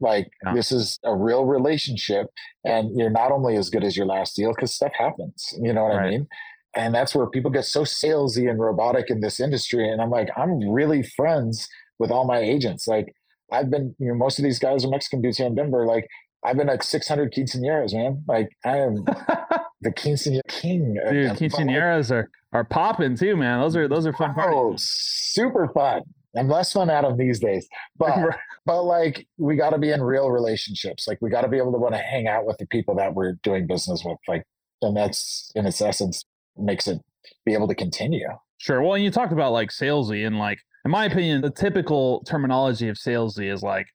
Like 0.00 0.28
yeah. 0.44 0.54
this 0.54 0.72
is 0.72 0.98
a 1.04 1.16
real 1.16 1.46
relationship, 1.46 2.26
and 2.64 2.96
you're 2.96 3.10
not 3.10 3.32
only 3.32 3.56
as 3.56 3.70
good 3.70 3.82
as 3.82 3.96
your 3.96 4.06
last 4.06 4.36
deal 4.36 4.52
because 4.54 4.74
stuff 4.74 4.92
happens. 4.96 5.54
You 5.58 5.72
know 5.72 5.84
what 5.84 5.96
right. 5.96 6.06
I 6.06 6.10
mean? 6.10 6.28
And 6.76 6.94
that's 6.94 7.14
where 7.14 7.26
people 7.26 7.50
get 7.50 7.64
so 7.64 7.82
salesy 7.82 8.48
and 8.48 8.60
robotic 8.60 9.10
in 9.10 9.20
this 9.20 9.40
industry 9.40 9.90
and 9.90 10.00
i'm 10.00 10.10
like 10.10 10.28
i'm 10.36 10.68
really 10.68 11.02
friends 11.02 11.68
with 11.98 12.10
all 12.10 12.26
my 12.26 12.38
agents. 12.38 12.86
Like 12.86 13.14
i've 13.52 13.70
been 13.70 13.94
you 13.98 14.08
know 14.08 14.14
most 14.14 14.38
of 14.38 14.44
these 14.44 14.58
guys 14.58 14.84
are 14.84 14.90
mexican 14.90 15.22
dudes 15.22 15.38
here 15.38 15.46
in 15.46 15.54
denver 15.54 15.86
like 15.86 16.06
i've 16.44 16.56
been 16.56 16.66
like 16.66 16.82
600 16.82 17.32
quinceañeras 17.32 17.94
man. 17.94 18.22
Like 18.28 18.50
i 18.64 18.76
am 18.76 19.04
the 19.80 19.90
quinceañera 19.90 20.46
king 20.48 20.94
dude 21.10 21.32
quinceañeras 21.32 22.10
are 22.10 22.30
are 22.52 22.64
popping 22.64 23.16
too 23.16 23.36
man. 23.36 23.60
Those 23.60 23.76
are 23.76 23.88
those 23.88 24.06
are 24.06 24.12
fun 24.12 24.34
parties. 24.34 24.54
oh 24.56 24.74
super 24.78 25.68
fun. 25.68 26.02
I'm 26.36 26.48
less 26.48 26.72
fun 26.72 26.90
at 26.90 27.02
them 27.02 27.16
these 27.16 27.40
days. 27.40 27.68
But 27.98 28.36
but 28.64 28.82
like 28.82 29.26
we 29.38 29.56
got 29.56 29.70
to 29.70 29.78
be 29.78 29.90
in 29.90 30.02
real 30.02 30.30
relationships. 30.30 31.06
Like 31.06 31.18
we 31.20 31.30
got 31.30 31.42
to 31.42 31.48
be 31.48 31.56
able 31.56 31.72
to 31.72 31.78
want 31.78 31.94
to 31.94 32.00
hang 32.00 32.26
out 32.26 32.46
with 32.46 32.58
the 32.58 32.66
people 32.66 32.94
that 32.96 33.14
we're 33.14 33.34
doing 33.42 33.66
business 33.66 34.02
with 34.04 34.18
like 34.26 34.44
and 34.82 34.96
that's 34.96 35.50
in 35.54 35.66
its 35.66 35.80
essence 35.80 36.24
makes 36.58 36.86
it 36.86 37.00
be 37.44 37.54
able 37.54 37.68
to 37.68 37.74
continue. 37.74 38.28
Sure. 38.58 38.82
Well, 38.82 38.94
and 38.94 39.04
you 39.04 39.10
talked 39.10 39.32
about 39.32 39.52
like 39.52 39.70
salesy 39.70 40.26
and 40.26 40.38
like, 40.38 40.58
in 40.84 40.90
my 40.90 41.04
opinion, 41.04 41.42
the 41.42 41.50
typical 41.50 42.22
terminology 42.24 42.88
of 42.88 42.96
salesy 42.96 43.52
is 43.52 43.62
like 43.62 43.86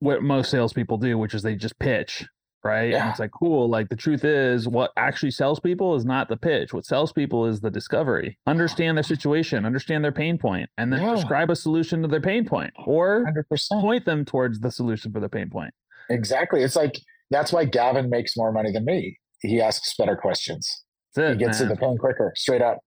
what 0.00 0.22
most 0.22 0.50
salespeople 0.50 0.98
do, 0.98 1.18
which 1.18 1.34
is 1.34 1.42
they 1.42 1.54
just 1.54 1.78
pitch, 1.78 2.26
right? 2.62 2.90
Yeah. 2.90 3.02
And 3.02 3.10
it's 3.10 3.18
like, 3.18 3.30
cool. 3.32 3.68
Like 3.68 3.88
the 3.88 3.96
truth 3.96 4.24
is, 4.24 4.68
what 4.68 4.92
actually 4.96 5.30
sells 5.30 5.58
people 5.58 5.96
is 5.96 6.04
not 6.04 6.28
the 6.28 6.36
pitch. 6.36 6.72
What 6.72 6.84
sells 6.84 7.12
people 7.12 7.46
is 7.46 7.60
the 7.60 7.70
discovery. 7.70 8.38
Understand 8.46 8.96
their 8.96 9.02
situation, 9.02 9.64
understand 9.64 10.04
their 10.04 10.12
pain 10.12 10.38
point, 10.38 10.68
and 10.76 10.92
then 10.92 11.02
yeah. 11.02 11.12
prescribe 11.12 11.50
a 11.50 11.56
solution 11.56 12.02
to 12.02 12.08
their 12.08 12.20
pain 12.20 12.44
point 12.44 12.72
or 12.84 13.24
100%. 13.50 13.80
point 13.80 14.04
them 14.04 14.24
towards 14.24 14.60
the 14.60 14.70
solution 14.70 15.12
for 15.12 15.20
the 15.20 15.28
pain 15.28 15.50
point. 15.50 15.72
Exactly. 16.10 16.62
It's 16.62 16.76
like, 16.76 17.00
that's 17.30 17.52
why 17.52 17.64
Gavin 17.64 18.08
makes 18.08 18.36
more 18.36 18.52
money 18.52 18.70
than 18.70 18.84
me. 18.84 19.18
He 19.40 19.60
asks 19.60 19.94
better 19.96 20.16
questions 20.16 20.84
it, 21.18 21.32
he 21.32 21.36
gets 21.36 21.60
man. 21.60 21.68
to 21.68 21.74
the 21.74 21.80
pen 21.80 21.96
quicker, 21.98 22.32
straight 22.36 22.62
up. 22.62 22.78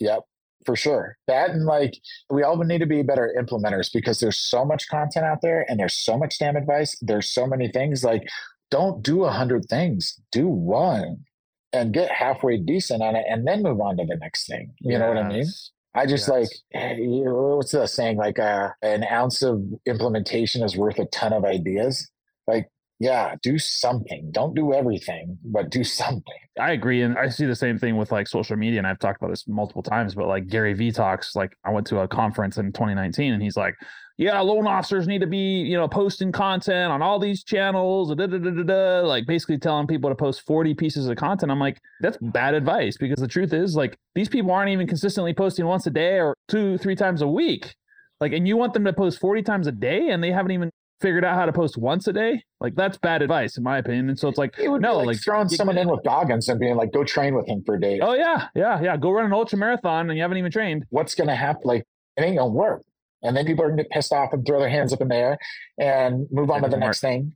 Yep, 0.00 0.20
for 0.64 0.76
sure. 0.76 1.16
That 1.26 1.50
and 1.50 1.64
like 1.64 1.94
we 2.30 2.42
all 2.42 2.56
need 2.56 2.78
to 2.78 2.86
be 2.86 3.02
better 3.02 3.34
implementers 3.38 3.90
because 3.92 4.20
there's 4.20 4.40
so 4.40 4.64
much 4.64 4.88
content 4.88 5.26
out 5.26 5.42
there 5.42 5.64
and 5.68 5.78
there's 5.78 5.96
so 5.96 6.16
much 6.16 6.38
damn 6.38 6.56
advice. 6.56 6.96
There's 7.00 7.32
so 7.32 7.46
many 7.46 7.68
things. 7.68 8.04
Like, 8.04 8.28
don't 8.70 9.02
do 9.02 9.24
a 9.24 9.30
hundred 9.30 9.66
things. 9.68 10.20
Do 10.30 10.48
one 10.48 11.24
and 11.72 11.92
get 11.92 12.10
halfway 12.10 12.58
decent 12.58 13.02
on 13.02 13.16
it 13.16 13.24
and 13.28 13.46
then 13.46 13.62
move 13.62 13.80
on 13.80 13.96
to 13.96 14.04
the 14.04 14.16
next 14.16 14.46
thing. 14.46 14.72
You 14.80 14.92
yes. 14.92 15.00
know 15.00 15.08
what 15.08 15.18
I 15.18 15.28
mean? 15.28 15.46
I 15.94 16.06
just 16.06 16.28
yes. 16.28 16.50
like 16.74 16.98
what's 17.04 17.72
the 17.72 17.86
saying? 17.86 18.16
Like 18.16 18.38
uh, 18.38 18.70
an 18.82 19.04
ounce 19.04 19.42
of 19.42 19.62
implementation 19.86 20.62
is 20.62 20.76
worth 20.76 20.98
a 20.98 21.06
ton 21.06 21.32
of 21.32 21.44
ideas. 21.44 22.10
Like 22.46 22.70
yeah, 22.98 23.34
do 23.42 23.58
something. 23.58 24.30
Don't 24.32 24.54
do 24.54 24.72
everything, 24.72 25.38
but 25.44 25.70
do 25.70 25.84
something. 26.00 26.22
I 26.60 26.72
agree. 26.72 27.02
And 27.02 27.18
I 27.18 27.28
see 27.28 27.46
the 27.46 27.56
same 27.56 27.78
thing 27.78 27.96
with 27.96 28.12
like 28.12 28.28
social 28.28 28.56
media. 28.56 28.78
And 28.78 28.86
I've 28.86 28.98
talked 28.98 29.20
about 29.20 29.30
this 29.30 29.48
multiple 29.48 29.82
times, 29.82 30.14
but 30.14 30.28
like 30.28 30.48
Gary 30.48 30.74
Vee 30.74 30.92
talks, 30.92 31.34
like 31.34 31.56
I 31.64 31.70
went 31.70 31.86
to 31.88 32.00
a 32.00 32.08
conference 32.08 32.58
in 32.58 32.72
2019 32.72 33.32
and 33.32 33.42
he's 33.42 33.56
like, 33.56 33.74
yeah, 34.18 34.38
loan 34.40 34.66
officers 34.66 35.08
need 35.08 35.20
to 35.22 35.26
be, 35.26 35.62
you 35.62 35.76
know, 35.76 35.88
posting 35.88 36.32
content 36.32 36.92
on 36.92 37.02
all 37.02 37.18
these 37.18 37.42
channels, 37.42 38.14
da, 38.14 38.26
da, 38.26 38.38
da, 38.38 39.00
like 39.00 39.26
basically 39.26 39.58
telling 39.58 39.86
people 39.86 40.10
to 40.10 40.14
post 40.14 40.42
40 40.42 40.74
pieces 40.74 41.08
of 41.08 41.16
content. 41.16 41.50
I'm 41.50 41.58
like, 41.58 41.78
that's 42.00 42.18
bad 42.20 42.54
advice 42.54 42.96
because 42.98 43.18
the 43.18 43.26
truth 43.26 43.52
is, 43.52 43.74
like, 43.74 43.96
these 44.14 44.28
people 44.28 44.52
aren't 44.52 44.70
even 44.70 44.86
consistently 44.86 45.32
posting 45.32 45.66
once 45.66 45.86
a 45.86 45.90
day 45.90 46.20
or 46.20 46.36
two, 46.46 46.76
three 46.78 46.94
times 46.94 47.22
a 47.22 47.26
week. 47.26 47.74
Like, 48.20 48.32
and 48.32 48.46
you 48.46 48.56
want 48.56 48.74
them 48.74 48.84
to 48.84 48.92
post 48.92 49.18
40 49.18 49.42
times 49.42 49.66
a 49.66 49.72
day 49.72 50.10
and 50.10 50.22
they 50.22 50.30
haven't 50.30 50.52
even 50.52 50.70
figured 51.02 51.24
out 51.24 51.34
how 51.34 51.44
to 51.44 51.52
post 51.52 51.76
once 51.76 52.06
a 52.06 52.12
day, 52.12 52.42
like 52.60 52.74
that's 52.74 52.96
bad 52.96 53.20
advice 53.20 53.58
in 53.58 53.62
my 53.64 53.78
opinion. 53.78 54.08
And 54.08 54.18
so 54.18 54.28
it's 54.28 54.38
like, 54.38 54.54
It 54.58 54.68
would 54.68 54.80
no, 54.80 54.96
like, 54.98 55.06
like 55.08 55.22
throwing 55.22 55.48
someone 55.48 55.76
in 55.76 55.88
with 55.88 56.02
Goggins 56.04 56.48
and 56.48 56.58
being 56.58 56.76
like, 56.76 56.92
go 56.92 57.04
train 57.04 57.34
with 57.34 57.46
him 57.46 57.62
for 57.66 57.74
a 57.74 57.80
day. 57.80 58.00
oh 58.00 58.14
yeah, 58.14 58.48
yeah, 58.54 58.80
yeah, 58.80 58.96
go 58.96 59.10
run 59.10 59.26
an 59.26 59.32
ultra 59.32 59.58
marathon 59.58 60.08
and 60.08 60.16
you 60.16 60.22
haven't 60.22 60.38
even 60.38 60.50
trained. 60.52 60.84
What's 60.88 61.14
going 61.14 61.28
to 61.28 61.34
happen? 61.34 61.62
Like, 61.64 61.84
it 62.16 62.22
ain't 62.22 62.38
to 62.38 62.46
work. 62.46 62.82
And 63.22 63.36
then 63.36 63.44
people 63.46 63.64
are 63.64 63.70
to 63.70 63.76
get 63.76 63.90
pissed 63.90 64.12
off 64.12 64.32
and 64.32 64.44
throw 64.46 64.58
their 64.58 64.68
hands 64.70 64.92
up 64.92 65.00
in 65.00 65.08
the 65.08 65.14
air 65.16 65.38
and 65.78 66.26
move 66.30 66.50
on 66.50 66.62
to 66.62 66.68
the 66.68 66.76
next 66.76 67.00
thing, 67.00 67.34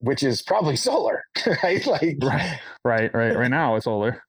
which 0.00 0.22
is 0.22 0.42
probably 0.42 0.76
solar, 0.88 1.24
right? 1.62 1.84
Like, 1.86 2.18
Right, 2.22 2.60
right, 2.84 3.14
right. 3.14 3.36
Right 3.36 3.50
now 3.50 3.76
it's 3.76 3.84
solar. 3.84 4.22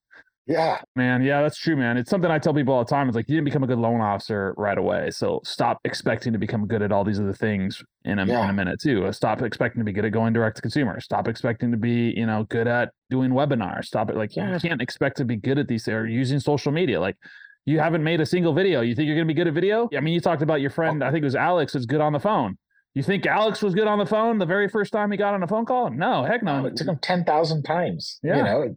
Yeah, 0.47 0.79
Man, 0.95 1.21
yeah, 1.23 1.41
that's 1.41 1.57
true, 1.57 1.75
man. 1.75 1.97
It's 1.97 2.09
something 2.09 2.31
I 2.31 2.39
tell 2.39 2.53
people 2.53 2.73
all 2.73 2.83
the 2.83 2.89
time. 2.89 3.07
It's 3.09 3.15
like 3.15 3.27
you 3.27 3.35
didn't 3.35 3.45
become 3.45 3.63
a 3.63 3.67
good 3.67 3.77
loan 3.79 3.99
officer 4.01 4.53
right 4.57 4.77
away. 4.77 5.11
So 5.11 5.41
stop 5.43 5.79
expecting 5.83 6.31
to 6.33 6.39
become 6.39 6.67
good 6.67 6.81
at 6.81 6.91
all 6.91 7.03
these 7.03 7.19
other 7.19 7.33
things 7.33 7.83
in 8.05 8.19
a, 8.19 8.23
in 8.23 8.29
a 8.49 8.53
minute 8.53 8.79
too. 8.81 9.05
Uh, 9.05 9.11
Stop 9.11 9.41
expecting 9.41 9.81
to 9.81 9.83
be 9.85 9.91
good 9.91 10.05
at 10.05 10.11
going 10.13 10.31
direct 10.33 10.55
to 10.55 10.61
consumer. 10.61 10.99
Stop 11.01 11.27
expecting 11.27 11.71
to 11.71 11.77
be, 11.77 12.13
you 12.15 12.25
know, 12.25 12.45
good 12.49 12.67
at 12.67 12.91
doing 13.09 13.31
webinars. 13.31 13.85
Stop 13.85 14.09
it. 14.09 14.15
Like 14.15 14.35
Yeah. 14.35 14.53
you 14.53 14.59
can't 14.59 14.81
expect 14.81 15.17
to 15.17 15.25
be 15.25 15.35
good 15.35 15.57
at 15.59 15.67
these 15.67 15.87
or 15.87 16.07
using 16.07 16.39
social 16.39 16.71
media. 16.71 16.99
Like 17.01 17.17
you 17.65 17.79
haven't 17.79 18.03
made 18.03 18.21
a 18.21 18.25
single 18.25 18.53
video. 18.53 18.79
You 18.81 18.95
think 18.95 19.07
you're 19.07 19.17
gonna 19.17 19.25
be 19.25 19.33
good 19.33 19.47
at 19.47 19.53
video? 19.53 19.89
I 19.95 19.99
mean, 19.99 20.13
you 20.13 20.21
talked 20.21 20.41
about 20.41 20.61
your 20.61 20.69
friend, 20.69 21.03
I 21.03 21.11
think 21.11 21.23
it 21.23 21.25
was 21.25 21.35
Alex, 21.35 21.75
is 21.75 21.85
good 21.85 21.99
on 21.99 22.13
the 22.13 22.19
phone. 22.19 22.57
You 22.93 23.03
think 23.03 23.25
Alex 23.25 23.61
was 23.61 23.75
good 23.75 23.87
on 23.87 23.99
the 23.99 24.05
phone 24.05 24.39
the 24.39 24.45
very 24.45 24.69
first 24.69 24.91
time 24.93 25.11
he 25.11 25.17
got 25.17 25.33
on 25.33 25.43
a 25.43 25.47
phone 25.47 25.65
call? 25.65 25.91
No, 25.91 26.23
heck 26.23 26.41
no. 26.41 26.61
No, 26.61 26.67
it 26.67 26.77
took 26.77 26.87
him 26.87 26.97
10,000 26.99 27.63
times. 27.63 28.19
Yeah. 28.23 28.37
You 28.37 28.43
know, 28.43 28.75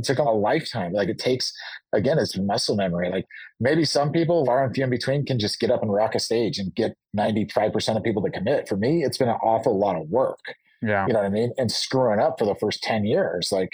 it, 0.00 0.04
took 0.04 0.18
him 0.18 0.26
a 0.26 0.32
lifetime. 0.32 0.92
Like 0.92 1.08
it 1.08 1.18
takes, 1.18 1.52
again, 1.92 2.18
it's 2.18 2.36
muscle 2.38 2.76
memory. 2.76 3.10
Like 3.10 3.26
maybe 3.60 3.84
some 3.84 4.10
people, 4.12 4.44
far 4.46 4.64
and 4.64 4.74
few 4.74 4.84
in 4.84 4.90
between, 4.90 5.24
can 5.24 5.38
just 5.38 5.60
get 5.60 5.70
up 5.70 5.82
and 5.82 5.92
rock 5.92 6.14
a 6.14 6.18
stage 6.20 6.58
and 6.58 6.74
get 6.74 6.94
95% 7.16 7.96
of 7.96 8.02
people 8.02 8.22
to 8.22 8.30
commit. 8.30 8.68
For 8.68 8.76
me, 8.76 9.04
it's 9.04 9.18
been 9.18 9.28
an 9.28 9.38
awful 9.42 9.78
lot 9.78 9.96
of 9.96 10.08
work. 10.08 10.40
yeah. 10.82 11.06
You 11.06 11.12
know 11.12 11.20
what 11.20 11.26
I 11.26 11.30
mean? 11.30 11.52
And 11.58 11.70
screwing 11.70 12.20
up 12.20 12.38
for 12.38 12.44
the 12.44 12.54
first 12.56 12.82
10 12.82 13.04
years. 13.04 13.50
Like, 13.52 13.70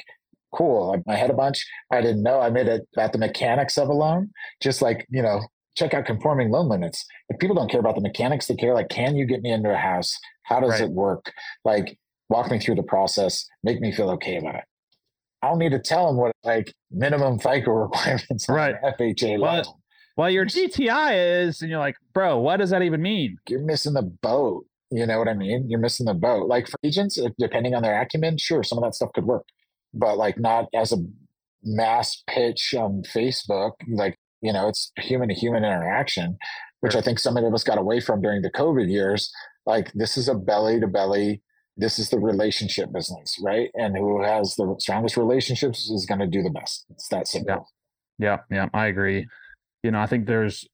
cool. 0.54 0.96
I, 1.08 1.12
I 1.12 1.16
had 1.16 1.30
a 1.30 1.34
bunch. 1.34 1.66
I 1.92 2.00
didn't 2.00 2.22
know. 2.22 2.40
I 2.40 2.50
made 2.50 2.68
it 2.68 2.86
about 2.96 3.12
the 3.12 3.18
mechanics 3.18 3.76
of 3.78 3.88
a 3.88 3.92
loan. 3.92 4.30
Just 4.62 4.80
like, 4.82 5.06
you 5.10 5.22
know, 5.22 5.40
check 5.76 5.92
out 5.94 6.06
conforming 6.06 6.50
loan 6.50 6.68
limits. 6.68 7.04
If 7.28 7.38
people 7.38 7.54
don't 7.56 7.70
care 7.70 7.80
about 7.80 7.94
the 7.96 8.00
mechanics, 8.00 8.46
they 8.46 8.54
care 8.54 8.72
like, 8.74 8.88
can 8.88 9.16
you 9.16 9.26
get 9.26 9.42
me 9.42 9.50
into 9.50 9.70
a 9.72 9.76
house? 9.76 10.16
How 10.44 10.60
does 10.60 10.70
Right. 10.70 10.82
it 10.82 10.90
work? 10.90 11.32
Like, 11.64 11.98
walk 12.28 12.50
me 12.50 12.58
through 12.58 12.76
the 12.76 12.82
process, 12.82 13.46
make 13.62 13.80
me 13.80 13.92
feel 13.92 14.10
okay 14.10 14.36
about 14.38 14.54
it. 14.56 14.64
I 15.46 15.50
don't 15.50 15.58
need 15.58 15.70
to 15.72 15.78
tell 15.78 16.06
them 16.08 16.16
what 16.16 16.32
like 16.44 16.72
minimum 16.90 17.38
FICO 17.38 17.70
requirements 17.86 18.48
Right. 18.48 18.74
FHA 18.82 19.38
loan. 19.38 19.62
But- 19.62 19.68
Well, 20.16 20.30
your 20.30 20.46
DTI 20.46 21.44
is, 21.46 21.60
and 21.60 21.70
you're 21.70 21.78
like, 21.78 21.96
bro, 22.14 22.38
what 22.38 22.56
does 22.56 22.70
that 22.70 22.82
even 22.82 23.02
mean? 23.02 23.36
You're 23.48 23.60
missing 23.64 23.92
the 23.94 24.02
boat. 24.02 24.64
You 24.90 25.04
know 25.06 25.18
what 25.18 25.28
I 25.28 25.34
mean? 25.34 25.68
You're 25.68 25.80
missing 25.80 26.06
the 26.06 26.14
boat. 26.14 26.48
Like 26.48 26.68
for 26.68 26.76
agents, 26.84 27.18
if, 27.18 27.32
depending 27.38 27.74
on 27.74 27.82
their 27.82 28.00
acumen, 28.00 28.38
sure, 28.38 28.62
some 28.62 28.78
of 28.78 28.84
that 28.84 28.94
stuff 28.94 29.10
could 29.14 29.24
work, 29.26 29.44
but 29.92 30.16
like 30.16 30.38
not 30.38 30.66
as 30.74 30.92
a 30.92 30.96
mass 31.64 32.22
pitch 32.28 32.74
on 32.76 33.02
Facebook. 33.14 33.72
Like 33.88 34.16
you 34.42 34.52
know, 34.52 34.68
it's 34.68 34.92
human 34.98 35.28
to 35.28 35.34
human 35.34 35.64
interaction, 35.64 36.38
which 36.80 36.92
Sure. 36.92 37.00
I 37.00 37.04
think 37.04 37.18
some 37.18 37.36
of 37.36 37.52
us 37.52 37.64
got 37.64 37.78
away 37.78 38.00
from 38.00 38.20
during 38.22 38.42
the 38.42 38.50
COVID 38.50 38.88
years. 38.90 39.30
Like 39.66 39.92
this 39.94 40.16
is 40.16 40.28
a 40.28 40.34
belly 40.34 40.78
to 40.80 40.86
belly. 40.86 41.42
This 41.76 41.98
is 41.98 42.08
the 42.08 42.18
relationship 42.18 42.92
business, 42.92 43.38
right? 43.42 43.70
And 43.74 43.96
who 43.96 44.22
has 44.22 44.54
the 44.56 44.76
strongest 44.78 45.16
relationships 45.16 45.90
is 45.90 46.06
going 46.06 46.20
to 46.20 46.26
do 46.26 46.42
the 46.42 46.50
best. 46.50 46.86
It's 46.90 47.08
that 47.08 47.28
simple. 47.28 47.68
Yeah, 48.18 48.38
yeah, 48.50 48.68
I 48.72 48.86
agree. 48.86 49.26
You 49.82 49.90
know, 49.90 50.00
I 50.00 50.06
think 50.06 50.26
there's 50.26 50.66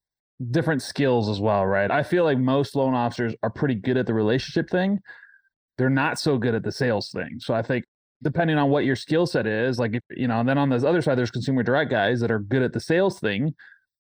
different 0.51 0.83
skills 0.83 1.29
as 1.29 1.41
well, 1.41 1.67
right? 1.67 1.91
I 1.91 2.03
feel 2.03 2.25
like 2.25 2.39
most 2.39 2.77
loan 2.77 2.95
officers 2.95 3.35
are 3.43 3.51
pretty 3.51 3.75
good 3.75 3.97
at 3.97 4.07
the 4.07 4.15
relationship 4.15 4.71
thing. 4.71 5.01
They're 5.79 5.91
not 5.91 6.19
so 6.19 6.39
good 6.39 6.55
at 6.55 6.63
the 6.63 6.73
sales 6.73 7.11
thing. 7.11 7.39
So 7.39 7.55
I 7.55 7.63
think 7.63 7.85
depending 8.23 8.57
on 8.57 8.71
what 8.71 8.85
your 8.85 8.97
skill 8.97 9.27
set 9.27 9.47
is, 9.47 9.79
like 9.79 9.95
if, 9.95 10.03
you 10.11 10.29
know, 10.29 10.41
and 10.41 10.49
then 10.49 10.59
on 10.59 10.69
the 10.69 10.77
other 10.87 11.03
side, 11.03 11.19
there's 11.19 11.31
consumer 11.31 11.63
direct 11.65 11.91
guys 11.91 12.21
that 12.21 12.31
are 12.31 12.39
good 12.39 12.63
at 12.63 12.73
the 12.73 12.81
sales 12.81 13.19
thing. 13.19 13.55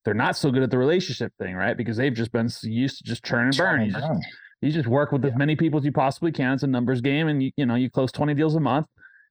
They're 0.04 0.14
not 0.14 0.36
so 0.36 0.50
good 0.50 0.62
at 0.62 0.70
the 0.70 0.78
relationship 0.78 1.32
thing, 1.38 1.54
right? 1.54 1.76
Because 1.76 1.96
they've 1.96 2.14
just 2.14 2.32
been 2.32 2.48
used 2.62 2.98
to 2.98 3.04
just 3.04 3.24
churn 3.24 3.46
and 3.46 3.56
burn. 3.56 3.84
You 3.86 3.92
just, 3.92 4.06
Burn. 4.06 4.20
You 4.62 4.72
just 4.72 4.88
work 4.88 5.12
with 5.12 5.24
as 5.24 5.34
many 5.34 5.56
people 5.56 5.78
as 5.78 5.84
you 5.84 5.92
possibly 5.92 6.32
can. 6.32 6.54
It's 6.54 6.62
a 6.62 6.66
numbers 6.66 7.00
game, 7.00 7.28
and 7.28 7.42
you 7.42 7.50
you 7.56 7.66
know 7.66 7.74
you 7.74 7.90
close 7.90 8.12
twenty 8.12 8.34
deals 8.34 8.54
a 8.54 8.60
month. 8.60 8.86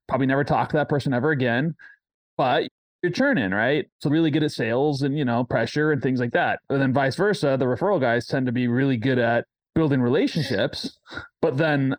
Probably 0.08 0.26
never 0.26 0.44
talk 0.44 0.68
to 0.70 0.76
that 0.76 0.88
person 0.88 1.14
ever 1.14 1.30
again, 1.30 1.74
but 2.36 2.68
you're 3.02 3.12
churning, 3.12 3.50
right? 3.50 3.88
So 4.00 4.10
really 4.10 4.30
good 4.30 4.42
at 4.44 4.52
sales 4.52 5.02
and 5.02 5.18
you 5.18 5.24
know 5.24 5.44
pressure 5.44 5.90
and 5.92 6.02
things 6.02 6.20
like 6.20 6.32
that. 6.32 6.60
And 6.68 6.80
then 6.80 6.92
vice 6.92 7.16
versa, 7.16 7.56
the 7.58 7.64
referral 7.64 8.00
guys 8.00 8.26
tend 8.26 8.46
to 8.46 8.52
be 8.52 8.68
really 8.68 8.96
good 8.96 9.18
at 9.18 9.46
building 9.74 10.00
relationships, 10.00 10.98
but 11.40 11.56
then 11.56 11.96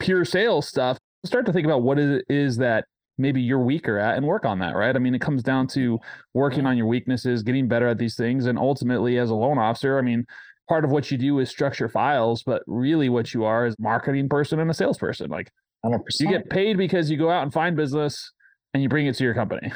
pure 0.00 0.24
sales 0.24 0.68
stuff. 0.68 0.98
Start 1.24 1.46
to 1.46 1.52
think 1.52 1.64
about 1.64 1.82
what 1.82 1.98
it 1.98 2.24
is 2.28 2.56
that 2.56 2.84
maybe 3.16 3.40
you're 3.40 3.60
weaker 3.60 3.98
at 3.98 4.16
and 4.16 4.26
work 4.26 4.44
on 4.44 4.58
that, 4.58 4.74
right? 4.74 4.96
I 4.96 4.98
mean, 4.98 5.14
it 5.14 5.20
comes 5.20 5.42
down 5.42 5.68
to 5.68 6.00
working 6.34 6.66
on 6.66 6.76
your 6.76 6.86
weaknesses, 6.86 7.42
getting 7.42 7.68
better 7.68 7.86
at 7.86 7.98
these 7.98 8.16
things, 8.16 8.46
and 8.46 8.58
ultimately, 8.58 9.18
as 9.18 9.30
a 9.30 9.34
loan 9.34 9.58
officer, 9.58 9.98
I 9.98 10.02
mean, 10.02 10.26
part 10.72 10.86
of 10.86 10.90
what 10.90 11.10
you 11.10 11.18
do 11.18 11.38
is 11.38 11.50
structure 11.50 11.86
files, 11.86 12.42
but 12.42 12.62
really 12.66 13.10
what 13.10 13.34
you 13.34 13.44
are 13.44 13.66
is 13.66 13.74
marketing 13.78 14.26
person 14.26 14.58
and 14.58 14.70
a 14.70 14.74
salesperson. 14.74 15.28
Like 15.28 15.50
100%. 15.84 15.98
you 16.20 16.28
get 16.30 16.48
paid 16.48 16.78
because 16.78 17.10
you 17.10 17.18
go 17.18 17.28
out 17.30 17.42
and 17.42 17.52
find 17.52 17.76
business 17.76 18.32
and 18.72 18.82
you 18.82 18.88
bring 18.88 19.06
it 19.06 19.14
to 19.16 19.24
your 19.24 19.34
company. 19.34 19.70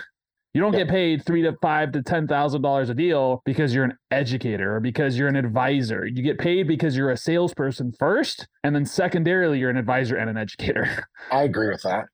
You 0.54 0.62
don't 0.62 0.72
Yeah. 0.72 0.84
get 0.84 0.88
paid 0.88 1.22
three 1.26 1.42
to 1.42 1.52
five 1.60 1.92
to 1.92 2.02
ten 2.02 2.26
thousand 2.26 2.62
dollars 2.62 2.88
a 2.88 2.94
deal 2.94 3.42
because 3.44 3.74
you're 3.74 3.84
an 3.84 3.92
educator 4.10 4.76
or 4.76 4.80
because 4.80 5.18
you're 5.18 5.28
an 5.28 5.36
advisor. 5.36 6.06
You 6.06 6.22
get 6.22 6.38
paid 6.38 6.66
because 6.66 6.96
you're 6.96 7.10
a 7.10 7.16
salesperson 7.18 7.92
first, 7.98 8.48
and 8.64 8.74
then 8.74 8.86
secondarily 8.86 9.58
you're 9.58 9.68
an 9.68 9.76
advisor 9.76 10.16
and 10.16 10.30
an 10.30 10.38
educator. 10.38 11.06
I 11.30 11.42
agree 11.42 11.68
with 11.68 11.82
that. 11.82 12.06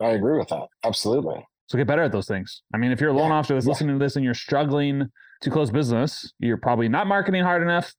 I 0.00 0.10
agree 0.10 0.38
with 0.38 0.46
that. 0.50 0.68
Absolutely. 0.84 1.44
So 1.66 1.76
get 1.76 1.88
better 1.88 2.02
at 2.02 2.12
those 2.12 2.28
things. 2.28 2.62
I 2.72 2.78
mean, 2.78 2.92
if 2.92 3.00
you're 3.00 3.10
a 3.10 3.16
loan 3.16 3.30
Yeah, 3.30 3.38
officer 3.38 3.54
that's 3.54 3.66
yeah. 3.66 3.72
listening 3.72 3.98
to 3.98 4.04
this 4.04 4.14
and 4.14 4.24
you're 4.24 4.32
struggling 4.32 5.08
to 5.40 5.50
close 5.50 5.72
business, 5.72 6.32
you're 6.38 6.56
probably 6.56 6.88
not 6.88 7.08
marketing 7.08 7.42
hard 7.42 7.62
enough 7.62 7.92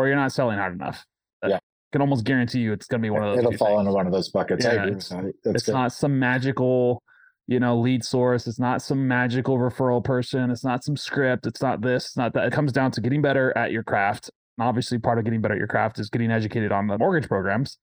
or 0.00 0.06
you're 0.08 0.16
not 0.16 0.32
selling 0.32 0.58
hard 0.58 0.74
enough. 0.74 1.04
I 1.42 1.48
Yeah. 1.48 1.58
can 1.92 2.00
almost 2.00 2.24
guarantee 2.24 2.60
you 2.60 2.72
it's 2.72 2.86
going 2.86 3.00
to 3.00 3.06
be 3.06 3.10
one 3.10 3.22
of 3.22 3.30
those. 3.30 3.38
It'll 3.38 3.52
fall 3.56 3.68
things. 3.68 3.80
into 3.80 3.92
one 3.92 4.06
of 4.06 4.12
those 4.12 4.28
buckets. 4.30 4.64
I 4.64 4.74
Yeah, 4.74 4.82
agree 4.84 4.94
with. 4.96 5.08
That's 5.44 5.56
it's 5.56 5.66
good. 5.66 5.72
not 5.72 5.92
some 5.92 6.18
magical 6.18 7.02
you 7.46 7.58
know 7.58 7.76
lead 7.76 8.04
source 8.04 8.46
it's 8.46 8.60
not 8.60 8.80
some 8.80 9.08
magical 9.08 9.58
referral 9.58 10.04
person 10.04 10.50
it's 10.52 10.62
not 10.62 10.84
some 10.84 10.96
script 10.96 11.46
it's 11.46 11.60
not 11.60 11.80
this 11.80 12.04
it's 12.06 12.16
not 12.16 12.32
that 12.34 12.44
it 12.46 12.52
comes 12.52 12.70
down 12.70 12.92
to 12.92 13.00
getting 13.00 13.20
better 13.22 13.56
at 13.58 13.72
your 13.72 13.82
craft 13.82 14.30
and 14.56 14.68
obviously 14.68 14.98
part 14.98 15.18
of 15.18 15.24
getting 15.24 15.40
better 15.40 15.54
at 15.54 15.58
your 15.58 15.66
craft 15.66 15.98
is 15.98 16.08
getting 16.10 16.30
educated 16.30 16.70
on 16.70 16.86
the 16.86 16.96
mortgage 16.98 17.26
programs 17.28 17.78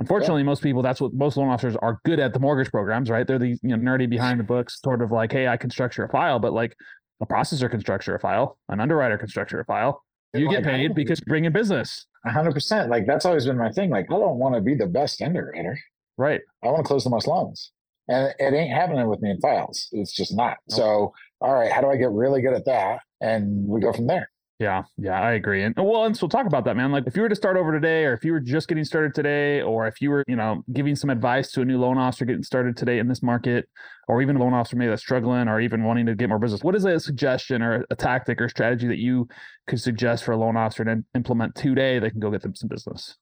unfortunately 0.00 0.42
most 0.42 0.60
people 0.60 0.82
that's 0.82 1.00
what 1.00 1.12
most 1.14 1.36
loan 1.36 1.48
officers 1.50 1.76
are 1.82 2.00
good 2.04 2.18
at 2.18 2.32
the 2.32 2.40
mortgage 2.40 2.70
programs 2.72 3.10
right 3.10 3.28
they're 3.28 3.38
the 3.38 3.50
you 3.62 3.76
know 3.76 3.76
nerdy 3.76 4.10
behind 4.10 4.40
the 4.40 4.44
books 4.44 4.80
sort 4.80 5.00
of 5.02 5.12
like 5.12 5.30
hey 5.30 5.46
i 5.46 5.56
can 5.56 5.70
structure 5.70 6.02
a 6.04 6.08
file 6.08 6.40
but 6.40 6.52
like 6.52 6.74
a 7.20 7.26
processor 7.26 7.70
can 7.70 7.78
structure 7.78 8.16
a 8.16 8.18
file 8.18 8.58
an 8.70 8.80
underwriter 8.80 9.16
can 9.18 9.28
structure 9.28 9.60
a 9.60 9.64
file 9.66 10.02
you 10.34 10.46
Like, 10.46 10.58
get 10.58 10.64
paid 10.64 10.94
because 10.94 11.20
you 11.20 11.26
bring 11.26 11.44
in 11.44 11.52
business 11.52 12.06
A 12.24 12.30
hundred 12.30 12.52
percent. 12.52 12.90
Like 12.90 13.06
that's 13.06 13.24
always 13.24 13.46
been 13.46 13.58
my 13.58 13.70
thing. 13.70 13.90
Like 13.90 14.06
I 14.10 14.14
don't 14.14 14.38
want 14.38 14.54
to 14.54 14.60
be 14.60 14.74
the 14.74 14.86
best 14.86 15.20
underwriter. 15.20 15.78
right 16.16 16.40
I 16.62 16.68
want 16.68 16.78
to 16.78 16.84
close 16.84 17.04
the 17.04 17.10
most 17.10 17.26
loans. 17.26 17.72
And 18.08 18.34
it 18.38 18.52
ain't 18.52 18.72
happening 18.72 19.06
with 19.08 19.22
me 19.22 19.30
in 19.30 19.40
files. 19.40 19.88
It's 19.92 20.12
just 20.12 20.34
not. 20.36 20.56
Nope. 20.68 20.76
So, 20.76 21.14
all 21.40 21.54
right, 21.54 21.70
how 21.70 21.80
do 21.80 21.88
I 21.88 21.96
get 21.96 22.10
really 22.10 22.42
good 22.42 22.54
at 22.54 22.64
that? 22.64 23.00
And 23.20 23.66
we 23.66 23.80
go 23.80 23.92
from 23.92 24.08
there. 24.08 24.28
Yeah, 24.62 24.84
yeah, 24.96 25.20
I 25.20 25.32
agree. 25.32 25.64
And 25.64 25.74
well, 25.76 26.04
and 26.04 26.16
so 26.16 26.28
talk 26.28 26.46
about 26.46 26.64
that, 26.66 26.76
man. 26.76 26.92
Like 26.92 27.08
if 27.08 27.16
you 27.16 27.22
were 27.22 27.28
to 27.28 27.34
start 27.34 27.56
over 27.56 27.72
today, 27.72 28.04
or 28.04 28.12
if 28.12 28.24
you 28.24 28.30
were 28.30 28.38
just 28.38 28.68
getting 28.68 28.84
started 28.84 29.12
today, 29.12 29.60
or 29.60 29.88
if 29.88 30.00
you 30.00 30.10
were, 30.10 30.22
you 30.28 30.36
know, 30.36 30.62
giving 30.72 30.94
some 30.94 31.10
advice 31.10 31.50
to 31.52 31.62
a 31.62 31.64
new 31.64 31.80
loan 31.80 31.98
officer 31.98 32.24
getting 32.24 32.44
started 32.44 32.76
today 32.76 33.00
in 33.00 33.08
this 33.08 33.24
market, 33.24 33.68
or 34.06 34.22
even 34.22 34.36
a 34.36 34.38
loan 34.38 34.54
officer 34.54 34.76
maybe 34.76 34.90
that's 34.90 35.02
struggling 35.02 35.48
or 35.48 35.60
even 35.60 35.82
wanting 35.82 36.06
to 36.06 36.14
get 36.14 36.28
more 36.28 36.38
business, 36.38 36.62
what 36.62 36.76
is 36.76 36.84
a 36.84 37.00
suggestion 37.00 37.60
or 37.60 37.84
a 37.90 37.96
tactic 37.96 38.40
or 38.40 38.48
strategy 38.48 38.86
that 38.86 38.98
you 38.98 39.26
could 39.66 39.80
suggest 39.80 40.22
for 40.22 40.30
a 40.30 40.36
loan 40.36 40.56
officer 40.56 40.84
to 40.84 41.02
implement 41.16 41.56
today 41.56 41.98
that 41.98 42.12
can 42.12 42.20
go 42.20 42.30
get 42.30 42.42
them 42.42 42.54
some 42.54 42.68
business? 42.68 43.16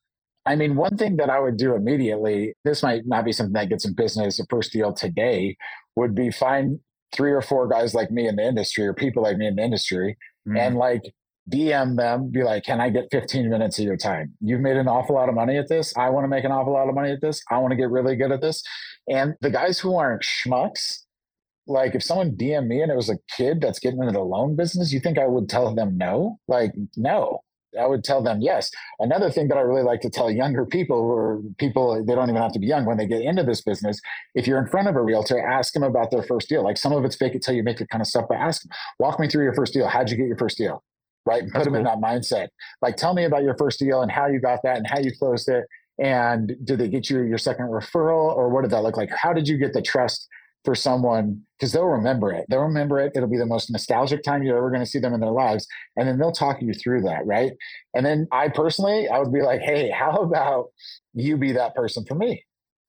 I 0.44 0.57
mean, 0.57 0.76
one 0.76 0.98
thing 0.98 1.16
that 1.16 1.31
I 1.31 1.40
would 1.40 1.57
do 1.57 1.74
immediately, 1.74 2.53
this 2.64 2.83
might 2.83 3.07
not 3.07 3.24
be 3.24 3.33
something 3.33 3.55
that 3.55 3.70
gets 3.70 3.87
in 3.87 3.94
business, 3.94 4.38
a 4.40 4.44
first 4.50 4.74
deal 4.74 4.92
today, 4.92 5.57
would 5.96 6.14
be 6.14 6.31
find 6.31 6.81
three 7.14 7.33
or 7.33 7.40
four 7.40 7.66
guys 7.66 7.94
like 7.94 8.11
me 8.11 8.29
in 8.29 8.37
the 8.37 8.46
industry 8.46 8.87
or 8.87 8.92
people 8.92 9.22
like 9.22 9.38
me 9.38 9.46
in 9.46 9.57
the 9.57 9.62
industry 9.62 10.18
Mm-hmm. 10.48 10.57
and 10.57 10.76
like 10.76 11.03
DM 11.50 11.96
them, 11.96 12.30
be 12.30 12.42
like, 12.42 12.64
can 12.64 12.80
I 12.80 12.90
get 12.90 13.08
15 13.10 13.50
minutes 13.50 13.78
of 13.78 13.84
your 13.84 13.96
time? 13.96 14.34
You've 14.40 14.60
made 14.60 14.76
an 14.76 14.88
awful 14.88 15.14
lot 15.14 15.28
of 15.28 15.34
money 15.34 15.56
at 15.58 15.68
this. 15.68 15.96
I 15.96 16.08
want 16.10 16.24
to 16.24 16.28
make 16.28 16.44
an 16.44 16.52
awful 16.52 16.72
lot 16.72 16.88
of 16.88 16.94
money 16.94 17.10
at 17.10 17.20
this. 17.20 17.42
I 17.50 17.58
want 17.58 17.72
to 17.72 17.76
get 17.76 17.90
really 17.90 18.16
good 18.16 18.32
at 18.32 18.40
this. 18.40 18.62
And 19.08 19.34
the 19.40 19.50
guys 19.50 19.78
who 19.78 19.96
aren't 19.96 20.22
schmucks, 20.22 21.00
like 21.66 21.94
if 21.94 22.02
someone 22.02 22.32
DM 22.32 22.66
me 22.66 22.82
and 22.82 22.90
it 22.90 22.96
was 22.96 23.10
a 23.10 23.18
kid 23.36 23.60
that's 23.60 23.78
getting 23.78 24.00
into 24.00 24.12
the 24.12 24.20
loan 24.20 24.56
business, 24.56 24.92
you 24.92 25.00
think 25.00 25.18
I 25.18 25.26
would 25.26 25.48
tell 25.48 25.74
them 25.74 25.98
no? 25.98 26.38
Like, 26.48 26.72
no. 26.96 27.40
I 27.78 27.86
would 27.86 28.02
tell 28.02 28.20
them 28.22 28.40
yes. 28.40 28.70
Another 28.98 29.30
thing 29.30 29.46
that 29.48 29.56
I 29.56 29.60
really 29.60 29.85
like 29.85 30.00
to 30.00 30.10
tell 30.10 30.29
younger 30.29 30.66
people 30.66 30.96
or 30.96 31.40
people, 31.58 32.04
they 32.04 32.14
don't 32.14 32.29
even 32.29 32.42
have 32.42 32.52
to 32.54 32.58
be 32.58 32.66
young 32.66 32.85
when 32.85 32.96
they 32.96 33.06
get 33.06 33.22
into 33.22 33.44
this 33.44 33.60
business. 33.60 34.00
If 34.35 34.46
you're 34.46 34.58
in 34.58 34.66
front 34.66 34.88
of 34.88 34.96
a 34.96 35.02
realtor, 35.02 35.38
ask 35.38 35.72
them 35.72 35.85
about 35.85 36.10
their 36.10 36.25
first 36.25 36.48
deal. 36.48 36.64
Like 36.64 36.77
some 36.77 36.92
of 36.92 37.04
it's 37.04 37.14
fake 37.14 37.35
it 37.35 37.42
till 37.42 37.54
you 37.54 37.62
make 37.62 37.81
it 37.81 37.88
kind 37.88 38.02
of 38.02 38.08
stuff, 38.08 38.27
but 38.29 38.38
ask 38.38 38.62
them, 38.62 38.72
walk 38.98 39.20
me 39.20 39.29
through 39.29 39.44
your 39.44 39.54
first 39.54 39.72
deal. 39.72 39.87
How'd 39.87 40.10
you 40.10 40.16
get 40.16 40.27
your 40.27 40.38
first 40.38 40.58
deal? 40.58 40.83
Right. 41.31 41.42
And 41.42 41.52
put 41.52 41.58
That's 41.58 41.66
them 41.66 41.76
in 41.76 41.85
that 41.85 41.98
mindset. 41.98 42.48
Like, 42.83 42.96
tell 42.96 43.14
me 43.14 43.24
about 43.24 43.44
your 43.44 43.56
first 43.56 43.78
deal 43.78 44.02
and 44.02 44.10
how 44.10 44.26
you 44.26 44.40
got 44.40 44.60
that 44.64 44.78
and 44.78 44.87
how 44.87 44.98
you 44.98 45.12
closed 45.16 45.48
it. 45.48 45.64
And 46.02 46.56
did 46.64 46.78
they 46.78 46.88
get 46.88 47.08
you 47.08 47.22
your 47.22 47.38
second 47.38 47.66
referral 47.66 48.35
or 48.35 48.48
what 48.48 48.62
did 48.62 48.72
that 48.72 48.83
look 48.83 48.96
like? 48.96 49.10
How 49.10 49.33
did 49.33 49.46
you 49.46 49.56
get 49.56 49.72
the 49.72 49.83
trust 49.83 50.26
for 50.64 50.74
someone? 50.74 51.42
Because 51.56 51.72
they'll 51.72 51.85
remember 51.85 52.33
it. 52.33 52.46
They'll 52.48 52.60
remember 52.62 52.98
it. 52.98 53.12
It'll 53.14 53.28
be 53.28 53.38
the 53.38 53.46
most 53.46 53.70
nostalgic 53.70 54.22
time 54.22 54.42
you're 54.42 54.56
ever 54.56 54.70
going 54.70 54.83
to 54.83 54.90
see 54.90 54.98
them 54.98 55.14
in 55.14 55.20
their 55.20 55.31
lives. 55.31 55.66
And 55.96 56.08
then 56.08 56.18
they'll 56.18 56.33
talk 56.33 56.60
you 56.60 56.72
through 56.72 57.02
that. 57.02 57.24
Right. 57.26 57.52
And 57.94 58.04
then 58.04 58.26
I 58.33 58.48
personally, 58.48 59.08
I 59.08 59.18
would 59.20 59.33
be 59.33 59.42
like, 59.42 59.60
hey, 59.60 59.90
how 59.90 60.16
about 60.16 60.70
you 61.14 61.37
be 61.37 61.52
that 61.52 61.74
person 61.74 62.04
for 62.06 62.14
me? 62.14 62.44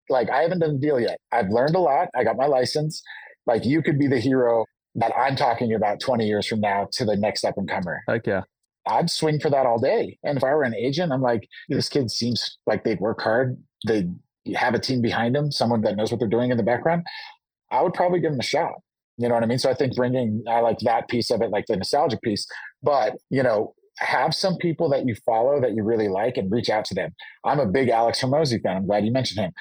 Like, 0.09 0.29
I 0.29 0.41
haven't 0.41 0.59
done 0.59 0.75
a 0.75 0.79
deal 0.79 0.99
yet. 0.99 1.19
I've 1.31 1.49
learned 1.49 1.75
a 1.75 1.79
lot. 1.79 2.07
I 2.15 2.23
got 2.23 2.37
my 2.37 2.47
license. 2.47 3.03
Like, 3.45 3.65
you 3.65 3.81
could 3.81 3.99
be 3.99 4.07
the 4.07 4.19
hero 4.19 4.65
that 4.95 5.11
I'm 5.17 5.35
talking 5.35 5.73
about 5.73 5.99
20 5.99 6.25
years 6.25 6.47
from 6.47 6.59
now 6.59 6.87
to 6.93 7.05
the 7.05 7.15
next 7.15 7.45
up 7.45 7.57
and 7.57 7.69
comer. 7.69 8.01
Like, 8.07 8.27
yeah. 8.27 8.41
I'd 8.87 9.09
swing 9.09 9.39
for 9.39 9.49
that 9.49 9.65
all 9.65 9.79
day. 9.79 10.17
And 10.23 10.37
if 10.37 10.43
I 10.43 10.53
were 10.53 10.63
an 10.63 10.75
agent, 10.75 11.11
I'm 11.11 11.21
like, 11.21 11.47
this 11.69 11.87
kid 11.87 12.09
seems 12.09 12.57
like 12.65 12.83
they'd 12.83 12.99
work 12.99 13.21
hard. 13.21 13.57
They 13.87 14.09
have 14.55 14.73
a 14.73 14.79
team 14.79 15.01
behind 15.01 15.35
them, 15.35 15.51
someone 15.51 15.81
that 15.81 15.95
knows 15.95 16.11
what 16.11 16.19
they're 16.19 16.27
doing 16.27 16.51
in 16.51 16.57
the 16.57 16.63
background. 16.63 17.05
I 17.71 17.81
would 17.81 17.93
probably 17.93 18.19
give 18.19 18.31
them 18.31 18.39
a 18.39 18.43
shot. 18.43 18.73
You 19.17 19.27
know 19.27 19.35
what 19.35 19.43
I 19.43 19.47
mean? 19.47 19.59
So 19.59 19.69
I 19.69 19.75
think 19.75 19.95
bringing, 19.95 20.43
I 20.49 20.61
like 20.61 20.79
that 20.79 21.09
piece 21.09 21.29
of 21.29 21.41
it, 21.41 21.51
like 21.51 21.67
the 21.67 21.77
nostalgic 21.77 22.21
piece. 22.21 22.47
But, 22.81 23.17
you 23.29 23.43
know, 23.43 23.75
have 23.99 24.33
some 24.33 24.57
people 24.57 24.89
that 24.89 25.05
you 25.05 25.15
follow 25.25 25.61
that 25.61 25.75
you 25.75 25.83
really 25.83 26.07
like 26.07 26.37
and 26.37 26.51
reach 26.51 26.69
out 26.69 26.85
to 26.85 26.95
them. 26.95 27.11
I'm 27.45 27.59
a 27.59 27.67
big 27.67 27.89
Alex 27.89 28.19
Hormozi 28.21 28.61
fan. 28.61 28.77
I'm 28.77 28.87
glad 28.87 29.05
you 29.05 29.11
mentioned 29.11 29.39
him. 29.45 29.51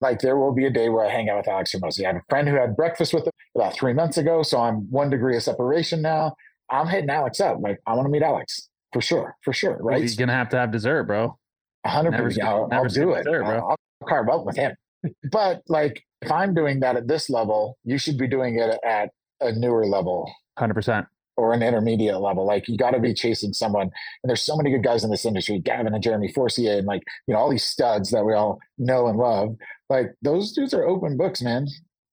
Like 0.00 0.20
there 0.20 0.38
will 0.38 0.54
be 0.54 0.64
a 0.64 0.70
day 0.70 0.88
where 0.88 1.04
I 1.04 1.10
hang 1.10 1.28
out 1.28 1.38
with 1.38 1.48
Alex 1.48 1.74
Hormozi. 1.74 2.04
I 2.04 2.08
have 2.08 2.16
a 2.16 2.22
friend 2.30 2.48
who 2.48 2.54
had 2.54 2.74
breakfast 2.74 3.12
with 3.12 3.26
him 3.26 3.32
about 3.54 3.74
three 3.74 3.92
months 3.92 4.18
ago. 4.18 4.42
So 4.42 4.60
I'm 4.60 4.90
one 4.90 5.10
degree 5.10 5.36
of 5.36 5.42
separation 5.42 6.02
now. 6.02 6.34
I'm 6.70 6.86
hitting 6.86 7.10
Alex 7.10 7.40
up. 7.40 7.58
Like, 7.60 7.78
I 7.86 7.94
want 7.94 8.06
to 8.06 8.10
meet 8.10 8.22
Alex 8.22 8.68
for 8.92 9.00
sure, 9.00 9.36
for 9.42 9.52
sure. 9.52 9.76
Right. 9.80 10.00
He's 10.00 10.16
going 10.16 10.28
to 10.28 10.34
have 10.34 10.48
to 10.50 10.58
have 10.58 10.70
dessert, 10.70 11.04
bro. 11.04 11.38
100%. 11.86 12.42
I'll, 12.42 12.68
I'll 12.72 12.84
do 12.86 13.12
it. 13.12 13.24
Dessert. 13.24 13.44
I'll, 13.44 13.70
I'll 13.70 14.08
carve 14.08 14.28
up 14.28 14.44
with 14.44 14.56
him. 14.56 14.74
but 15.30 15.62
like, 15.68 16.04
if 16.20 16.30
I'm 16.30 16.54
doing 16.54 16.80
that 16.80 16.96
at 16.96 17.08
this 17.08 17.28
level, 17.28 17.78
you 17.84 17.98
should 17.98 18.16
be 18.16 18.28
doing 18.28 18.58
it 18.58 18.78
at 18.84 19.10
a 19.40 19.52
newer 19.52 19.86
level. 19.86 20.32
100%. 20.58 21.06
Or 21.36 21.52
an 21.52 21.62
intermediate 21.62 22.20
level. 22.20 22.46
Like, 22.46 22.68
you 22.68 22.76
got 22.76 22.90
to 22.90 23.00
be 23.00 23.14
chasing 23.14 23.52
someone. 23.52 23.90
And 24.22 24.30
there's 24.30 24.42
so 24.42 24.56
many 24.56 24.70
good 24.70 24.84
guys 24.84 25.02
in 25.02 25.10
this 25.10 25.24
industry 25.24 25.58
Gavin 25.58 25.92
and 25.92 26.02
Jeremy 26.02 26.30
Forcier, 26.30 26.78
and 26.78 26.86
like, 26.86 27.02
you 27.26 27.34
know, 27.34 27.40
all 27.40 27.50
these 27.50 27.64
studs 27.64 28.10
that 28.10 28.24
we 28.24 28.34
all 28.34 28.58
know 28.78 29.06
and 29.06 29.18
love. 29.18 29.56
Like, 29.88 30.12
those 30.20 30.52
dudes 30.52 30.74
are 30.74 30.86
open 30.86 31.16
books, 31.16 31.42
man. 31.42 31.66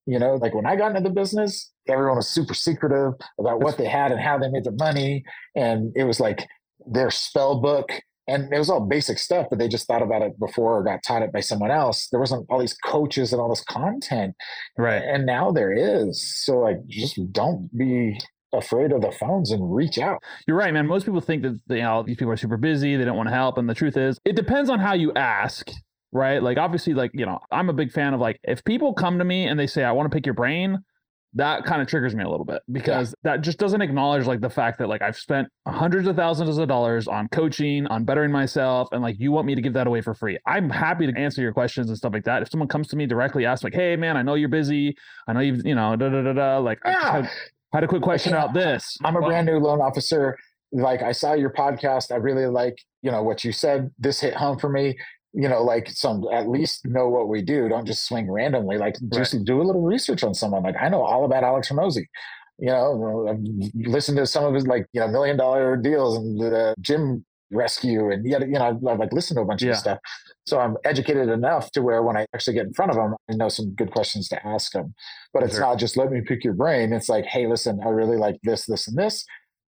You 0.09 0.17
know, 0.17 0.35
like 0.35 0.55
when 0.55 0.65
I 0.65 0.75
got 0.75 0.95
into 0.95 1.07
the 1.07 1.13
business, 1.13 1.71
everyone 1.87 2.17
was 2.17 2.27
super 2.27 2.55
secretive 2.55 3.13
about 3.39 3.61
what 3.61 3.77
they 3.77 3.85
had 3.85 4.11
and 4.11 4.19
how 4.19 4.39
they 4.39 4.49
made 4.49 4.63
their 4.63 4.73
money. 4.73 5.23
And 5.55 5.93
it 5.95 6.03
was 6.03 6.19
like 6.19 6.47
their 6.87 7.11
spell 7.11 7.61
book. 7.61 7.91
And 8.27 8.51
it 8.51 8.57
was 8.57 8.71
all 8.71 8.81
basic 8.81 9.19
stuff, 9.19 9.47
but 9.49 9.59
they 9.59 9.67
just 9.67 9.87
thought 9.87 10.01
about 10.01 10.23
it 10.23 10.39
before 10.39 10.77
or 10.77 10.83
got 10.83 11.03
taught 11.03 11.21
it 11.21 11.31
by 11.31 11.41
someone 11.41 11.69
else. 11.71 12.07
There 12.07 12.19
wasn't 12.19 12.47
all 12.49 12.59
these 12.59 12.73
coaches 12.73 13.33
and 13.33 13.41
all 13.41 13.49
this 13.49 13.63
content. 13.63 14.35
Right. 14.77 15.01
And 15.03 15.27
now 15.27 15.51
there 15.51 15.71
is. 15.71 16.43
So 16.43 16.59
like 16.59 16.85
just 16.87 17.19
don't 17.31 17.69
be 17.77 18.19
afraid 18.51 18.91
of 18.91 19.01
the 19.01 19.11
phones 19.11 19.51
and 19.51 19.75
reach 19.75 19.99
out. 19.99 20.21
You're 20.47 20.57
right, 20.57 20.73
man. 20.73 20.87
Most 20.87 21.05
people 21.05 21.21
think 21.21 21.43
that 21.43 21.59
you 21.69 21.83
know 21.83 22.01
these 22.03 22.17
people 22.17 22.31
are 22.31 22.37
super 22.37 22.57
busy, 22.57 22.95
they 22.95 23.05
don't 23.05 23.17
want 23.17 23.29
to 23.29 23.35
help. 23.35 23.59
And 23.59 23.69
the 23.69 23.75
truth 23.75 23.97
is, 23.97 24.19
it 24.25 24.35
depends 24.35 24.69
on 24.69 24.79
how 24.79 24.93
you 24.93 25.13
ask 25.13 25.69
right? 26.11 26.41
Like 26.41 26.57
obviously, 26.57 26.93
like, 26.93 27.11
you 27.13 27.25
know, 27.25 27.39
I'm 27.51 27.69
a 27.69 27.73
big 27.73 27.91
fan 27.91 28.13
of 28.13 28.19
like 28.19 28.39
if 28.43 28.63
people 28.63 28.93
come 28.93 29.19
to 29.19 29.25
me 29.25 29.47
and 29.47 29.59
they 29.59 29.67
say, 29.67 29.83
I 29.83 29.91
want 29.91 30.09
to 30.11 30.15
pick 30.15 30.25
your 30.25 30.35
brain, 30.35 30.79
that 31.35 31.63
kind 31.63 31.81
of 31.81 31.87
triggers 31.87 32.15
me 32.15 32.23
a 32.23 32.29
little 32.29 32.45
bit 32.45 32.61
because 32.71 33.13
yeah. 33.23 33.31
that 33.31 33.41
just 33.41 33.59
doesn't 33.59 33.81
acknowledge 33.81 34.25
like 34.25 34.41
the 34.41 34.49
fact 34.49 34.79
that 34.79 34.89
like 34.89 35.01
I've 35.01 35.17
spent 35.17 35.47
hundreds 35.67 36.07
of 36.07 36.15
thousands 36.15 36.57
of 36.57 36.67
dollars 36.67 37.07
on 37.07 37.27
coaching, 37.27 37.85
on 37.87 38.03
bettering 38.03 38.31
myself, 38.31 38.89
and 38.91 39.03
like 39.03 39.19
you 39.19 39.31
want 39.31 39.45
me 39.45 39.53
to 39.53 39.61
give 39.61 39.73
that 39.73 39.85
away 39.85 40.01
for 40.01 40.15
free. 40.15 40.39
I'm 40.47 40.69
happy 40.69 41.05
to 41.05 41.17
answer 41.17 41.41
your 41.41 41.53
questions 41.53 41.89
and 41.89 41.97
stuff 41.97 42.13
like 42.13 42.23
that. 42.23 42.41
If 42.41 42.49
someone 42.49 42.67
comes 42.67 42.87
to 42.89 42.95
me 42.95 43.05
directly, 43.05 43.45
asks 43.45 43.63
like, 43.63 43.75
"Hey, 43.75 43.95
man, 43.95 44.17
I 44.17 44.23
know 44.23 44.33
you're 44.33 44.49
busy. 44.49 44.95
I 45.27 45.33
know 45.33 45.39
you've 45.41 45.65
you 45.65 45.75
know 45.75 45.95
da 45.95 46.09
da 46.09 46.23
da 46.23 46.33
da." 46.33 46.57
Like, 46.57 46.79
yeah. 46.83 46.97
I 46.97 47.11
had, 47.11 47.29
had, 47.73 47.83
a 47.83 47.87
quick 47.87 48.01
question 48.01 48.33
about 48.33 48.55
this. 48.55 48.97
I'm 49.03 49.15
a 49.15 49.21
brand 49.21 49.45
new 49.45 49.59
loan 49.59 49.81
officer. 49.81 50.35
Like, 50.71 51.01
I 51.03 51.11
saw 51.11 51.33
your 51.33 51.51
podcast. 51.51 52.11
I 52.11 52.15
really 52.15 52.47
like 52.47 52.79
you 53.03 53.11
know 53.11 53.21
what 53.21 53.43
you 53.43 53.51
said. 53.51 53.91
This 53.99 54.19
hit 54.19 54.33
home 54.33 54.57
for 54.57 54.69
me 54.69 54.97
you 55.33 55.47
know, 55.47 55.63
like 55.63 55.89
some 55.89 56.25
at 56.33 56.49
least 56.49 56.85
know 56.85 57.07
what 57.07 57.27
we 57.27 57.41
do. 57.41 57.69
Don't 57.69 57.85
just 57.85 58.07
swing 58.07 58.29
randomly. 58.31 58.77
Like 58.77 58.95
just 59.13 59.33
right. 59.33 59.45
do 59.45 59.61
a 59.61 59.63
little 59.63 59.83
research 59.83 60.23
on 60.23 60.33
someone. 60.33 60.63
Like 60.63 60.75
I 60.79 60.89
know 60.89 61.01
all 61.01 61.25
about 61.25 61.43
Alex 61.43 61.69
Hormozi. 61.69 62.05
You 62.57 62.67
know, 62.67 63.27
I've 63.29 63.39
listened 63.87 64.17
to 64.17 64.25
some 64.25 64.43
of 64.43 64.53
his 64.53 64.67
like 64.67 64.85
you 64.93 65.01
know 65.01 65.07
million 65.07 65.37
dollar 65.37 65.77
deals 65.77 66.17
and 66.17 66.39
the 66.39 66.75
gym 66.81 67.25
rescue 67.51 68.11
and 68.11 68.27
yet 68.27 68.41
you 68.41 68.53
know 68.53 68.79
I've 68.81 68.99
like 68.99 69.11
listened 69.11 69.37
to 69.37 69.41
a 69.41 69.45
bunch 69.45 69.63
yeah. 69.63 69.71
of 69.71 69.77
stuff. 69.77 69.99
So 70.47 70.59
I'm 70.59 70.77
educated 70.83 71.29
enough 71.29 71.71
to 71.73 71.81
where 71.83 72.01
when 72.01 72.17
I 72.17 72.25
actually 72.33 72.55
get 72.55 72.65
in 72.65 72.73
front 72.73 72.89
of 72.89 72.97
them, 72.97 73.15
I 73.29 73.35
know 73.35 73.49
some 73.49 73.75
good 73.75 73.91
questions 73.91 74.27
to 74.29 74.47
ask 74.47 74.71
them. 74.71 74.95
But 75.31 75.43
it's 75.43 75.53
sure. 75.53 75.61
not 75.61 75.77
just 75.77 75.95
let 75.95 76.11
me 76.11 76.21
pick 76.21 76.43
your 76.43 76.53
brain. 76.55 76.91
It's 76.91 77.07
like, 77.07 77.25
hey, 77.25 77.45
listen, 77.45 77.79
I 77.85 77.89
really 77.89 78.17
like 78.17 78.37
this, 78.41 78.65
this, 78.65 78.87
and 78.87 78.97
this. 78.97 79.25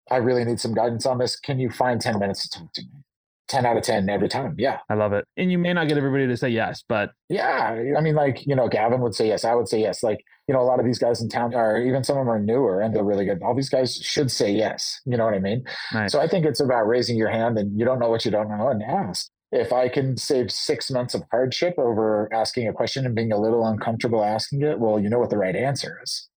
I 0.09 0.17
really 0.19 0.45
need 0.45 0.61
some 0.61 0.75
guidance 0.75 1.05
on 1.05 1.19
this. 1.19 1.37
Can 1.37 1.59
you 1.59 1.69
find 1.69 2.01
10 2.01 2.21
minutes 2.21 2.49
to 2.49 2.61
talk 2.61 2.73
to 2.75 2.83
me? 2.83 3.03
10 3.49 3.67
out 3.67 3.77
of 3.77 3.83
10 3.83 4.09
every 4.09 4.29
time. 4.29 4.55
Yeah. 4.59 4.79
I 4.89 4.95
love 4.95 5.13
it. 5.13 5.25
And 5.37 5.51
you 5.51 5.59
may 5.59 5.73
not 5.73 5.89
get 5.89 5.97
everybody 5.97 6.27
to 6.27 6.37
say 6.37 6.49
yes, 6.51 6.85
but 6.89 7.11
yeah. 7.29 7.95
I 7.97 8.01
mean, 8.01 8.15
like, 8.15 8.47
you 8.47 8.55
know, 8.55 8.69
Gavin 8.69 9.01
would 9.01 9.15
say 9.15 9.29
yes. 9.29 9.45
I 9.45 9.55
would 9.55 9.69
say 9.69 9.81
yes. 9.81 10.03
Like, 10.03 10.21
you 10.47 10.55
know, 10.55 10.61
a 10.61 10.65
lot 10.65 10.79
of 10.81 10.87
these 10.87 10.99
guys 10.99 11.21
in 11.21 11.29
town 11.29 11.55
are 11.55 11.81
even 11.81 12.05
some 12.05 12.17
of 12.17 12.23
them 12.25 12.31
are 12.31 12.39
newer 12.39 12.81
and 12.81 12.95
they're 12.95 13.05
really 13.05 13.25
good. 13.25 13.43
All 13.43 13.55
these 13.55 13.69
guys 13.71 13.97
should 13.97 14.31
say 14.31 14.51
yes. 14.53 15.01
You 15.07 15.17
know 15.17 15.25
what 15.25 15.35
I 15.35 15.41
mean? 15.41 15.65
Nice. 15.93 16.13
So 16.13 16.21
I 16.21 16.29
think 16.29 16.47
it's 16.47 16.61
about 16.61 16.87
raising 16.87 17.17
your 17.17 17.31
hand 17.31 17.59
and 17.59 17.79
you 17.79 17.85
don't 17.85 17.99
know 17.99 18.09
what 18.09 18.25
you 18.25 18.31
don't 18.31 18.49
know 18.49 18.69
and 18.69 18.83
ask. 18.83 19.29
If 19.51 19.73
I 19.73 19.89
can 19.89 20.19
save 20.19 20.51
six 20.51 20.91
months 20.91 21.15
of 21.15 21.23
hardship 21.31 21.75
over 21.79 22.29
asking 22.35 22.69
a 22.69 22.73
question 22.73 23.07
and 23.07 23.15
being 23.15 23.33
a 23.33 23.39
little 23.41 23.67
uncomfortable 23.67 24.23
asking 24.23 24.61
it, 24.63 24.79
well, 24.79 25.01
you 25.01 25.09
know 25.09 25.19
what 25.19 25.31
the 25.31 25.39
right 25.39 25.57
answer 25.57 25.99
is. 26.03 26.29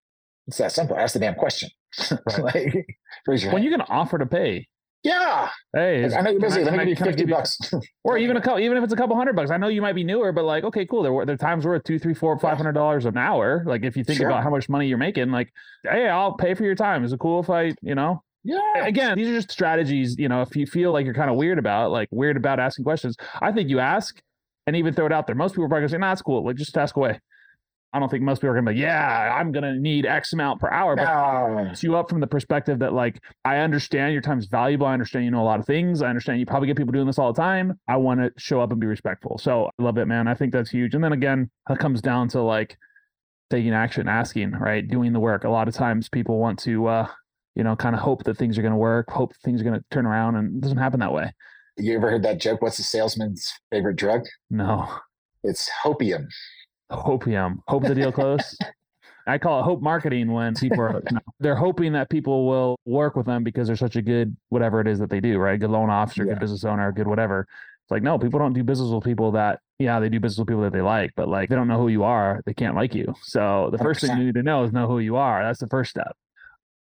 It's 0.48 0.58
that 0.58 0.72
simple. 0.72 0.98
Ask 0.98 1.14
the 1.14 1.20
damn 1.20 1.36
question. 1.36 1.70
Like, 2.40 2.86
raise 3.28 3.44
your 3.44 3.52
when 3.52 3.62
hand. 3.62 3.66
you 3.66 3.78
can 3.78 3.86
offer 3.90 4.18
to 4.18 4.26
pay, 4.26 4.68
yeah. 5.04 5.50
Hey, 5.74 6.06
I 6.06 6.22
know 6.22 6.32
you're 6.32 6.40
busy. 6.40 6.64
Let 6.64 6.74
me 6.74 6.80
give 6.80 6.90
you 6.90 6.96
fifty 6.96 7.26
bucks, 7.26 7.58
or 8.04 8.18
even 8.18 8.38
a 8.38 8.42
couple, 8.42 8.60
even 8.60 8.78
if 8.78 8.84
it's 8.84 8.94
a 8.94 8.96
couple 8.96 9.16
hundred 9.16 9.36
bucks. 9.36 9.50
I 9.50 9.58
know 9.58 9.68
you 9.68 9.82
might 9.82 9.94
be 9.94 10.04
newer, 10.04 10.32
but 10.32 10.46
like, 10.46 10.64
okay, 10.64 10.86
cool. 10.86 11.04
There, 11.04 11.26
there 11.26 11.38
times 11.38 11.66
where 11.66 11.80
two, 11.80 11.98
three, 11.98 12.14
four, 12.14 12.38
five 12.38 12.58
hundred 12.58 12.74
dollars 12.74 13.06
an 13.06 13.18
hour. 13.18 13.64
Like, 13.66 13.84
if 13.84 13.98
you 13.98 14.04
think 14.04 14.18
sure. 14.18 14.30
about 14.30 14.44
how 14.44 14.50
much 14.50 14.70
money 14.70 14.88
you're 14.88 14.98
making, 14.98 15.32
like, 15.32 15.52
hey, 15.84 16.08
I'll 16.08 16.34
pay 16.34 16.54
for 16.54 16.64
your 16.64 16.76
time. 16.76 17.04
Is 17.04 17.14
it 17.14 17.20
cool 17.20 17.40
if 17.40 17.50
I, 17.50 17.74
you 17.82 17.96
know? 17.96 18.24
Yeah. 18.44 18.86
Again, 18.86 19.18
these 19.18 19.28
are 19.28 19.36
just 19.36 19.52
strategies. 19.52 20.18
You 20.18 20.30
know, 20.30 20.42
if 20.42 20.56
you 20.56 20.66
feel 20.66 20.92
like 20.92 21.06
you're 21.06 21.14
kind 21.14 21.30
of 21.30 21.36
weird 21.36 21.60
about, 21.60 21.92
like, 21.92 22.10
weird 22.12 22.38
about 22.38 22.60
asking 22.60 22.86
questions, 22.86 23.16
I 23.42 23.52
think 23.52 23.70
you 23.70 23.80
ask 23.80 24.22
and 24.68 24.76
even 24.76 24.94
throw 24.94 25.06
it 25.06 25.12
out 25.12 25.28
there. 25.28 25.36
Most 25.36 25.54
people 25.54 25.66
are 25.66 25.70
probably 25.70 25.82
gonna 25.82 25.90
say, 25.90 25.98
"Nah, 25.98 26.12
it's 26.12 26.22
cool. 26.22 26.46
Like, 26.46 26.56
just 26.56 26.78
ask 26.78 26.96
away." 26.96 27.20
I 27.94 28.00
don't 28.00 28.10
think 28.10 28.24
most 28.24 28.40
people 28.40 28.52
are 28.52 28.54
gonna 28.56 28.72
be, 28.72 28.78
like, 28.78 28.82
yeah, 28.82 29.36
I'm 29.38 29.52
gonna 29.52 29.76
need 29.76 30.06
X 30.06 30.34
amount 30.34 30.62
per 30.62 30.70
hour. 30.70 30.96
But 30.96 31.04
no. 31.06 31.70
it's 31.72 31.84
you 31.84 31.96
up 31.98 32.10
from 32.10 32.22
the 32.22 32.28
perspective 32.28 32.80
that 32.80 32.94
like 32.94 33.20
I 33.44 33.58
understand 33.58 34.14
your 34.14 34.22
time 34.22 34.40
is 34.40 34.46
valuable. 34.46 34.88
I 34.88 34.94
understand 34.94 35.26
you 35.26 35.32
know 35.32 35.42
a 35.42 35.44
lot 35.44 35.60
of 35.60 35.66
things. 35.66 36.02
I 36.02 36.08
understand 36.08 36.40
you 36.40 36.46
probably 36.46 36.68
get 36.68 36.78
people 36.78 36.94
doing 36.94 37.08
this 37.08 37.20
all 37.20 37.34
the 37.34 37.42
time. 37.42 37.80
I 37.88 37.98
want 37.98 38.22
to 38.22 38.32
show 38.38 38.62
up 38.62 38.72
and 38.72 38.80
be 38.80 38.88
respectful. 38.88 39.38
So 39.38 39.66
I 39.66 39.84
love 39.84 39.98
it, 39.98 40.06
man. 40.06 40.28
I 40.28 40.34
think 40.34 40.54
that's 40.54 40.70
huge. 40.70 40.96
And 40.96 41.04
then 41.04 41.14
again, 41.14 41.50
it 41.70 41.80
comes 41.80 42.02
down 42.02 42.30
to 42.30 42.42
like 42.42 42.78
taking 43.50 43.74
action, 43.74 44.08
asking, 44.08 44.52
right? 44.52 44.88
Doing 44.88 45.12
the 45.12 45.20
work. 45.20 45.44
A 45.44 45.50
lot 45.50 45.68
of 45.68 45.74
times 45.74 46.08
people 46.08 46.40
want 46.40 46.60
to 46.60 46.88
uh, 46.88 47.08
you 47.56 47.64
know, 47.64 47.76
kind 47.76 47.96
of 47.96 48.02
hope 48.02 48.24
that 48.24 48.38
things 48.38 48.58
are 48.58 48.62
gonna 48.62 48.78
work, 48.78 49.10
hope 49.10 49.36
things 49.44 49.62
are 49.62 49.64
gonna 49.64 49.84
turn 49.92 50.06
around, 50.06 50.36
and 50.36 50.58
it 50.58 50.62
doesn't 50.62 50.78
happen 50.78 51.00
that 51.02 51.14
way. 51.14 51.34
You 51.78 51.96
ever 51.96 52.10
heard 52.10 52.24
that 52.24 52.40
joke? 52.40 52.62
What's 52.62 52.78
the 52.78 52.84
salesman's 52.84 53.52
favorite 53.72 53.96
drug? 53.96 54.24
No. 54.50 54.88
It's 55.44 55.70
hopium. 55.84 56.28
Hopium. 56.92 57.60
Hope 57.68 57.84
the 57.84 57.96
deal 57.96 58.12
close. 58.22 58.58
I 59.28 59.38
call 59.38 59.60
it 59.60 59.64
hope 59.64 59.82
marketing 59.82 60.32
when 60.32 60.56
people 60.56 60.82
are 60.82 61.02
they're 61.40 61.56
hoping 61.56 61.94
that 61.94 62.10
people 62.10 62.48
will 62.48 62.78
work 62.86 63.16
with 63.16 63.26
them 63.26 63.44
because 63.44 63.68
they're 63.68 63.76
such 63.76 63.96
a 63.96 64.02
good 64.02 64.36
whatever 64.50 64.82
it 64.82 64.88
is 64.88 65.00
that 65.00 65.10
they 65.10 65.20
do, 65.20 65.38
right? 65.38 65.60
Good 65.60 65.70
loan 65.70 65.90
officer, 65.90 66.24
yeah. 66.24 66.34
good 66.34 66.40
business 66.40 66.64
owner, 66.64 66.92
good 66.92 67.08
whatever. 67.08 67.48
It's 67.84 67.92
like 67.92 68.04
no, 68.04 68.18
people 68.18 68.40
don't 68.40 68.54
do 68.54 68.64
business 68.64 68.90
with 68.90 69.04
people 69.04 69.32
that 69.34 69.60
yeah, 69.80 70.00
they 70.00 70.10
do 70.10 70.20
business 70.20 70.40
with 70.40 70.48
people 70.48 70.64
that 70.64 70.74
they 70.74 70.82
like, 70.82 71.12
but 71.16 71.28
like 71.28 71.50
they 71.50 71.56
don't 71.56 71.68
know 71.68 71.78
who 71.78 71.88
you 71.88 72.04
are, 72.04 72.42
they 72.46 72.54
can't 72.54 72.76
like 72.76 72.96
you. 72.96 73.14
So 73.24 73.70
the 73.72 73.78
100%. 73.78 73.84
first 73.84 74.02
thing 74.02 74.18
you 74.18 74.26
need 74.26 74.36
to 74.36 74.44
know 74.44 74.64
is 74.64 74.72
know 74.72 74.88
who 74.88 75.00
you 75.00 75.16
are. 75.18 75.44
That's 75.44 75.60
the 75.60 75.68
first 75.68 75.92
step. 75.92 76.16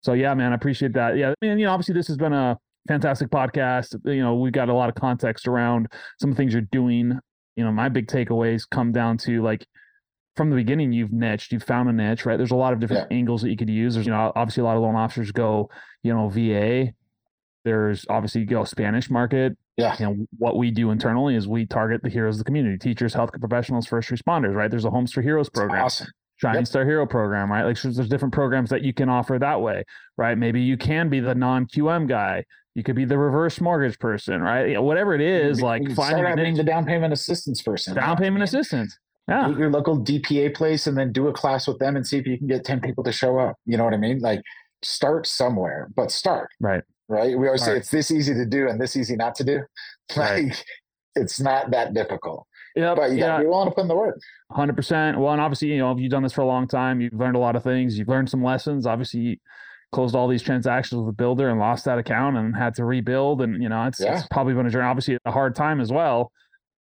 So 0.01 0.13
yeah, 0.13 0.33
man, 0.33 0.51
I 0.51 0.55
appreciate 0.55 0.93
that. 0.93 1.17
Yeah, 1.17 1.31
I 1.31 1.45
mean, 1.45 1.59
you 1.59 1.65
know, 1.65 1.71
obviously 1.71 1.93
this 1.93 2.07
has 2.07 2.17
been 2.17 2.33
a 2.33 2.57
fantastic 2.87 3.29
podcast. 3.29 3.95
You 4.05 4.21
know, 4.21 4.35
we've 4.35 4.53
got 4.53 4.69
a 4.69 4.73
lot 4.73 4.89
of 4.89 4.95
context 4.95 5.47
around 5.47 5.87
some 6.19 6.33
things 6.33 6.53
you're 6.53 6.61
doing. 6.61 7.19
You 7.55 7.63
know, 7.63 7.71
my 7.71 7.89
big 7.89 8.07
takeaways 8.07 8.63
come 8.69 8.91
down 8.91 9.17
to 9.19 9.41
like 9.41 9.65
from 10.37 10.51
the 10.51 10.55
beginning 10.55 10.93
you've 10.93 11.11
niched, 11.11 11.51
you've 11.51 11.63
found 11.63 11.89
a 11.89 11.93
niche, 11.93 12.25
right? 12.25 12.37
There's 12.37 12.51
a 12.51 12.55
lot 12.55 12.71
of 12.71 12.79
different 12.79 13.07
yeah. 13.11 13.17
angles 13.17 13.41
that 13.41 13.49
you 13.49 13.57
could 13.57 13.69
use. 13.69 13.95
There's, 13.95 14.05
you 14.05 14.13
know, 14.13 14.31
obviously 14.35 14.61
a 14.61 14.65
lot 14.65 14.77
of 14.77 14.83
loan 14.83 14.95
officers 14.95 15.31
go, 15.31 15.69
you 16.03 16.13
know, 16.13 16.29
VA. 16.29 16.93
There's 17.65 18.05
obviously 18.09 18.41
you 18.41 18.47
go 18.47 18.63
Spanish 18.63 19.09
market. 19.09 19.57
Yeah. 19.75 19.95
You 19.99 20.05
know, 20.05 20.27
what 20.37 20.57
we 20.57 20.71
do 20.71 20.91
internally 20.91 21.35
is 21.35 21.47
we 21.47 21.65
target 21.65 22.01
the 22.03 22.09
heroes 22.09 22.35
of 22.35 22.39
the 22.39 22.43
community, 22.45 22.77
teachers, 22.77 23.13
healthcare 23.13 23.39
professionals, 23.39 23.87
first 23.87 24.09
responders, 24.09 24.55
right? 24.55 24.71
There's 24.71 24.85
a 24.85 24.89
Homes 24.89 25.11
for 25.11 25.21
Heroes 25.21 25.49
program. 25.49 25.81
That's 25.81 26.01
awesome. 26.01 26.11
Shining 26.37 26.61
yep. 26.61 26.67
Star 26.67 26.85
Hero 26.85 27.07
program, 27.07 27.51
right? 27.51 27.63
Like 27.63 27.81
there's 27.81 27.97
different 28.07 28.33
programs 28.33 28.69
that 28.69 28.83
you 28.83 28.93
can 28.93 29.09
offer 29.09 29.39
that 29.39 29.59
way, 29.59 29.83
right? 30.17 30.37
Maybe 30.37 30.61
you 30.61 30.77
can 30.77 31.09
be 31.09 31.19
the 31.19 31.33
non 31.33 31.65
QM 31.65 32.07
guy 32.07 32.45
You 32.75 32.83
could 32.83 32.95
be 32.95 33.05
the 33.05 33.17
reverse 33.17 33.59
mortgage 33.59 33.97
person, 33.97 34.41
right? 34.41 34.67
You 34.67 34.75
know, 34.75 34.83
whatever 34.83 35.15
it 35.15 35.21
is, 35.21 35.63
like 35.63 35.91
finding 35.95 36.53
the 36.53 36.63
down 36.63 36.85
payment 36.85 37.11
assistance 37.11 37.63
person. 37.63 37.95
Down 37.95 38.17
payment 38.17 38.43
assistance. 38.43 38.97
Yeah. 39.27 39.49
your 39.49 39.69
local 39.69 39.99
DPA 39.99 40.55
place 40.55 40.87
and 40.87 40.97
then 40.97 41.11
do 41.11 41.27
a 41.27 41.33
class 41.33 41.67
with 41.67 41.79
them 41.79 41.97
and 41.97 42.07
see 42.07 42.17
if 42.17 42.25
you 42.25 42.37
can 42.37 42.47
get 42.47 42.63
10 42.63 42.79
people 42.79 43.03
to 43.03 43.11
show 43.11 43.37
up. 43.39 43.57
You 43.65 43.75
know 43.77 43.83
what 43.83 43.93
I 43.93 43.97
mean? 43.97 44.19
Like 44.19 44.41
start 44.81 45.27
somewhere, 45.27 45.89
but 45.95 46.11
start. 46.11 46.49
Right. 46.61 46.83
Right. 47.09 47.37
We 47.37 47.47
always 47.47 47.61
start. 47.61 47.75
say 47.75 47.79
it's 47.79 47.91
this 47.91 48.11
easy 48.11 48.33
to 48.33 48.45
do 48.45 48.67
and 48.69 48.79
this 48.79 48.95
easy 48.95 49.15
not 49.15 49.35
to 49.35 49.43
do. 49.43 49.61
Like 50.15 50.31
right. 50.31 50.65
it's 51.15 51.41
not 51.41 51.71
that 51.71 51.93
difficult. 51.93 52.47
Yeah, 52.77 52.95
but 52.95 53.11
you 53.11 53.17
got 53.17 53.39
to 53.39 53.43
be 53.43 53.49
willing 53.49 53.67
to 53.67 53.75
put 53.75 53.81
in 53.81 53.87
the 53.87 53.95
work. 53.95 54.17
Hundred 54.51 54.77
percent. 54.77 55.19
Well, 55.19 55.33
and 55.33 55.41
obviously, 55.41 55.69
you 55.69 55.79
know, 55.79 55.91
if 55.91 55.99
you've 55.99 56.11
done 56.11 56.23
this 56.23 56.31
for 56.31 56.41
a 56.41 56.45
long 56.45 56.67
time, 56.67 57.01
you've 57.01 57.13
learned 57.13 57.35
a 57.35 57.39
lot 57.39 57.57
of 57.57 57.63
things. 57.63 57.97
You've 57.97 58.07
learned 58.07 58.29
some 58.29 58.43
lessons. 58.43 58.85
Obviously, 58.85 59.41
closed 59.91 60.15
all 60.15 60.27
these 60.27 60.43
transactions 60.43 60.99
with 60.99 61.07
the 61.07 61.11
builder 61.11 61.49
and 61.49 61.59
lost 61.59 61.85
that 61.85 61.97
account 61.97 62.37
and 62.37 62.55
had 62.55 62.75
to 62.75 62.85
rebuild. 62.85 63.41
And 63.41 63.61
you 63.61 63.67
know, 63.67 63.85
it's, 63.87 63.99
yeah. 63.99 64.17
it's 64.17 64.27
probably 64.27 64.53
been 64.53 64.67
a 64.67 64.69
journey. 64.69 64.85
Obviously, 64.85 65.17
a 65.25 65.31
hard 65.31 65.55
time 65.55 65.81
as 65.81 65.91
well. 65.91 66.31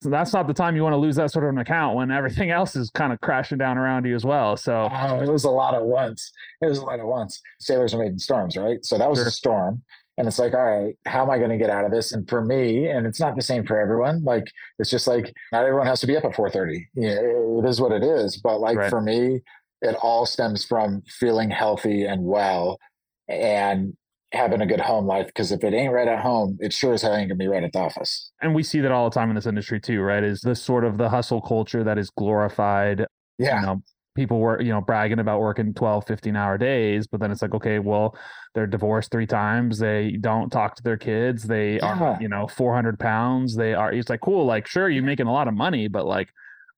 So 0.05 0.11
that's 0.11 0.35
not 0.35 0.47
the 0.47 0.53
time 0.53 0.77
you 0.77 0.83
want 0.83 0.93
to 0.93 0.99
lose 0.99 1.17
that 1.17 1.31
sort 1.31 1.47
of 1.47 1.53
an 1.53 1.57
account 1.57 1.97
when 1.97 2.11
everything 2.11 2.51
else 2.51 2.77
is 2.77 2.91
kind 2.91 3.11
of 3.11 3.23
crashing 3.23 3.57
down 3.57 3.79
around 3.79 4.05
you 4.05 4.15
as 4.15 4.23
well. 4.23 4.55
So 4.55 4.91
oh, 4.93 5.21
it 5.23 5.31
was 5.31 5.45
a 5.45 5.51
lot 5.51 5.75
at 5.75 5.83
once. 5.83 6.31
It 6.61 6.67
was 6.67 6.77
a 6.77 6.85
lot 6.85 7.01
at 7.01 7.07
once. 7.07 7.41
Sailors 7.59 7.95
are 7.95 7.99
made 7.99 8.13
in 8.13 8.19
storms, 8.19 8.55
right? 8.55 8.85
So 8.85 8.99
that 8.99 9.09
was 9.09 9.21
sure. 9.21 9.29
a 9.29 9.31
storm. 9.31 9.83
And 10.19 10.29
it's 10.29 10.39
like, 10.39 10.53
all 10.53 10.63
right, 10.63 10.95
how 11.07 11.23
am 11.23 11.31
I 11.31 11.39
going 11.39 11.53
to 11.53 11.57
get 11.57 11.71
out 11.71 11.87
of 11.87 11.91
this? 11.91 12.13
And 12.13 12.29
for 12.29 12.45
me, 12.45 12.87
and 12.87 13.07
it's 13.07 13.19
not 13.19 13.35
the 13.35 13.41
same 13.41 13.65
for 13.65 13.81
everyone. 13.81 14.23
Like, 14.25 14.45
it's 14.79 14.91
just 14.91 15.07
like 15.07 15.33
not 15.53 15.65
everyone 15.65 15.87
has 15.87 16.01
to 16.03 16.07
be 16.07 16.19
up 16.19 16.25
at 16.27 16.35
4:30. 16.35 16.85
Yeah, 16.95 17.09
it 17.13 17.65
is 17.65 17.81
what 17.81 17.91
it 17.91 18.03
is. 18.03 18.37
But 18.37 18.59
like 18.59 18.77
right. 18.77 18.91
for 18.91 19.01
me, 19.01 19.41
it 19.81 19.97
all 20.03 20.27
stems 20.27 20.67
from 20.67 21.01
feeling 21.09 21.51
healthy 21.51 22.05
and 22.05 22.25
well, 22.25 22.79
and 23.27 23.97
having 24.35 24.61
a 24.61 24.67
good 24.67 24.81
home 24.81 25.07
life. 25.07 25.27
Because 25.27 25.53
if 25.53 25.65
it 25.65 25.75
ain't 25.75 25.93
right 25.93 26.09
at 26.09 26.21
home, 26.21 26.59
it 26.61 26.73
sure 26.73 26.95
as 26.95 27.03
hell 27.03 27.15
ain't 27.15 27.29
gonna 27.29 27.37
be 27.37 27.49
right 27.49 27.65
at 27.65 27.73
the 27.73 27.79
office. 27.79 28.31
And 28.43 28.55
we 28.55 28.63
see 28.63 28.81
that 28.81 28.93
all 28.93 29.09
the 29.09 29.15
time 29.15 29.31
in 29.31 29.35
this 29.35 29.47
industry 29.47 29.81
too, 29.81 30.01
right? 30.01 30.23
Is 30.23 30.41
this 30.41 30.63
sort 30.63 30.85
of 30.85 30.99
the 30.99 31.09
hustle 31.09 31.41
culture 31.41 31.85
that 31.85 31.99
is 31.99 32.11
glorified? 32.11 33.07
Yeah. 33.39 33.61
You 33.61 33.67
know, 33.67 33.83
people 34.15 34.39
were 34.39 34.61
you 34.61 34.71
know 34.71 34.81
bragging 34.81 35.19
about 35.19 35.41
working 35.41 35.75
12 35.75 36.07
15 36.07 36.37
hour 36.37 36.57
days 36.57 37.07
but 37.07 37.21
then 37.21 37.31
it's 37.31 37.43
like 37.43 37.55
okay 37.55 37.79
well 37.79 38.17
they're 38.55 38.67
divorced 38.67 39.11
three 39.11 39.27
times 39.27 39.79
they 39.79 40.13
don't 40.21 40.51
talk 40.51 40.77
to 40.77 40.83
their 40.83 40.97
kids 40.97 41.45
they 41.45 41.77
yeah. 41.77 41.99
are 41.99 42.19
you 42.21 42.29
know 42.29 42.47
400 42.47 42.99
pounds 42.99 43.57
they 43.57 43.75
are 43.75 43.93
it's 43.93 44.09
like 44.09 44.21
cool 44.21 44.47
like 44.47 44.67
sure 44.67 44.89
you're 44.89 45.03
making 45.03 45.27
a 45.27 45.33
lot 45.33 45.49
of 45.49 45.55
money 45.55 45.89
but 45.89 46.07
like 46.07 46.29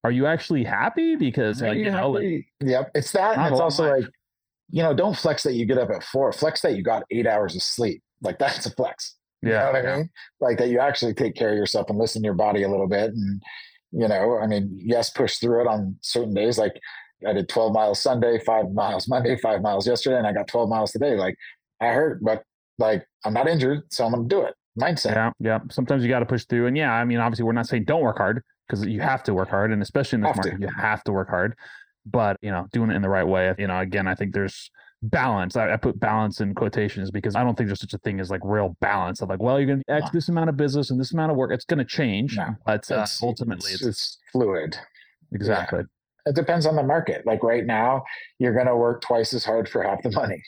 are 0.04 0.10
you 0.10 0.26
actually 0.26 0.64
happy 0.64 1.16
because 1.16 1.60
like 1.60 1.76
you 1.76 1.90
know 1.90 2.10
like, 2.10 2.46
yep 2.60 2.90
it's 2.94 3.12
that 3.12 3.36
and 3.36 3.52
it's 3.52 3.60
also 3.60 3.98
like 3.98 4.08
you 4.70 4.82
know 4.82 4.94
don't 4.94 5.16
flex 5.16 5.42
that 5.42 5.54
you 5.54 5.64
get 5.64 5.78
up 5.78 5.90
at 5.90 6.02
four 6.02 6.32
flex 6.32 6.60
that 6.60 6.74
you 6.74 6.82
got 6.82 7.04
eight 7.10 7.26
hours 7.26 7.54
of 7.54 7.62
sleep 7.62 8.02
like 8.22 8.38
that's 8.40 8.66
a 8.66 8.70
flex 8.70 9.16
you 9.42 9.52
yeah, 9.52 9.64
know 9.64 9.72
what 9.72 9.86
I 9.86 9.96
mean? 9.96 10.10
Like 10.40 10.58
that 10.58 10.68
you 10.68 10.80
actually 10.80 11.14
take 11.14 11.34
care 11.34 11.50
of 11.50 11.56
yourself 11.56 11.88
and 11.88 11.98
listen 11.98 12.22
to 12.22 12.26
your 12.26 12.34
body 12.34 12.62
a 12.62 12.68
little 12.68 12.88
bit. 12.88 13.10
And, 13.10 13.42
you 13.92 14.08
know, 14.08 14.38
I 14.38 14.46
mean, 14.46 14.76
yes, 14.82 15.10
push 15.10 15.38
through 15.38 15.62
it 15.62 15.66
on 15.66 15.96
certain 16.00 16.34
days. 16.34 16.58
Like 16.58 16.80
I 17.26 17.32
did 17.32 17.48
12 17.48 17.72
miles 17.72 18.00
Sunday, 18.00 18.38
five 18.44 18.70
miles 18.72 19.08
Monday, 19.08 19.36
five 19.36 19.62
miles 19.62 19.86
yesterday, 19.86 20.18
and 20.18 20.26
I 20.26 20.32
got 20.32 20.48
12 20.48 20.68
miles 20.68 20.90
today. 20.90 21.14
Like 21.14 21.36
I 21.80 21.88
hurt, 21.88 22.22
but 22.22 22.42
like 22.78 23.06
I'm 23.24 23.34
not 23.34 23.48
injured, 23.48 23.84
so 23.90 24.04
I'm 24.04 24.12
going 24.12 24.28
to 24.28 24.34
do 24.34 24.42
it. 24.42 24.54
Mindset. 24.78 25.12
Yeah, 25.12 25.30
yeah. 25.38 25.58
Sometimes 25.70 26.02
you 26.02 26.08
got 26.08 26.18
to 26.18 26.26
push 26.26 26.44
through, 26.44 26.66
and 26.66 26.76
yeah, 26.76 26.92
I 26.92 27.04
mean, 27.06 27.18
obviously, 27.18 27.44
we're 27.44 27.52
not 27.52 27.66
saying 27.66 27.84
don't 27.84 28.02
work 28.02 28.18
hard 28.18 28.42
because 28.68 28.84
you 28.84 29.00
have 29.00 29.22
to 29.22 29.32
work 29.32 29.48
hard, 29.48 29.72
and 29.72 29.80
especially 29.80 30.16
in 30.16 30.22
this 30.22 30.28
have 30.28 30.36
market, 30.36 30.56
to. 30.56 30.60
you 30.60 30.68
have 30.76 31.02
to 31.04 31.12
work 31.12 31.30
hard. 31.30 31.56
But 32.06 32.36
you 32.40 32.50
know, 32.50 32.66
doing 32.72 32.90
it 32.90 32.94
in 32.94 33.02
the 33.02 33.08
right 33.08 33.26
way. 33.26 33.54
You 33.58 33.66
know, 33.66 33.78
again, 33.78 34.06
I 34.06 34.14
think 34.14 34.32
there's 34.32 34.70
balance. 35.02 35.56
I, 35.56 35.72
I, 35.72 35.76
put 35.76 36.00
balance 36.00 36.40
in 36.40 36.54
quotations 36.54 37.10
because 37.10 37.36
I 37.36 37.44
don't 37.44 37.54
think 37.56 37.68
there's 37.68 37.80
such 37.80 37.92
a 37.92 37.98
thing 37.98 38.18
as 38.18 38.30
like 38.30 38.40
real 38.42 38.76
balance 38.80 39.20
of 39.20 39.28
like, 39.28 39.42
well, 39.42 39.58
you're 39.58 39.66
going 39.66 39.82
to 39.86 39.92
X 39.92 40.10
this 40.10 40.28
amount 40.28 40.48
of 40.48 40.56
business 40.56 40.90
and 40.90 40.98
this 40.98 41.12
amount 41.12 41.32
of 41.32 41.36
work. 41.36 41.52
It's 41.52 41.64
going 41.64 41.78
to 41.78 41.84
change, 41.84 42.36
no, 42.36 42.54
but 42.64 42.90
uh, 42.90 43.06
ultimately 43.22 43.72
it's, 43.72 43.84
it's, 43.84 44.18
fluid. 44.32 44.76
Exactly. 45.32 45.80
Yeah 45.80 45.84
it 46.26 46.34
depends 46.34 46.66
on 46.66 46.76
the 46.76 46.82
market. 46.82 47.24
Like 47.24 47.42
right 47.42 47.64
now, 47.64 48.04
you're 48.38 48.52
going 48.52 48.66
to 48.66 48.76
work 48.76 49.00
twice 49.00 49.32
as 49.32 49.44
hard 49.44 49.68
for 49.68 49.82
half 49.82 50.02
the 50.02 50.10
money. 50.10 50.42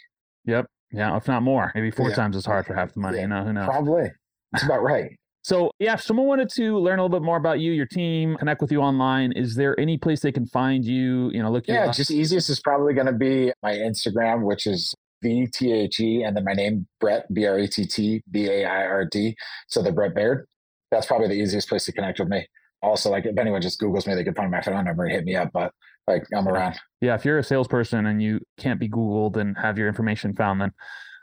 Yep. 0.44 0.66
Yeah, 0.90 1.16
if 1.16 1.28
not 1.28 1.42
more, 1.42 1.70
maybe 1.74 1.90
four 1.90 2.08
yeah. 2.08 2.16
times 2.16 2.36
as 2.36 2.46
hard 2.46 2.66
for 2.66 2.74
half 2.74 2.94
the 2.94 3.00
money. 3.00 3.18
Yeah. 3.18 3.22
You 3.22 3.28
know, 3.28 3.44
who 3.44 3.52
knows? 3.52 3.66
Probably. 3.66 4.10
That's 4.52 4.64
about 4.64 4.82
right. 4.82 5.17
So, 5.42 5.70
yeah, 5.78 5.94
if 5.94 6.02
someone 6.02 6.26
wanted 6.26 6.50
to 6.50 6.78
learn 6.78 6.98
a 6.98 7.02
little 7.02 7.18
bit 7.18 7.24
more 7.24 7.36
about 7.36 7.60
you, 7.60 7.72
your 7.72 7.86
team, 7.86 8.36
connect 8.36 8.60
with 8.60 8.72
you 8.72 8.80
online, 8.80 9.32
is 9.32 9.54
there 9.54 9.78
any 9.78 9.96
place 9.96 10.20
they 10.20 10.32
can 10.32 10.46
find 10.46 10.84
you? 10.84 11.30
You 11.32 11.42
know, 11.42 11.50
look. 11.50 11.66
Yeah, 11.68 11.90
just 11.90 12.10
easiest 12.10 12.50
is 12.50 12.60
probably 12.60 12.92
going 12.94 13.06
to 13.06 13.12
be 13.12 13.52
my 13.62 13.72
Instagram, 13.72 14.42
which 14.42 14.66
is 14.66 14.94
V 15.22 15.46
T 15.46 15.72
H 15.72 16.00
E, 16.00 16.22
and 16.22 16.36
then 16.36 16.44
my 16.44 16.52
name 16.52 16.86
Brett 17.00 17.32
B 17.32 17.46
R 17.46 17.58
E 17.58 17.68
T 17.68 17.86
T 17.86 18.22
B 18.30 18.48
A 18.48 18.64
I 18.64 18.84
R 18.84 19.04
D. 19.04 19.36
So 19.68 19.82
the 19.82 19.92
Brett 19.92 20.14
Baird. 20.14 20.46
That's 20.90 21.06
probably 21.06 21.28
the 21.28 21.34
easiest 21.34 21.68
place 21.68 21.84
to 21.84 21.92
connect 21.92 22.18
with 22.18 22.28
me 22.28 22.46
also 22.82 23.10
like 23.10 23.26
if 23.26 23.36
anyone 23.38 23.60
just 23.60 23.80
googles 23.80 24.06
me 24.06 24.14
they 24.14 24.24
can 24.24 24.34
find 24.34 24.50
my 24.50 24.60
phone 24.60 24.84
number 24.84 25.04
and 25.04 25.12
hit 25.12 25.24
me 25.24 25.34
up 25.34 25.50
but 25.52 25.72
like 26.06 26.24
i'm 26.34 26.48
around 26.48 26.78
yeah 27.00 27.14
if 27.14 27.24
you're 27.24 27.38
a 27.38 27.44
salesperson 27.44 28.06
and 28.06 28.22
you 28.22 28.40
can't 28.58 28.80
be 28.80 28.88
googled 28.88 29.36
and 29.36 29.56
have 29.58 29.78
your 29.78 29.88
information 29.88 30.34
found 30.34 30.60
then 30.60 30.72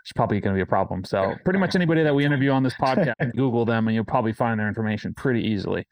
it's 0.06 0.14
probably 0.14 0.40
going 0.40 0.54
to 0.54 0.58
be 0.58 0.62
a 0.62 0.66
problem 0.66 1.04
so 1.04 1.34
pretty 1.44 1.60
much 1.60 1.76
anybody 1.76 2.04
that 2.04 2.14
we 2.14 2.26
interview 2.26 2.52
on 2.52 2.64
this 2.64 2.74
podcast 2.82 3.14
google 3.36 3.66
them 3.66 3.88
and 3.88 3.96
you'll 3.96 4.06
probably 4.06 4.34
find 4.34 4.60
their 4.60 4.68
information 4.68 5.14
pretty 5.14 5.42
easily 5.42 5.86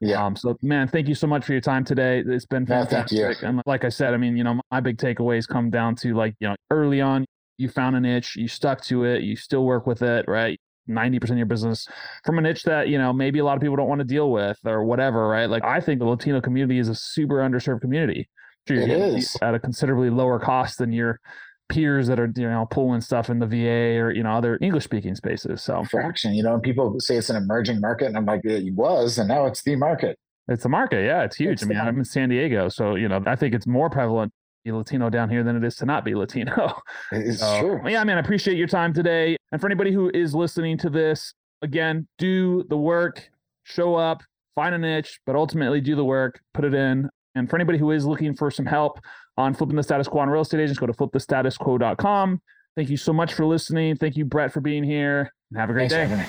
yeah. 0.00 0.24
Um, 0.24 0.36
so 0.36 0.56
man, 0.62 0.88
thank 0.88 1.08
you 1.08 1.14
so 1.14 1.26
much 1.26 1.44
for 1.44 1.52
your 1.52 1.60
time 1.60 1.84
today. 1.84 2.22
It's 2.26 2.46
been 2.46 2.66
fantastic. 2.66 3.18
No, 3.42 3.48
and 3.48 3.62
like 3.66 3.84
I 3.84 3.88
said, 3.88 4.14
I 4.14 4.16
mean, 4.16 4.36
you 4.36 4.44
know, 4.44 4.60
my 4.70 4.80
big 4.80 4.98
takeaways 4.98 5.48
come 5.48 5.70
down 5.70 5.94
to 5.96 6.14
like, 6.14 6.34
you 6.40 6.48
know, 6.48 6.56
early 6.70 7.00
on, 7.00 7.24
you 7.58 7.68
found 7.68 7.96
a 7.96 8.00
niche, 8.00 8.36
you 8.36 8.48
stuck 8.48 8.82
to 8.84 9.04
it, 9.04 9.22
you 9.22 9.36
still 9.36 9.64
work 9.64 9.86
with 9.86 10.02
it, 10.02 10.26
right? 10.28 10.60
90% 10.88 11.30
of 11.30 11.36
your 11.36 11.46
business 11.46 11.88
from 12.24 12.38
a 12.38 12.42
niche 12.42 12.62
that, 12.64 12.88
you 12.88 12.98
know, 12.98 13.12
maybe 13.12 13.38
a 13.38 13.44
lot 13.44 13.56
of 13.56 13.60
people 13.60 13.76
don't 13.76 13.88
want 13.88 14.00
to 14.00 14.04
deal 14.06 14.30
with 14.30 14.58
or 14.64 14.84
whatever, 14.84 15.28
right? 15.28 15.46
Like 15.46 15.64
I 15.64 15.80
think 15.80 15.98
the 15.98 16.06
Latino 16.06 16.40
community 16.40 16.78
is 16.78 16.88
a 16.88 16.94
super 16.94 17.36
underserved 17.36 17.80
community. 17.80 18.28
It 18.68 18.90
is 18.90 19.36
at 19.42 19.54
a 19.54 19.60
considerably 19.60 20.10
lower 20.10 20.40
cost 20.40 20.78
than 20.78 20.92
your 20.92 21.20
peers 21.68 22.06
that 22.06 22.20
are, 22.20 22.32
you 22.36 22.48
know, 22.48 22.66
pulling 22.70 23.00
stuff 23.00 23.28
in 23.28 23.38
the 23.38 23.46
VA 23.46 23.98
or, 24.00 24.12
you 24.12 24.22
know, 24.22 24.30
other 24.30 24.58
English 24.60 24.84
speaking 24.84 25.14
spaces. 25.14 25.62
So 25.62 25.84
fraction, 25.84 26.34
you 26.34 26.42
know, 26.42 26.54
and 26.54 26.62
people 26.62 26.94
say 26.98 27.16
it's 27.16 27.30
an 27.30 27.36
emerging 27.36 27.80
market 27.80 28.06
and 28.06 28.16
I'm 28.16 28.26
like, 28.26 28.42
it 28.44 28.74
was, 28.74 29.18
and 29.18 29.28
now 29.28 29.46
it's 29.46 29.62
the 29.62 29.76
market. 29.76 30.18
It's 30.48 30.62
the 30.62 30.68
market. 30.68 31.04
Yeah. 31.04 31.24
It's 31.24 31.36
huge. 31.36 31.54
It's 31.54 31.64
I 31.64 31.66
mean, 31.66 31.78
I'm 31.78 31.98
in 31.98 32.04
San 32.04 32.28
Diego. 32.28 32.68
So, 32.68 32.94
you 32.94 33.08
know, 33.08 33.22
I 33.26 33.34
think 33.34 33.54
it's 33.54 33.66
more 33.66 33.90
prevalent 33.90 34.32
be 34.66 34.72
Latino 34.72 35.08
down 35.08 35.30
here 35.30 35.44
than 35.44 35.56
it 35.56 35.64
is 35.64 35.76
to 35.76 35.86
not 35.86 36.04
be 36.04 36.14
Latino. 36.14 36.76
It's 37.12 37.38
so, 37.38 37.60
true. 37.60 37.88
Yeah, 37.88 38.02
man, 38.04 38.16
I 38.16 38.20
appreciate 38.20 38.56
your 38.56 38.66
time 38.66 38.92
today. 38.92 39.36
And 39.52 39.60
for 39.60 39.68
anybody 39.68 39.92
who 39.92 40.10
is 40.12 40.34
listening 40.34 40.76
to 40.78 40.90
this, 40.90 41.32
again, 41.62 42.08
do 42.18 42.64
the 42.68 42.76
work, 42.76 43.30
show 43.62 43.94
up, 43.94 44.22
find 44.56 44.74
a 44.74 44.78
niche, 44.78 45.20
but 45.24 45.36
ultimately 45.36 45.80
do 45.80 45.94
the 45.94 46.04
work, 46.04 46.40
put 46.52 46.64
it 46.64 46.74
in. 46.74 47.08
And 47.36 47.48
for 47.48 47.54
anybody 47.56 47.78
who 47.78 47.92
is 47.92 48.04
looking 48.06 48.34
for 48.34 48.50
some 48.50 48.66
help 48.66 48.98
on 49.36 49.54
flipping 49.54 49.76
the 49.76 49.82
status 49.82 50.08
quo 50.08 50.22
on 50.22 50.30
real 50.30 50.40
estate 50.42 50.60
agents, 50.60 50.80
go 50.80 50.86
to 50.86 50.94
flipthestatusquo.com. 50.94 52.40
Thank 52.74 52.90
you 52.90 52.96
so 52.96 53.12
much 53.12 53.34
for 53.34 53.44
listening. 53.44 53.94
Thank 53.96 54.16
you, 54.16 54.24
Brett, 54.24 54.52
for 54.52 54.60
being 54.60 54.82
here. 54.82 55.32
And 55.50 55.60
have 55.60 55.70
a 55.70 55.74
great 55.74 55.90
Thanks, 55.90 56.10
day. 56.10 56.24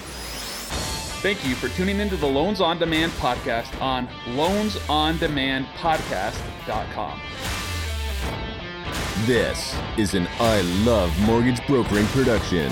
Thank 1.22 1.44
you 1.48 1.56
for 1.56 1.70
tuning 1.70 2.00
into 2.00 2.18
the 2.18 2.28
Loans 2.28 2.62
on 2.62 2.78
Demand 2.78 3.12
podcast 3.14 3.82
on 3.82 4.08
loansondemandpodcast.com. 4.36 7.22
This 9.26 9.76
is 9.98 10.14
an 10.14 10.28
I 10.40 10.62
Love 10.86 11.20
Mortgage 11.22 11.66
Brokering 11.66 12.06
production. 12.08 12.72